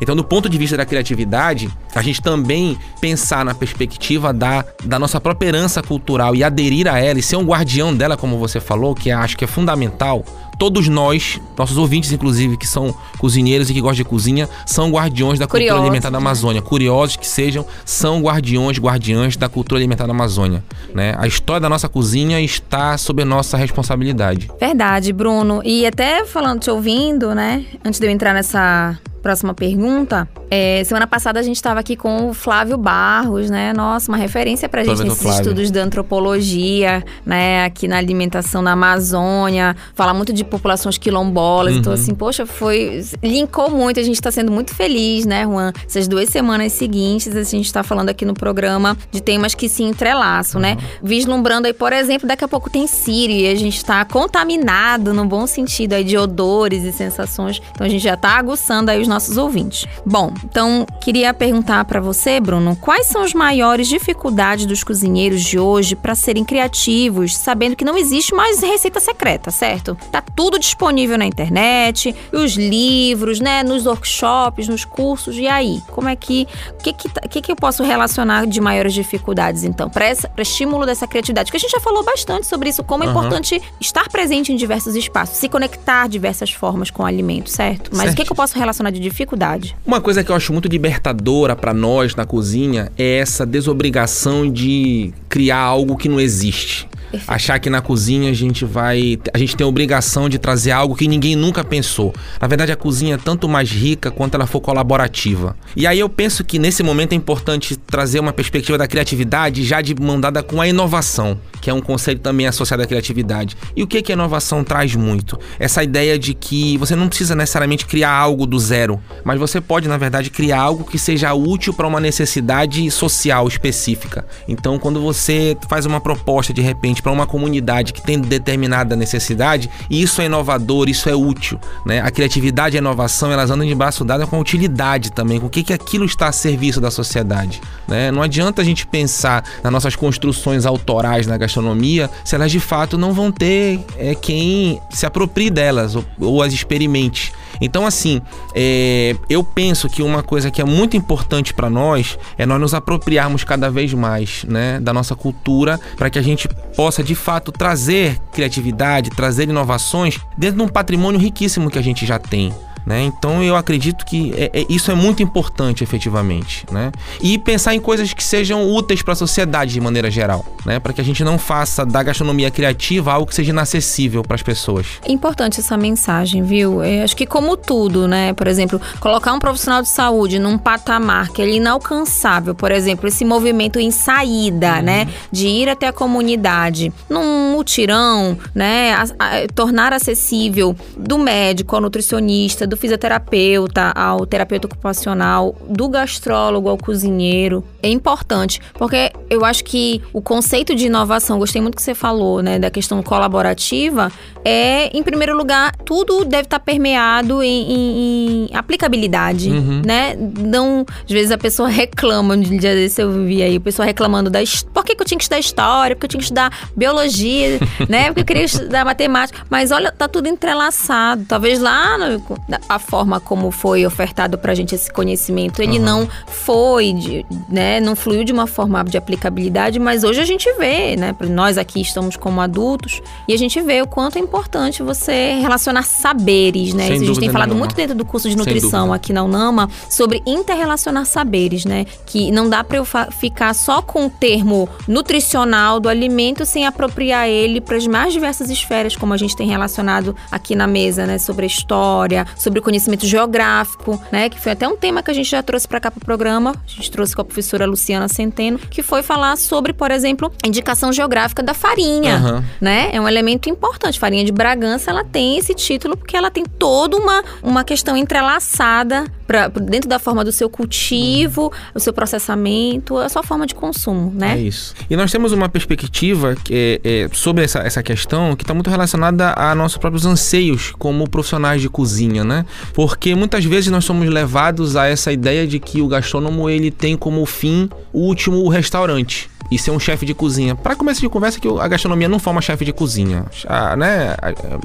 Então, 0.00 0.16
do 0.16 0.24
ponto 0.24 0.48
de 0.48 0.58
vista 0.58 0.76
da 0.76 0.84
criatividade, 0.84 1.70
a 1.94 2.02
gente 2.02 2.20
também 2.20 2.76
pensar 3.00 3.44
na 3.44 3.54
perspectiva 3.54 4.32
da, 4.32 4.64
da 4.84 4.98
nossa 4.98 5.20
própria 5.20 5.48
herança 5.48 5.82
cultural 5.82 6.34
e 6.34 6.42
aderir 6.42 6.88
a 6.88 6.98
ela 6.98 7.18
e 7.18 7.22
ser 7.22 7.36
um 7.36 7.44
guardião 7.44 7.94
dela, 7.94 8.16
como 8.16 8.38
você 8.38 8.60
falou, 8.60 8.94
que 8.94 9.10
acho 9.10 9.36
que 9.36 9.44
é 9.44 9.48
fundamental. 9.48 10.24
Todos 10.58 10.88
nós, 10.88 11.40
nossos 11.56 11.76
ouvintes, 11.76 12.12
inclusive, 12.12 12.56
que 12.56 12.66
são 12.66 12.94
cozinheiros 13.18 13.68
e 13.70 13.74
que 13.74 13.80
gostam 13.80 13.96
de 13.96 14.04
cozinha, 14.04 14.48
são 14.66 14.90
guardiões 14.90 15.38
da 15.38 15.46
cultura 15.46 15.64
Curiosos, 15.64 15.84
alimentar 15.84 16.10
da 16.10 16.18
né? 16.18 16.24
Amazônia. 16.24 16.62
Curiosos 16.62 17.16
que 17.16 17.26
sejam, 17.26 17.66
são 17.84 18.20
guardiões, 18.20 18.78
guardiãs 18.78 19.36
da 19.36 19.48
cultura 19.48 19.80
alimentar 19.80 20.06
da 20.06 20.12
Amazônia. 20.12 20.62
Né? 20.94 21.14
A 21.18 21.26
história 21.26 21.60
da 21.60 21.68
nossa 21.68 21.88
cozinha 21.88 22.40
está 22.40 22.96
sob 22.96 23.22
a 23.22 23.24
nossa 23.24 23.56
responsabilidade. 23.56 24.50
Verdade, 24.60 25.12
Bruno. 25.12 25.62
E 25.64 25.86
até 25.86 26.24
falando, 26.24 26.60
te 26.60 26.70
ouvindo, 26.70 27.34
né? 27.34 27.64
Antes 27.84 27.98
de 27.98 28.06
eu 28.06 28.10
entrar 28.10 28.32
nessa 28.32 28.98
próxima 29.22 29.54
pergunta. 29.54 30.28
É, 30.50 30.82
semana 30.84 31.06
passada 31.06 31.38
a 31.40 31.42
gente 31.42 31.56
estava 31.56 31.80
aqui 31.80 31.96
com 31.96 32.28
o 32.28 32.34
Flávio 32.34 32.76
Barros, 32.76 33.48
né? 33.48 33.72
Nossa, 33.72 34.10
uma 34.10 34.18
referência 34.18 34.68
pra 34.68 34.84
gente 34.84 35.02
nesses 35.04 35.22
Flávio. 35.22 35.40
estudos 35.40 35.70
da 35.70 35.82
antropologia, 35.82 37.02
né? 37.24 37.64
Aqui 37.64 37.86
na 37.88 37.96
alimentação 37.98 38.60
na 38.62 38.72
Amazônia. 38.72 39.76
Fala 39.94 40.12
muito 40.12 40.32
de 40.32 40.44
populações 40.44 40.98
quilombolas. 40.98 41.76
Então, 41.76 41.92
Uhum. 41.92 41.98
assim, 41.98 42.14
poxa, 42.14 42.44
foi. 42.46 43.02
Linkou 43.22 43.70
muito. 43.70 44.00
A 44.00 44.02
gente 44.02 44.20
tá 44.20 44.30
sendo 44.30 44.50
muito 44.50 44.74
feliz, 44.74 45.24
né, 45.24 45.44
Juan? 45.44 45.72
Essas 45.86 46.06
duas 46.08 46.28
semanas 46.28 46.72
seguintes, 46.72 47.34
a 47.34 47.42
gente 47.44 47.72
tá 47.72 47.82
falando 47.82 48.08
aqui 48.08 48.24
no 48.24 48.34
programa 48.34 48.96
de 49.10 49.22
temas 49.22 49.54
que 49.54 49.68
se 49.68 49.82
entrelaçam, 49.82 50.60
né? 50.60 50.76
Vislumbrando 51.02 51.66
aí, 51.66 51.72
por 51.72 51.92
exemplo, 51.92 52.26
daqui 52.26 52.44
a 52.44 52.48
pouco 52.48 52.68
tem 52.68 52.86
Sírio 52.86 53.36
e 53.36 53.46
a 53.48 53.54
gente 53.54 53.84
tá 53.84 54.04
contaminado 54.04 55.14
no 55.14 55.24
bom 55.24 55.46
sentido 55.46 55.92
aí 55.94 56.04
de 56.04 56.16
odores 56.18 56.84
e 56.84 56.92
sensações. 56.92 57.60
Então 57.72 57.86
a 57.86 57.90
gente 57.90 58.02
já 58.02 58.16
tá 58.16 58.30
aguçando 58.38 58.90
aí 58.90 59.00
os 59.00 59.08
nossos 59.12 59.36
ouvintes. 59.36 59.86
Bom, 60.04 60.32
então 60.44 60.86
queria 61.00 61.32
perguntar 61.34 61.84
pra 61.84 62.00
você, 62.00 62.40
Bruno, 62.40 62.76
quais 62.76 63.06
são 63.06 63.22
as 63.22 63.32
maiores 63.34 63.88
dificuldades 63.88 64.66
dos 64.66 64.82
cozinheiros 64.82 65.42
de 65.42 65.58
hoje 65.58 65.94
pra 65.94 66.14
serem 66.14 66.44
criativos, 66.44 67.36
sabendo 67.36 67.76
que 67.76 67.84
não 67.84 67.96
existe 67.96 68.34
mais 68.34 68.60
receita 68.60 69.00
secreta, 69.00 69.50
certo? 69.50 69.96
Tá 70.10 70.20
tudo 70.22 70.58
disponível 70.58 71.18
na 71.18 71.26
internet, 71.26 72.14
os 72.32 72.52
livros, 72.54 73.40
né, 73.40 73.62
nos 73.62 73.86
workshops, 73.86 74.68
nos 74.68 74.84
cursos. 74.84 75.36
E 75.36 75.46
aí, 75.46 75.82
como 75.90 76.08
é 76.08 76.16
que 76.16 76.46
o 76.78 76.82
que 76.82 76.92
que, 76.92 77.08
tá- 77.08 77.20
que 77.28 77.40
que 77.42 77.52
eu 77.52 77.56
posso 77.56 77.82
relacionar 77.82 78.46
de 78.46 78.60
maiores 78.60 78.94
dificuldades 78.94 79.64
então 79.64 79.88
para 79.90 80.02
para 80.34 80.42
estímulo 80.42 80.84
dessa 80.86 81.06
criatividade? 81.06 81.46
Porque 81.50 81.58
a 81.58 81.60
gente 81.60 81.70
já 81.70 81.80
falou 81.80 82.02
bastante 82.04 82.46
sobre 82.46 82.68
isso, 82.70 82.82
como 82.82 83.04
é 83.04 83.06
Aham. 83.06 83.18
importante 83.18 83.60
estar 83.80 84.08
presente 84.08 84.52
em 84.52 84.56
diversos 84.56 84.96
espaços, 84.96 85.36
se 85.36 85.48
conectar 85.48 86.06
de 86.06 86.12
diversas 86.22 86.52
formas 86.52 86.88
com 86.90 87.02
o 87.02 87.06
alimento, 87.06 87.50
certo? 87.50 87.90
Mas 87.96 88.12
o 88.12 88.16
que, 88.16 88.24
que 88.24 88.30
eu 88.30 88.36
posso 88.36 88.56
relacionar 88.56 88.90
de 88.90 89.00
dificuldade? 89.02 89.76
Uma 89.86 90.00
coisa 90.00 90.24
que 90.24 90.30
eu 90.30 90.36
acho 90.36 90.52
muito 90.52 90.68
libertadora 90.68 91.54
pra 91.54 91.74
nós 91.74 92.14
na 92.14 92.24
cozinha 92.24 92.90
é 92.96 93.18
essa 93.18 93.44
desobrigação 93.44 94.50
de 94.50 95.12
criar 95.28 95.58
algo 95.58 95.96
que 95.96 96.08
não 96.08 96.20
existe. 96.20 96.88
Achar 97.26 97.58
que 97.58 97.70
na 97.70 97.80
cozinha 97.80 98.30
a 98.30 98.34
gente 98.34 98.64
vai. 98.64 99.18
A 99.32 99.38
gente 99.38 99.56
tem 99.56 99.64
a 99.64 99.68
obrigação 99.68 100.28
de 100.28 100.38
trazer 100.38 100.70
algo 100.70 100.94
que 100.94 101.06
ninguém 101.06 101.36
nunca 101.36 101.62
pensou. 101.64 102.14
Na 102.40 102.48
verdade, 102.48 102.72
a 102.72 102.76
cozinha 102.76 103.14
é 103.14 103.18
tanto 103.18 103.48
mais 103.48 103.70
rica 103.70 104.10
quanto 104.10 104.34
ela 104.34 104.46
for 104.46 104.60
colaborativa. 104.60 105.56
E 105.76 105.86
aí 105.86 105.98
eu 105.98 106.08
penso 106.08 106.44
que 106.44 106.58
nesse 106.58 106.82
momento 106.82 107.12
é 107.12 107.16
importante 107.16 107.76
trazer 107.76 108.20
uma 108.20 108.32
perspectiva 108.32 108.78
da 108.78 108.86
criatividade 108.86 109.64
já 109.64 109.80
de 109.80 109.94
mão 109.94 110.20
dada 110.20 110.42
com 110.42 110.60
a 110.60 110.68
inovação, 110.68 111.38
que 111.60 111.68
é 111.68 111.74
um 111.74 111.80
conceito 111.80 112.20
também 112.20 112.46
associado 112.46 112.82
à 112.82 112.86
criatividade. 112.86 113.56
E 113.76 113.82
o 113.82 113.86
que, 113.86 114.02
que 114.02 114.12
a 114.12 114.14
inovação 114.14 114.64
traz 114.64 114.94
muito? 114.94 115.38
Essa 115.58 115.82
ideia 115.82 116.18
de 116.18 116.34
que 116.34 116.78
você 116.78 116.96
não 116.96 117.08
precisa 117.08 117.34
necessariamente 117.34 117.86
criar 117.86 118.10
algo 118.10 118.46
do 118.46 118.58
zero, 118.58 119.00
mas 119.24 119.38
você 119.38 119.60
pode, 119.60 119.88
na 119.88 119.96
verdade, 119.96 120.30
criar 120.30 120.60
algo 120.60 120.84
que 120.84 120.98
seja 120.98 121.32
útil 121.34 121.72
para 121.74 121.86
uma 121.86 122.00
necessidade 122.00 122.90
social 122.90 123.46
específica. 123.46 124.26
Então, 124.48 124.78
quando 124.78 125.00
você 125.00 125.56
faz 125.68 125.86
uma 125.86 126.00
proposta 126.00 126.52
de 126.52 126.60
repente 126.60 127.01
para 127.02 127.12
uma 127.12 127.26
comunidade 127.26 127.92
que 127.92 128.00
tem 128.00 128.20
determinada 128.20 128.94
necessidade, 128.94 129.68
isso 129.90 130.20
é 130.20 130.26
inovador, 130.26 130.88
isso 130.88 131.08
é 131.08 131.14
útil, 131.14 131.58
né? 131.84 132.00
A 132.00 132.10
criatividade 132.10 132.76
e 132.76 132.78
a 132.78 132.80
inovação, 132.80 133.32
elas 133.32 133.50
andam 133.50 133.66
de 133.66 133.74
braço 133.74 134.04
dado 134.04 134.26
com 134.26 134.36
a 134.36 134.38
utilidade 134.38 135.10
também, 135.10 135.40
com 135.40 135.46
o 135.46 135.50
que 135.50 135.62
que 135.62 135.72
aquilo 135.72 136.04
está 136.04 136.28
a 136.28 136.32
serviço 136.32 136.80
da 136.80 136.90
sociedade, 136.90 137.60
né? 137.88 138.10
Não 138.10 138.22
adianta 138.22 138.62
a 138.62 138.64
gente 138.64 138.86
pensar 138.86 139.44
nas 139.62 139.72
nossas 139.72 139.96
construções 139.96 140.64
autorais 140.64 141.26
na 141.26 141.36
gastronomia 141.36 142.08
se 142.24 142.34
elas 142.34 142.50
de 142.50 142.60
fato 142.60 142.96
não 142.96 143.12
vão 143.12 143.32
ter 143.32 143.80
é, 143.98 144.14
quem 144.14 144.80
se 144.90 145.04
aproprie 145.06 145.50
delas 145.50 145.94
ou, 145.94 146.04
ou 146.20 146.42
as 146.42 146.52
experimente. 146.52 147.32
Então, 147.62 147.86
assim, 147.86 148.20
é, 148.54 149.16
eu 149.30 149.44
penso 149.44 149.88
que 149.88 150.02
uma 150.02 150.22
coisa 150.22 150.50
que 150.50 150.60
é 150.60 150.64
muito 150.64 150.96
importante 150.96 151.54
para 151.54 151.70
nós 151.70 152.18
é 152.36 152.44
nós 152.44 152.60
nos 152.60 152.74
apropriarmos 152.74 153.44
cada 153.44 153.70
vez 153.70 153.94
mais, 153.94 154.44
né, 154.48 154.80
da 154.80 154.92
nossa 154.92 155.14
cultura, 155.14 155.80
para 155.96 156.10
que 156.10 156.18
a 156.18 156.22
gente 156.22 156.48
possa 156.76 157.02
de 157.02 157.14
fato 157.14 157.52
trazer 157.52 158.18
criatividade, 158.32 159.10
trazer 159.10 159.48
inovações 159.48 160.18
dentro 160.36 160.56
de 160.56 160.62
um 160.62 160.68
patrimônio 160.68 161.20
riquíssimo 161.20 161.70
que 161.70 161.78
a 161.78 161.82
gente 161.82 162.04
já 162.04 162.18
tem. 162.18 162.52
Né? 162.84 163.02
Então 163.04 163.42
eu 163.42 163.54
acredito 163.54 164.04
que 164.04 164.32
é- 164.36 164.50
é- 164.52 164.66
isso 164.68 164.90
é 164.90 164.94
muito 164.94 165.22
importante 165.22 165.84
efetivamente, 165.84 166.66
né? 166.70 166.90
E 167.20 167.38
pensar 167.38 167.74
em 167.74 167.80
coisas 167.80 168.12
que 168.12 168.22
sejam 168.24 168.68
úteis 168.70 169.02
para 169.02 169.12
a 169.12 169.16
sociedade 169.16 169.72
de 169.72 169.80
maneira 169.80 170.10
geral, 170.10 170.44
né? 170.66 170.80
Para 170.80 170.92
que 170.92 171.00
a 171.00 171.04
gente 171.04 171.22
não 171.22 171.38
faça 171.38 171.86
da 171.86 172.02
gastronomia 172.02 172.50
criativa 172.50 173.12
algo 173.12 173.26
que 173.26 173.34
seja 173.34 173.50
inacessível 173.50 174.22
para 174.22 174.34
as 174.34 174.42
pessoas. 174.42 174.86
É 175.04 175.12
importante 175.12 175.60
essa 175.60 175.76
mensagem, 175.76 176.42
viu? 176.42 176.82
Eu 176.82 177.04
acho 177.04 177.16
que 177.16 177.24
como 177.26 177.56
tudo, 177.56 178.08
né? 178.08 178.32
Por 178.32 178.48
exemplo, 178.48 178.80
colocar 178.98 179.32
um 179.32 179.38
profissional 179.38 179.80
de 179.82 179.88
saúde 179.88 180.38
num 180.40 180.58
patamar 180.58 181.28
que 181.28 181.40
ele 181.40 181.52
é 181.52 181.56
inalcançável, 181.56 182.54
por 182.54 182.70
exemplo, 182.72 183.06
esse 183.08 183.24
movimento 183.24 183.78
em 183.78 183.90
saída, 183.90 184.82
né? 184.82 185.06
De 185.30 185.46
ir 185.46 185.68
até 185.68 185.86
a 185.86 185.92
comunidade, 185.92 186.92
num 187.08 187.52
mutirão, 187.52 188.36
né? 188.54 188.92
A- 188.94 189.02
a- 189.18 189.30
tornar 189.54 189.92
acessível 189.92 190.74
do 190.96 191.18
médico 191.18 191.76
ao 191.76 191.82
nutricionista, 191.82 192.66
do 192.72 192.76
fisioterapeuta 192.76 193.92
ao 193.94 194.24
terapeuta 194.24 194.66
ocupacional, 194.66 195.54
do 195.68 195.88
gastrólogo 195.88 196.68
ao 196.68 196.78
cozinheiro. 196.78 197.62
É 197.82 197.88
importante, 197.90 198.60
porque 198.74 199.12
eu 199.28 199.44
acho 199.44 199.62
que 199.64 200.00
o 200.12 200.22
conceito 200.22 200.74
de 200.74 200.86
inovação, 200.86 201.38
gostei 201.38 201.60
muito 201.60 201.76
que 201.76 201.82
você 201.82 201.94
falou, 201.94 202.40
né, 202.42 202.58
da 202.58 202.70
questão 202.70 203.02
colaborativa, 203.02 204.10
é, 204.44 204.96
em 204.96 205.02
primeiro 205.02 205.36
lugar, 205.36 205.74
tudo 205.84 206.24
deve 206.24 206.44
estar 206.44 206.60
permeado 206.60 207.42
em, 207.42 207.72
em- 207.72 208.46
em 208.52 208.56
aplicabilidade, 208.56 209.50
Uhum. 209.50 209.82
né? 209.84 210.14
Não, 210.16 210.84
às 211.04 211.10
vezes 211.10 211.30
a 211.30 211.38
pessoa 211.38 211.68
reclama, 211.68 212.34
um 212.34 212.40
dia 212.40 212.74
desse 212.74 213.02
eu 213.02 213.12
vi 213.24 213.42
aí, 213.42 213.56
o 213.56 213.60
pessoal 213.60 213.86
reclamando 213.86 214.30
da 214.30 214.38
por 214.72 214.84
que, 214.84 214.94
que 214.96 215.02
eu 215.02 215.06
tinha 215.06 215.18
que 215.18 215.24
estudar 215.24 215.38
história, 215.38 215.94
porque 215.94 216.06
eu 216.06 216.10
tinha 216.10 216.18
que 216.18 216.24
estudar 216.24 216.50
biologia, 216.76 217.58
né? 217.88 218.06
Porque 218.06 218.20
eu 218.20 218.24
queria 218.24 218.44
estudar 218.44 218.84
matemática, 218.84 219.40
mas 219.50 219.70
olha, 219.70 219.92
tá 219.92 220.08
tudo 220.08 220.26
entrelaçado. 220.28 221.24
Talvez 221.28 221.60
lá 221.60 221.96
no- 221.98 222.22
a 222.68 222.78
forma 222.78 223.20
como 223.20 223.50
foi 223.50 223.84
ofertado 223.86 224.38
pra 224.38 224.54
gente 224.54 224.74
esse 224.74 224.92
conhecimento, 224.92 225.62
ele 225.62 225.78
não 225.78 226.08
foi, 226.26 226.92
de, 226.92 227.26
né? 227.48 227.80
Não 227.80 227.94
fluiu 227.94 228.24
de 228.24 228.32
uma 228.32 228.46
forma 228.46 228.82
de 228.84 228.96
aplicabilidade, 228.96 229.78
mas 229.78 230.04
hoje 230.04 230.20
a 230.20 230.24
gente 230.24 230.50
vê, 230.54 230.96
né? 230.96 231.14
Nós 231.28 231.58
aqui 231.58 231.80
estamos 231.80 232.16
como 232.16 232.40
adultos 232.40 233.00
e 233.28 233.34
a 233.34 233.38
gente 233.38 233.60
vê 233.60 233.82
o 233.82 233.86
quanto 233.86 234.16
é 234.16 234.20
importante 234.20 234.82
você 234.82 235.34
relacionar 235.40 235.82
saberes, 235.82 236.74
né? 236.74 236.86
Sem 236.86 236.96
Isso 236.96 237.04
a 237.04 237.06
gente 237.08 237.20
tem 237.20 237.30
falado 237.30 237.48
nenhuma. 237.48 237.66
muito 237.66 237.76
dentro 237.76 237.94
do 237.94 238.04
curso 238.04 238.28
de 238.28 238.36
nutrição 238.36 238.92
aqui 238.92 239.12
na 239.12 239.22
Unama 239.22 239.68
sobre 239.88 240.22
interrelacionar 240.26 241.06
saberes, 241.06 241.64
né? 241.64 241.86
Que 242.06 242.30
não 242.30 242.48
dá 242.48 242.64
pra 242.64 242.78
eu 242.78 242.84
ficar 243.10 243.54
só 243.54 243.82
com 243.82 244.06
o 244.06 244.10
termo 244.10 244.68
nutricional 244.86 245.80
do 245.80 245.88
alimento 245.88 246.44
sem 246.44 246.66
apropriar 246.66 247.28
ele 247.28 247.60
para 247.60 247.76
as 247.76 247.86
mais 247.86 248.12
diversas 248.12 248.50
esferas, 248.50 248.96
como 248.96 249.12
a 249.12 249.16
gente 249.16 249.36
tem 249.36 249.48
relacionado 249.48 250.14
aqui 250.30 250.54
na 250.54 250.66
mesa, 250.66 251.06
né? 251.06 251.18
Sobre 251.18 251.44
a 251.44 251.46
história, 251.46 252.26
sobre 252.36 252.51
o 252.58 252.62
conhecimento 252.62 253.06
geográfico, 253.06 254.00
né? 254.10 254.28
Que 254.28 254.38
foi 254.38 254.52
até 254.52 254.66
um 254.66 254.76
tema 254.76 255.02
que 255.02 255.10
a 255.10 255.14
gente 255.14 255.30
já 255.30 255.42
trouxe 255.42 255.66
para 255.66 255.80
cá 255.80 255.90
pro 255.90 256.00
programa. 256.00 256.54
A 256.66 256.70
gente 256.70 256.90
trouxe 256.90 257.14
com 257.14 257.22
a 257.22 257.24
professora 257.24 257.66
Luciana 257.66 258.08
Centeno, 258.08 258.58
que 258.58 258.82
foi 258.82 259.02
falar 259.02 259.36
sobre, 259.36 259.72
por 259.72 259.90
exemplo, 259.90 260.32
a 260.42 260.48
indicação 260.48 260.92
geográfica 260.92 261.42
da 261.42 261.54
farinha 261.54 262.16
Aham. 262.16 262.44
né? 262.60 262.90
É 262.92 263.00
um 263.00 263.08
elemento 263.08 263.48
importante. 263.48 263.98
Farinha 263.98 264.24
de 264.24 264.32
Bragança, 264.32 264.90
ela 264.90 265.04
tem 265.04 265.38
esse 265.38 265.54
título 265.54 265.96
porque 265.96 266.16
ela 266.16 266.30
tem 266.30 266.44
toda 266.44 266.96
uma, 266.96 267.22
uma 267.42 267.64
questão 267.64 267.96
entrelaçada 267.96 269.04
pra, 269.26 269.48
dentro 269.48 269.88
da 269.88 269.98
forma 269.98 270.24
do 270.24 270.32
seu 270.32 270.48
cultivo, 270.50 271.52
o 271.74 271.80
seu 271.80 271.92
processamento, 271.92 272.98
a 272.98 273.08
sua 273.08 273.22
forma 273.22 273.46
de 273.46 273.54
consumo, 273.54 274.12
né? 274.14 274.34
É 274.34 274.40
isso. 274.40 274.74
E 274.90 274.96
nós 274.96 275.10
temos 275.10 275.32
uma 275.32 275.48
perspectiva 275.48 276.36
que 276.36 276.80
é, 276.84 277.04
é, 277.04 277.08
sobre 277.12 277.44
essa, 277.44 277.60
essa 277.60 277.82
questão 277.82 278.36
que 278.36 278.42
está 278.42 278.52
muito 278.52 278.68
relacionada 278.68 279.32
a 279.36 279.54
nossos 279.54 279.78
próprios 279.78 280.04
anseios 280.04 280.72
como 280.78 281.08
profissionais 281.08 281.60
de 281.60 281.68
cozinha, 281.68 282.24
né? 282.24 282.41
Porque 282.72 283.14
muitas 283.14 283.44
vezes 283.44 283.70
nós 283.70 283.84
somos 283.84 284.08
levados 284.08 284.76
a 284.76 284.86
essa 284.86 285.12
ideia 285.12 285.46
de 285.46 285.58
que 285.58 285.80
o 285.80 285.88
gastrônomo 285.88 286.48
ele 286.48 286.70
tem 286.70 286.96
como 286.96 287.24
fim 287.26 287.68
o 287.92 288.00
último 288.00 288.46
restaurante. 288.48 289.28
E 289.50 289.58
ser 289.58 289.70
um 289.70 289.78
chefe 289.78 290.06
de 290.06 290.14
cozinha. 290.14 290.54
Para 290.54 290.74
começo 290.74 291.00
de 291.00 291.08
conversa, 291.08 291.40
que 291.40 291.48
a 291.48 291.68
gastronomia 291.68 292.08
não 292.08 292.18
forma 292.18 292.40
chefe 292.40 292.64
de 292.64 292.72
cozinha. 292.72 293.24
Ah, 293.46 293.76
né? 293.76 294.14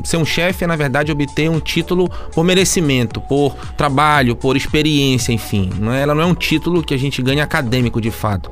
Ser 0.03 0.17
um 0.17 0.25
chefe 0.25 0.63
é, 0.63 0.67
na 0.67 0.75
verdade, 0.75 1.11
obter 1.11 1.49
um 1.49 1.59
título 1.59 2.09
por 2.33 2.43
merecimento, 2.43 3.19
por 3.21 3.55
trabalho, 3.75 4.35
por 4.35 4.55
experiência, 4.55 5.31
enfim. 5.31 5.69
Não 5.79 5.93
é? 5.93 6.01
Ela 6.01 6.15
não 6.15 6.21
é 6.21 6.25
um 6.25 6.35
título 6.35 6.81
que 6.81 6.93
a 6.93 6.97
gente 6.97 7.21
ganha 7.21 7.43
acadêmico, 7.43 7.99
de 7.99 8.11
fato. 8.11 8.49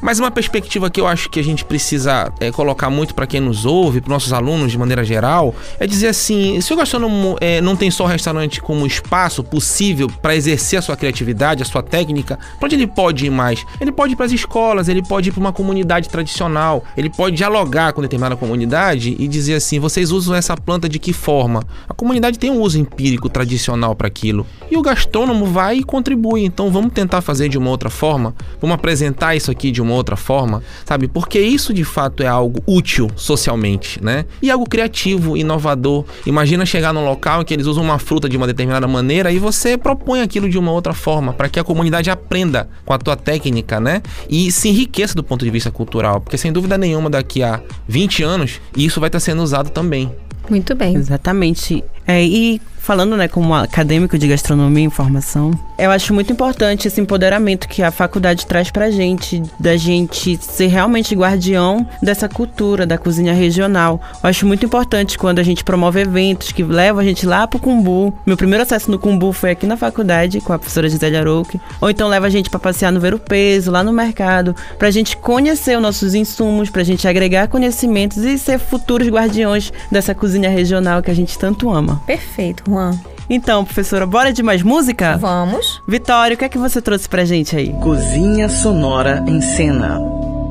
Mas 0.00 0.18
uma 0.18 0.30
perspectiva 0.30 0.90
que 0.90 1.00
eu 1.00 1.06
acho 1.06 1.28
que 1.28 1.38
a 1.38 1.44
gente 1.44 1.64
precisa 1.64 2.32
é, 2.40 2.50
colocar 2.50 2.90
muito 2.90 3.14
para 3.14 3.26
quem 3.26 3.40
nos 3.40 3.64
ouve, 3.64 4.00
para 4.00 4.12
nossos 4.12 4.32
alunos 4.32 4.72
de 4.72 4.78
maneira 4.78 5.04
geral, 5.04 5.54
é 5.78 5.86
dizer 5.86 6.08
assim: 6.08 6.60
se 6.60 6.72
o 6.72 6.76
gastrônomo 6.76 7.36
é, 7.40 7.60
não 7.60 7.76
tem 7.76 7.90
só 7.90 8.04
o 8.04 8.06
restaurante 8.06 8.60
como 8.60 8.86
espaço 8.86 9.42
possível 9.44 10.08
para 10.22 10.34
exercer 10.34 10.78
a 10.78 10.82
sua 10.82 10.96
criatividade, 10.96 11.62
a 11.62 11.66
sua 11.66 11.82
técnica, 11.82 12.38
para 12.58 12.66
onde 12.66 12.74
ele 12.76 12.86
pode 12.86 13.26
ir 13.26 13.30
mais? 13.30 13.64
Ele 13.80 13.92
pode 13.92 14.12
ir 14.12 14.16
para 14.16 14.26
as 14.26 14.32
escolas, 14.32 14.88
ele 14.88 15.02
pode 15.02 15.28
ir 15.28 15.32
para 15.32 15.40
uma 15.40 15.47
uma 15.48 15.52
comunidade 15.52 16.08
tradicional. 16.08 16.84
Ele 16.96 17.10
pode 17.10 17.36
dialogar 17.36 17.92
com 17.92 18.02
determinada 18.02 18.36
comunidade 18.36 19.16
e 19.18 19.26
dizer 19.26 19.54
assim: 19.54 19.78
vocês 19.78 20.12
usam 20.12 20.34
essa 20.34 20.56
planta 20.56 20.88
de 20.88 20.98
que 20.98 21.12
forma? 21.12 21.62
A 21.88 21.94
comunidade 21.94 22.38
tem 22.38 22.50
um 22.50 22.60
uso 22.60 22.78
empírico 22.78 23.28
tradicional 23.28 23.96
para 23.96 24.06
aquilo. 24.06 24.46
E 24.70 24.76
o 24.76 24.82
gastrônomo 24.82 25.46
vai 25.46 25.78
e 25.78 25.82
contribui. 25.82 26.44
Então 26.44 26.70
vamos 26.70 26.92
tentar 26.92 27.20
fazer 27.20 27.48
de 27.48 27.58
uma 27.58 27.70
outra 27.70 27.90
forma? 27.90 28.34
Vamos 28.60 28.74
apresentar 28.74 29.34
isso 29.34 29.50
aqui 29.50 29.70
de 29.70 29.80
uma 29.80 29.94
outra 29.94 30.16
forma? 30.16 30.62
Sabe? 30.84 31.08
Porque 31.08 31.40
isso 31.40 31.72
de 31.72 31.84
fato 31.84 32.22
é 32.22 32.26
algo 32.26 32.62
útil 32.66 33.10
socialmente, 33.16 34.02
né? 34.02 34.24
E 34.42 34.50
algo 34.50 34.68
criativo, 34.68 35.36
inovador. 35.36 36.04
Imagina 36.26 36.66
chegar 36.66 36.92
num 36.92 37.04
local 37.04 37.42
em 37.42 37.44
que 37.44 37.54
eles 37.54 37.66
usam 37.66 37.82
uma 37.82 37.98
fruta 37.98 38.28
de 38.28 38.36
uma 38.36 38.46
determinada 38.46 38.86
maneira 38.86 39.32
e 39.32 39.38
você 39.38 39.76
propõe 39.76 40.20
aquilo 40.20 40.48
de 40.48 40.58
uma 40.58 40.72
outra 40.72 40.92
forma 40.92 41.32
para 41.32 41.48
que 41.48 41.58
a 41.58 41.64
comunidade 41.64 42.10
aprenda 42.10 42.68
com 42.84 42.92
a 42.92 42.98
tua 42.98 43.16
técnica, 43.16 43.80
né? 43.80 44.02
E 44.28 44.50
se 44.52 44.68
enriqueça 44.68 45.14
do 45.14 45.22
ponto 45.22 45.37
de 45.44 45.50
vista 45.50 45.70
cultural, 45.70 46.20
porque 46.20 46.38
sem 46.38 46.52
dúvida 46.52 46.78
nenhuma 46.78 47.10
daqui 47.10 47.42
a 47.42 47.60
20 47.86 48.22
anos 48.22 48.60
isso 48.76 49.00
vai 49.00 49.08
estar 49.08 49.20
sendo 49.20 49.42
usado 49.42 49.70
também. 49.70 50.12
Muito 50.48 50.74
bem. 50.74 50.94
Exatamente. 50.94 51.84
É, 52.06 52.24
e 52.24 52.60
falando, 52.88 53.18
né, 53.18 53.28
como 53.28 53.54
acadêmico 53.54 54.16
de 54.16 54.26
gastronomia 54.26 54.82
e 54.82 54.86
informação, 54.86 55.50
eu 55.76 55.92
acho 55.92 56.12
muito 56.12 56.32
importante 56.32 56.88
esse 56.88 57.00
empoderamento 57.00 57.68
que 57.68 57.84
a 57.84 57.92
faculdade 57.92 58.44
traz 58.44 58.68
pra 58.68 58.90
gente, 58.90 59.42
da 59.60 59.76
gente 59.76 60.36
ser 60.42 60.66
realmente 60.66 61.14
guardião 61.14 61.86
dessa 62.02 62.28
cultura, 62.28 62.84
da 62.84 62.98
cozinha 62.98 63.32
regional. 63.32 64.00
Eu 64.20 64.28
acho 64.28 64.44
muito 64.44 64.66
importante 64.66 65.16
quando 65.16 65.38
a 65.38 65.42
gente 65.44 65.62
promove 65.62 66.00
eventos 66.00 66.50
que 66.50 66.64
levam 66.64 67.00
a 67.00 67.04
gente 67.04 67.24
lá 67.24 67.46
pro 67.46 67.60
Cumbu. 67.60 68.12
Meu 68.26 68.36
primeiro 68.36 68.64
acesso 68.64 68.90
no 68.90 68.98
Cumbu 68.98 69.32
foi 69.32 69.50
aqui 69.50 69.66
na 69.66 69.76
faculdade, 69.76 70.40
com 70.40 70.52
a 70.52 70.58
professora 70.58 70.88
Gisele 70.88 71.16
Arouque. 71.16 71.60
Ou 71.80 71.88
então 71.88 72.08
leva 72.08 72.26
a 72.26 72.30
gente 72.30 72.50
para 72.50 72.58
passear 72.58 72.90
no 72.90 72.98
Ver 72.98 73.16
Peso, 73.18 73.70
lá 73.70 73.84
no 73.84 73.92
mercado, 73.92 74.56
pra 74.78 74.90
gente 74.90 75.16
conhecer 75.16 75.76
os 75.76 75.82
nossos 75.82 76.12
insumos, 76.12 76.70
pra 76.70 76.82
gente 76.82 77.06
agregar 77.06 77.46
conhecimentos 77.46 78.18
e 78.18 78.36
ser 78.36 78.58
futuros 78.58 79.08
guardiões 79.08 79.72
dessa 79.92 80.12
cozinha 80.12 80.50
regional 80.50 81.02
que 81.02 81.10
a 81.10 81.14
gente 81.14 81.38
tanto 81.38 81.70
ama. 81.70 82.02
Perfeito, 82.04 82.68
Juan. 82.78 82.98
Então, 83.28 83.64
professora, 83.64 84.06
bora 84.06 84.32
de 84.32 84.42
mais 84.42 84.62
música? 84.62 85.18
Vamos. 85.18 85.82
Vitória, 85.86 86.34
o 86.34 86.38
que 86.38 86.44
é 86.44 86.48
que 86.48 86.56
você 86.56 86.80
trouxe 86.80 87.08
pra 87.08 87.24
gente 87.24 87.54
aí? 87.56 87.72
Cozinha 87.82 88.48
Sonora 88.48 89.22
em 89.26 89.40
Cena. 89.40 89.98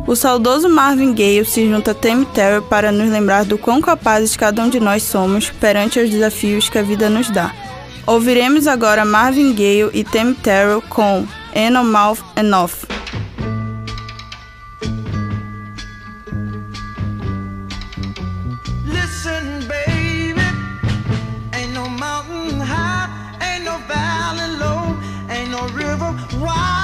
O 0.06 0.16
saudoso 0.16 0.70
Marvin 0.70 1.14
Gaye 1.14 1.44
se 1.44 1.68
junta 1.68 1.92
a 1.92 1.94
Tammy 1.96 2.26
Terrell 2.28 2.62
para 2.62 2.92
nos 2.92 3.10
lembrar 3.10 3.46
do 3.46 3.58
quão 3.58 3.82
capazes 3.82 4.38
cada 4.38 4.62
um 4.62 4.70
de 4.70 4.80
nós 4.80 5.04
somos 5.04 5.50
perante 5.50 6.00
os 6.00 6.10
desafios 6.10 6.70
que 6.70 6.78
a 6.78 6.84
vida 6.84 7.10
nos 7.10 7.30
dá. 7.30 7.52
Ouviremos 8.06 8.68
agora 8.68 9.04
Marvin 9.04 9.54
Gaye 9.54 9.90
e 9.94 10.04
Tammy 10.04 10.36
Terrell 10.36 10.82
com 10.88 11.26
Mouth 11.84 12.20
Enough. 12.38 12.97
River 26.00 26.77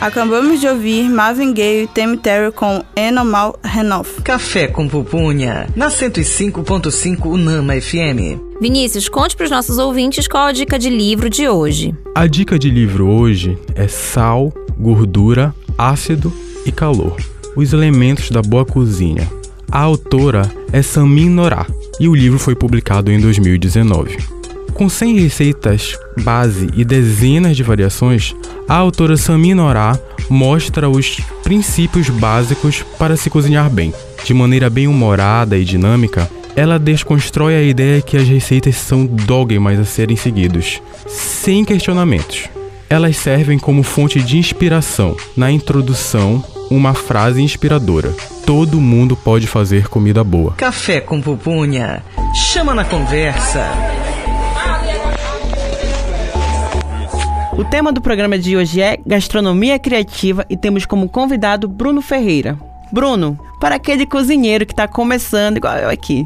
Acabamos 0.00 0.60
de 0.60 0.66
ouvir 0.66 1.10
Marvin 1.10 1.52
Gaye 1.52 1.82
e 1.82 1.86
Tammy 1.86 2.16
Terrell 2.16 2.52
com 2.52 2.82
Enomal 2.96 3.60
Renoff. 3.62 4.22
Café 4.22 4.66
com 4.66 4.88
Pupunha, 4.88 5.68
na 5.76 5.88
105.5 5.88 7.26
Unama 7.26 7.78
FM. 7.78 8.40
Vinícius, 8.62 9.10
conte 9.10 9.36
para 9.36 9.44
os 9.44 9.50
nossos 9.50 9.76
ouvintes 9.76 10.26
qual 10.26 10.46
a 10.46 10.52
dica 10.52 10.78
de 10.78 10.88
livro 10.88 11.28
de 11.28 11.46
hoje. 11.46 11.94
A 12.14 12.26
dica 12.26 12.58
de 12.58 12.70
livro 12.70 13.08
hoje 13.08 13.58
é 13.74 13.86
sal, 13.88 14.50
gordura, 14.78 15.54
ácido 15.76 16.32
e 16.64 16.72
calor. 16.72 17.16
Os 17.54 17.74
elementos 17.74 18.30
da 18.30 18.40
boa 18.40 18.64
cozinha. 18.64 19.30
A 19.70 19.80
autora 19.80 20.50
é 20.72 20.80
Samin 20.80 21.28
Norá 21.28 21.66
e 22.00 22.08
o 22.08 22.14
livro 22.14 22.38
foi 22.38 22.54
publicado 22.54 23.12
em 23.12 23.20
2019. 23.20 24.39
Com 24.80 24.88
100 24.88 25.20
receitas 25.20 25.98
base 26.22 26.70
e 26.74 26.86
dezenas 26.86 27.54
de 27.54 27.62
variações, 27.62 28.34
a 28.66 28.76
autora 28.76 29.14
Samin 29.14 29.52
Norá 29.52 29.98
mostra 30.30 30.88
os 30.88 31.20
princípios 31.42 32.08
básicos 32.08 32.82
para 32.98 33.14
se 33.14 33.28
cozinhar 33.28 33.68
bem. 33.68 33.92
De 34.24 34.32
maneira 34.32 34.70
bem 34.70 34.88
humorada 34.88 35.58
e 35.58 35.66
dinâmica, 35.66 36.30
ela 36.56 36.78
desconstrói 36.78 37.56
a 37.56 37.62
ideia 37.62 38.00
que 38.00 38.16
as 38.16 38.26
receitas 38.26 38.76
são 38.76 39.04
dogmas 39.04 39.78
a 39.78 39.84
serem 39.84 40.16
seguidos, 40.16 40.80
sem 41.06 41.62
questionamentos. 41.62 42.48
Elas 42.88 43.18
servem 43.18 43.58
como 43.58 43.82
fonte 43.82 44.22
de 44.22 44.38
inspiração. 44.38 45.14
Na 45.36 45.50
introdução, 45.50 46.42
uma 46.70 46.94
frase 46.94 47.42
inspiradora: 47.42 48.14
Todo 48.46 48.80
mundo 48.80 49.14
pode 49.14 49.46
fazer 49.46 49.88
comida 49.88 50.24
boa. 50.24 50.54
Café 50.54 51.02
com 51.02 51.20
Pupunha, 51.20 52.02
chama 52.34 52.74
na 52.74 52.86
conversa. 52.86 54.00
O 57.52 57.64
tema 57.64 57.92
do 57.92 58.00
programa 58.00 58.38
de 58.38 58.56
hoje 58.56 58.80
é 58.80 58.96
gastronomia 59.04 59.78
criativa 59.78 60.46
e 60.48 60.56
temos 60.56 60.86
como 60.86 61.08
convidado 61.08 61.66
Bruno 61.68 62.00
Ferreira. 62.00 62.56
Bruno, 62.92 63.38
para 63.60 63.74
aquele 63.74 64.06
cozinheiro 64.06 64.64
que 64.64 64.74
tá 64.74 64.88
começando, 64.88 65.56
igual 65.56 65.76
eu 65.76 65.88
aqui, 65.88 66.24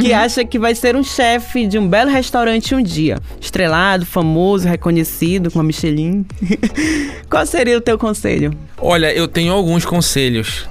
que 0.00 0.12
acha 0.12 0.44
que 0.44 0.58
vai 0.58 0.74
ser 0.74 0.94
um 0.94 1.02
chefe 1.02 1.66
de 1.66 1.78
um 1.78 1.88
belo 1.88 2.10
restaurante 2.10 2.74
um 2.74 2.82
dia, 2.82 3.18
estrelado, 3.40 4.06
famoso, 4.06 4.68
reconhecido, 4.68 5.50
com 5.50 5.58
uma 5.58 5.64
Michelin, 5.64 6.24
qual 7.28 7.44
seria 7.46 7.76
o 7.76 7.80
teu 7.80 7.98
conselho? 7.98 8.52
Olha, 8.78 9.12
eu 9.12 9.26
tenho 9.26 9.52
alguns 9.52 9.84
conselhos. 9.84 10.68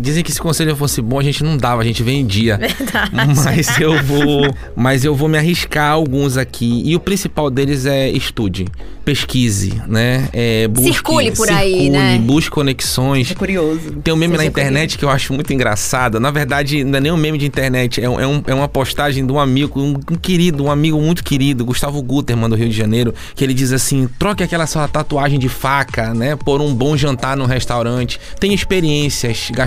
Dizem 0.00 0.22
que 0.22 0.32
se 0.32 0.40
conselho 0.40 0.74
fosse 0.76 1.00
bom, 1.00 1.18
a 1.18 1.22
gente 1.22 1.42
não 1.44 1.56
dava, 1.56 1.82
a 1.82 1.84
gente 1.84 2.02
vendia. 2.02 2.56
Verdade. 2.76 3.10
Mas 3.14 3.80
eu 3.80 4.02
vou, 4.02 4.54
mas 4.74 5.04
eu 5.04 5.14
vou 5.14 5.28
me 5.28 5.38
arriscar 5.38 5.92
alguns 5.92 6.36
aqui. 6.36 6.82
E 6.84 6.94
o 6.96 7.00
principal 7.00 7.50
deles 7.50 7.86
é 7.86 8.08
estude, 8.10 8.66
pesquise, 9.04 9.80
né? 9.86 10.28
É, 10.32 10.66
busque, 10.68 10.92
Circule 10.92 11.30
por 11.32 11.48
aí, 11.50 11.70
circule, 11.70 11.90
né? 11.90 12.18
Busque 12.18 12.50
conexões. 12.50 13.30
É 13.30 13.34
curioso. 13.34 13.92
Tem 14.02 14.12
um 14.12 14.16
meme 14.16 14.32
Seja 14.34 14.42
na 14.44 14.48
internet 14.48 14.98
que 14.98 15.04
eu 15.04 15.10
acho 15.10 15.32
muito 15.32 15.52
engraçado. 15.52 16.18
Na 16.18 16.30
verdade, 16.30 16.82
não 16.84 16.98
é 16.98 17.00
nem 17.00 17.12
um 17.12 17.16
meme 17.16 17.38
de 17.38 17.46
internet, 17.46 18.00
é, 18.00 18.08
um- 18.08 18.18
é 18.20 18.26
um- 18.26 18.42
é 18.46 18.54
uma 18.54 18.68
postagem 18.68 19.24
de 19.24 19.32
um 19.32 19.38
amigo, 19.38 19.80
um, 19.80 19.90
um 20.10 20.16
querido, 20.16 20.64
um 20.64 20.70
amigo 20.70 21.00
muito 21.00 21.22
querido, 21.22 21.64
Gustavo 21.64 22.02
Gutermann, 22.02 22.48
do 22.50 22.56
Rio 22.56 22.68
de 22.68 22.76
Janeiro, 22.76 23.14
que 23.34 23.44
ele 23.44 23.54
diz 23.54 23.72
assim: 23.72 24.08
troque 24.18 24.42
aquela 24.42 24.66
sua 24.66 24.88
tatuagem 24.88 25.38
de 25.38 25.48
faca, 25.48 26.12
né, 26.12 26.34
por 26.36 26.60
um 26.60 26.74
bom 26.74 26.96
jantar 26.96 27.36
no 27.36 27.44
restaurante. 27.46 28.18
Tem 28.40 28.52
experiências 28.52 29.50
gastronômicas, 29.52 29.65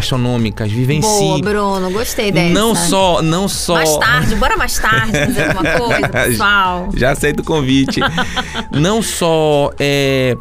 vivencie. 0.74 1.02
Boa, 1.02 1.40
Bruno, 1.40 1.92
gostei 1.92 2.32
dessa. 2.32 2.54
Não 2.54 2.76
só, 2.76 3.22
não 3.22 3.48
só. 3.48 3.76
Mais 3.76 3.98
tarde, 3.98 4.36
bora 4.36 4.58
mais 4.58 4.78
tarde 4.78 5.12
fazer 5.12 5.44
alguma 5.50 5.72
coisa, 5.78 6.10
pessoal. 6.10 6.90
Já 6.96 7.12
aceito 7.12 7.40
o 7.42 7.44
convite. 7.44 8.00
Não 8.72 9.02
só 9.02 9.72
é, 9.80 10.38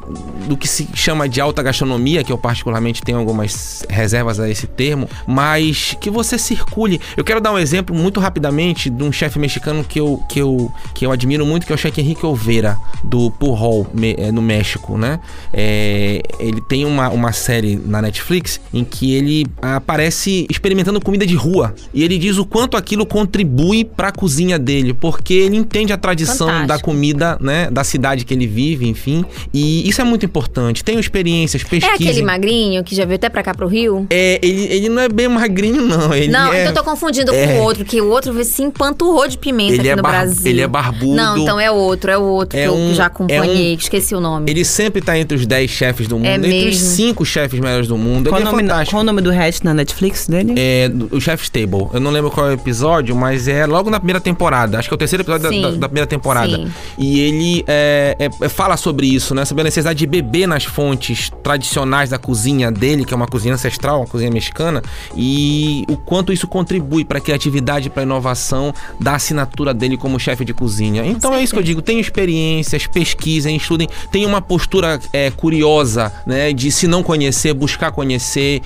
do 0.47 0.57
que 0.57 0.69
se 0.69 0.89
chama 0.95 1.29
de 1.29 1.41
alta 1.41 1.63
gastronomia, 1.63 2.25
que 2.25 2.33
eu 2.33 2.39
particularmente 2.39 3.03
tenho 3.03 3.19
algumas 3.19 3.85
reservas 3.89 4.41
a 4.41 4.49
esse 4.49 4.67
termo, 4.67 5.09
mas 5.27 5.97
que 6.01 6.11
você 6.11 6.39
circule. 6.39 7.01
Eu 7.17 7.25
quero 7.25 7.41
dar 7.41 7.53
um 7.53 7.59
exemplo 7.59 7.95
muito 7.95 8.21
rapidamente 8.21 8.91
de 8.91 9.03
um 9.03 9.13
chefe 9.13 9.39
mexicano 9.39 9.85
que 9.85 10.01
eu, 10.01 10.23
que 10.29 10.41
eu, 10.41 10.73
que 10.95 11.07
eu 11.07 11.13
admiro 11.13 11.45
muito, 11.45 11.67
que 11.67 11.73
é 11.73 11.75
o 11.75 11.79
chefe 11.79 12.01
Henrique 12.01 12.25
Olveira, 12.25 12.79
do 13.03 13.31
Pujol, 13.31 13.87
é, 14.17 14.33
no 14.33 14.43
México, 14.43 14.97
né? 14.97 15.21
É, 15.53 16.23
ele 16.39 16.61
tem 16.61 16.85
uma, 16.85 17.09
uma 17.11 17.33
série 17.33 17.77
na 17.77 18.03
Netflix 18.03 18.61
em 18.73 18.85
que 18.85 19.15
ele 19.15 19.47
aparece 19.61 20.47
experimentando 20.51 21.01
comida 21.01 21.27
de 21.27 21.35
rua. 21.35 21.75
E 21.93 22.03
ele 22.03 22.19
diz 22.19 22.39
o 22.39 22.45
quanto 22.45 22.77
aquilo 22.77 23.05
contribui 23.07 23.85
para 23.85 24.09
a 24.09 24.13
cozinha 24.13 24.59
dele, 24.59 24.93
porque 24.95 25.35
ele 25.35 25.57
entende 25.57 25.93
a 25.93 25.97
tradição 25.97 26.47
Fantástico. 26.49 26.69
da 26.69 26.79
comida, 26.79 27.39
né, 27.41 27.69
da 27.71 27.85
cidade 27.85 28.25
que 28.25 28.35
ele 28.35 28.47
vive, 28.47 28.87
enfim. 28.89 29.25
E 29.53 29.89
isso 29.89 30.01
é 30.01 30.05
muito 30.05 30.25
importante. 30.25 30.83
Tenho 30.85 31.01
experiências, 31.01 31.63
É 31.63 31.69
pesquise. 31.69 32.09
aquele 32.11 32.23
magrinho 32.23 32.83
que 32.85 32.95
já 32.95 33.05
veio 33.05 33.17
até 33.17 33.29
pra 33.29 33.43
cá 33.43 33.55
pro 33.55 33.67
Rio? 33.67 34.07
É, 34.11 34.39
ele, 34.43 34.63
ele 34.73 34.89
não 34.89 35.03
é 35.03 35.09
bem 35.09 35.29
magrinho, 35.29 35.83
não. 35.83 36.13
Ele 36.15 36.29
não, 36.29 36.53
é... 36.53 36.61
então 36.63 36.73
eu 36.73 36.75
tô 36.75 36.85
confundindo 36.85 37.33
é. 37.35 37.47
com 37.47 37.55
o 37.55 37.63
outro, 37.63 37.85
que 37.85 38.01
o 38.01 38.09
outro 38.09 38.43
se 38.45 38.63
empanturrou 38.63 39.27
de 39.29 39.39
pimenta 39.39 39.73
Ele 39.73 39.81
aqui 39.81 39.89
é 39.91 39.97
no 39.97 40.03
bar- 40.03 40.11
Brasil. 40.11 40.47
ele 40.51 40.61
é 40.61 40.67
barbudo. 40.69 41.15
Não, 41.15 41.39
então 41.39 41.61
é 41.61 41.71
outro, 41.71 42.11
é 42.11 42.19
o 42.19 42.23
outro 42.23 42.59
É 42.59 42.63
que 42.63 42.69
eu 42.69 42.75
um- 42.75 42.95
já 42.95 43.05
é 43.05 43.07
acompanhei, 43.07 43.75
um- 43.75 43.77
que 43.77 43.83
esqueci 43.83 44.15
o 44.15 44.21
nome. 44.21 44.51
Ele 44.51 44.65
sempre 44.65 45.01
tá 45.01 45.19
entre 45.19 45.37
os 45.37 45.47
10 45.47 45.71
chefes 45.71 46.07
do 46.09 46.17
mundo, 46.17 46.27
É 46.27 46.35
entre 46.37 46.49
os 46.51 46.65
mesmo. 46.81 46.89
5 46.97 47.25
chefes 47.25 47.61
melhores 47.61 47.87
do 47.89 47.97
mundo. 47.97 48.29
Qual, 48.29 48.41
ele 48.41 48.47
o 48.47 48.49
é 48.49 48.53
nome, 48.53 48.63
fantástico. 48.65 48.91
qual 48.93 49.03
o 49.03 49.07
nome 49.07 49.21
do 49.23 49.31
resto 49.39 49.65
na 49.65 49.73
Netflix 49.75 50.27
dele? 50.27 50.55
É, 50.57 50.91
o 51.11 51.21
Chef's 51.21 51.49
Table. 51.49 51.89
Eu 51.93 52.01
não 52.01 52.11
lembro 52.11 52.31
qual 52.31 52.47
é 52.47 52.51
o 52.51 52.53
episódio, 52.55 53.15
mas 53.17 53.49
é 53.49 53.65
logo 53.67 53.89
na 53.91 53.99
primeira 53.99 54.21
temporada. 54.21 54.79
Acho 54.79 54.89
que 54.89 54.95
é 54.95 54.97
o 54.97 54.99
terceiro 54.99 55.23
episódio 55.23 55.51
da, 55.63 55.71
da- 55.71 55.77
da 55.77 55.89
primeira 55.89 56.07
temporada. 56.07 56.57
Sim. 56.57 56.71
E 56.99 57.21
ele 57.21 57.65
é, 57.67 58.17
é- 58.19 58.45
é- 58.45 58.49
fala 58.49 58.77
sobre 58.77 59.07
isso, 59.07 59.35
né? 59.35 59.45
Sobre 59.45 59.63
a 59.63 59.65
necessidade 59.65 59.99
de 59.99 60.07
beber 60.07 60.47
nas 60.47 60.65
fontes 60.65 61.31
tradicionais 61.43 62.11
da 62.11 62.19
cozinha 62.19 62.71
dele, 62.71 63.05
que 63.05 63.15
é 63.15 63.17
uma 63.17 63.27
cozinha 63.27 63.55
ancestral, 63.55 64.01
uma 64.01 64.07
cozinha 64.07 64.31
mexicana, 64.31 64.83
e 65.17 65.85
o 65.89 65.97
quanto 65.97 66.33
isso 66.33 66.47
contribui 66.49 67.05
para 67.05 67.19
a 67.19 67.21
criatividade, 67.21 67.89
para 67.91 68.03
a 68.03 68.05
inovação 68.05 68.73
da 69.01 69.15
assinatura 69.15 69.73
dele 69.73 69.97
como 69.97 70.19
chefe 70.19 70.45
de 70.45 70.53
cozinha. 70.55 71.05
Então 71.07 71.35
é 71.35 71.43
isso 71.43 71.53
que 71.53 71.59
eu 71.59 71.63
digo. 71.63 71.81
Tenham 71.83 72.01
experiências, 72.01 72.87
pesquisem, 72.87 73.57
estudem. 73.57 73.89
Tenham 74.11 74.29
uma 74.29 74.41
postura 74.41 74.99
é, 75.13 75.31
curiosa, 75.31 76.13
né? 76.27 76.53
De 76.53 76.71
se 76.71 76.87
não 76.87 77.03
conhecer, 77.03 77.53
buscar 77.55 77.93
conhecer. 77.93 78.61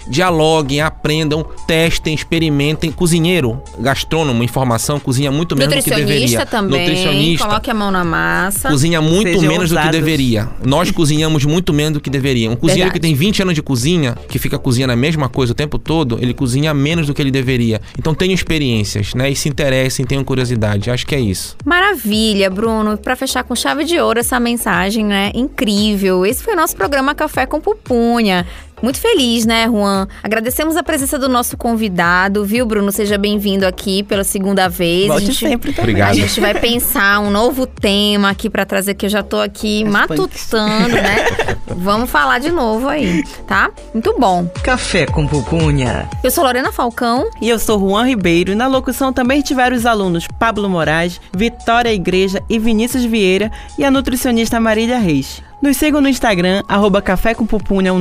Dialoguem, 0.62 0.80
aprendam, 0.80 1.44
testem, 1.66 2.14
experimentem. 2.14 2.90
Cozinheiro, 2.92 3.60
gastrônomo, 3.78 4.42
informação, 4.42 4.98
cozinha 5.00 5.30
muito 5.30 5.56
menos 5.56 5.74
do 5.74 5.82
que 5.82 5.90
deveria. 5.90 6.14
Nutricionista 6.14 6.46
também, 6.46 6.80
Nutricionista. 6.80 7.46
coloque 7.46 7.70
a 7.70 7.74
mão 7.74 7.90
na 7.90 8.04
massa. 8.04 8.68
Cozinha 8.68 9.00
muito 9.00 9.28
Sejam 9.28 9.50
menos 9.50 9.70
do 9.70 9.78
que 9.78 9.88
deveria. 9.88 10.48
Nós 10.64 10.90
cozinhamos 10.90 11.44
muito 11.44 11.72
menos 11.72 11.94
do 11.94 12.00
que 12.00 12.08
deveria. 12.08 12.50
Um 12.50 12.56
cozinheiro 12.56 12.90
Verdade. 12.90 13.00
que 13.00 13.00
tem 13.00 13.14
20 13.14 13.42
anos 13.42 13.54
de 13.54 13.62
cozinha, 13.62 14.16
que 14.28 14.38
fica 14.38 14.58
cozinhando 14.58 14.92
a 14.92 14.96
mesma 14.96 15.28
coisa 15.28 15.52
o 15.52 15.54
tempo 15.54 15.78
todo, 15.78 16.18
ele 16.20 16.32
cozinha 16.32 16.72
menos 16.72 17.06
do 17.06 17.14
que 17.14 17.20
ele 17.20 17.30
deveria. 17.30 17.80
Então 17.98 18.14
tenham 18.14 18.34
experiências, 18.34 19.14
né? 19.14 19.30
E 19.30 19.36
se 19.36 19.48
interessem, 19.48 20.06
tenham 20.06 20.24
curiosidade. 20.24 20.90
Acho 20.90 21.06
que 21.06 21.14
é 21.14 21.20
isso. 21.20 21.56
Maravilha, 21.64 22.48
Bruno. 22.50 22.96
Pra 22.96 23.16
fechar 23.16 23.42
com 23.44 23.54
chave 23.54 23.84
de 23.84 23.98
ouro 23.98 24.20
essa 24.20 24.38
mensagem, 24.38 25.04
né? 25.04 25.32
Incrível. 25.34 26.24
Esse 26.24 26.42
foi 26.42 26.54
o 26.54 26.56
nosso 26.56 26.76
programa 26.76 27.14
Café 27.14 27.46
com 27.46 27.60
Pupunha. 27.60 28.46
Muito 28.83 28.99
feliz, 28.99 29.47
né, 29.47 29.66
Juan? 29.66 30.09
Agradecemos 30.22 30.76
a 30.76 30.83
presença 30.83 31.16
do 31.16 31.28
nosso 31.28 31.57
convidado, 31.57 32.45
viu, 32.45 32.66
Bruno? 32.66 32.91
Seja 32.91 33.16
bem-vindo 33.16 33.64
aqui 33.64 34.03
pela 34.03 34.24
segunda 34.24 34.68
vez. 34.68 35.07
Volte 35.07 35.22
a 35.22 35.26
gente, 35.26 35.39
sempre 35.39 35.72
também. 35.72 35.91
Obrigado. 35.91 36.11
A 36.11 36.14
gente 36.14 36.41
vai 36.41 36.53
pensar 36.55 37.20
um 37.20 37.30
novo 37.30 37.64
tema 37.64 38.30
aqui 38.30 38.51
pra 38.51 38.64
trazer, 38.66 38.95
que 38.95 39.07
eu 39.07 39.11
já 39.11 39.22
tô 39.22 39.39
aqui 39.39 39.85
As 39.85 39.91
matutando, 39.91 40.95
né? 40.97 41.26
Vamos 41.68 42.11
falar 42.11 42.41
de 42.41 42.51
novo 42.51 42.89
aí, 42.89 43.22
tá? 43.47 43.70
Muito 43.95 44.18
bom. 44.18 44.51
Café 44.64 45.07
com 45.07 45.26
pupunha. 45.26 46.09
Eu 46.24 46.30
sou 46.30 46.43
Lorena 46.43 46.72
Falcão. 46.72 47.30
E 47.41 47.49
eu 47.49 47.59
sou 47.59 47.78
Juan 47.78 48.05
Ribeiro. 48.05 48.53
E 48.53 48.55
na 48.57 48.66
locução 48.66 49.12
também 49.12 49.41
tiveram 49.43 49.76
os 49.76 49.87
alunos 49.87 50.26
Pablo 50.39 50.68
Moraes, 50.68 51.20
Vitória 51.33 51.93
Igreja 51.93 52.43
e 52.49 52.59
Vinícius 52.59 53.05
Vieira 53.05 53.51
e 53.78 53.85
a 53.85 53.91
nutricionista 53.91 54.59
Marília 54.59 54.99
Reis. 54.99 55.41
Nos 55.62 55.76
sigam 55.76 56.00
no 56.00 56.08
Instagram, 56.08 56.64
arroba 56.66 57.00
Café 57.00 57.34
com 57.34 57.46
Pupunha. 57.46 57.92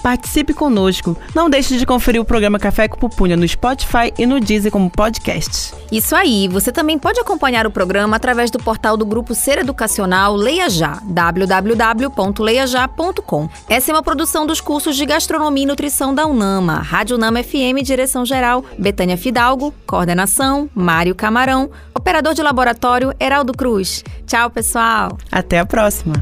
Participe 0.00 0.54
conosco. 0.54 1.16
Não 1.34 1.50
deixe 1.50 1.76
de 1.76 1.84
conferir 1.84 2.20
o 2.20 2.24
programa 2.24 2.60
Café 2.60 2.86
com 2.86 2.96
Pupunha 2.96 3.36
no 3.36 3.48
Spotify 3.48 4.14
e 4.16 4.24
no 4.24 4.38
Deezer 4.38 4.70
como 4.70 4.88
podcast. 4.88 5.74
Isso 5.90 6.14
aí, 6.14 6.46
você 6.46 6.70
também 6.70 6.96
pode 6.96 7.18
acompanhar 7.18 7.66
o 7.66 7.72
programa 7.72 8.16
através 8.16 8.52
do 8.52 8.60
portal 8.60 8.96
do 8.96 9.04
Grupo 9.04 9.34
Ser 9.34 9.58
Educacional 9.58 10.36
Leia 10.36 10.70
Já, 10.70 11.00
www.leiajá.com. 11.04 13.48
Essa 13.68 13.90
é 13.90 13.94
uma 13.94 14.04
produção 14.04 14.46
dos 14.46 14.60
cursos 14.60 14.96
de 14.96 15.04
Gastronomia 15.04 15.64
e 15.64 15.66
Nutrição 15.66 16.14
da 16.14 16.24
Unama, 16.24 16.74
Rádio 16.74 17.16
Unama 17.16 17.42
FM, 17.42 17.82
Direção 17.82 18.24
Geral, 18.24 18.64
Betânia 18.78 19.16
Fidalgo, 19.16 19.74
Coordenação, 19.84 20.70
Mário 20.72 21.16
Camarão, 21.16 21.68
Operador 21.92 22.32
de 22.32 22.42
Laboratório, 22.42 23.12
Heraldo 23.18 23.52
Cruz. 23.52 24.04
Tchau, 24.24 24.48
pessoal! 24.50 25.18
Até 25.32 25.58
a 25.58 25.66
próxima! 25.66 26.14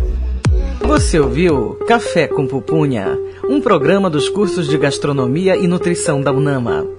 Você 0.88 1.20
ouviu 1.20 1.74
Café 1.86 2.26
com 2.26 2.46
Pupunha, 2.46 3.18
um 3.46 3.60
programa 3.60 4.08
dos 4.08 4.26
cursos 4.30 4.66
de 4.66 4.78
Gastronomia 4.78 5.54
e 5.54 5.66
Nutrição 5.66 6.22
da 6.22 6.32
UNAMA. 6.32 6.97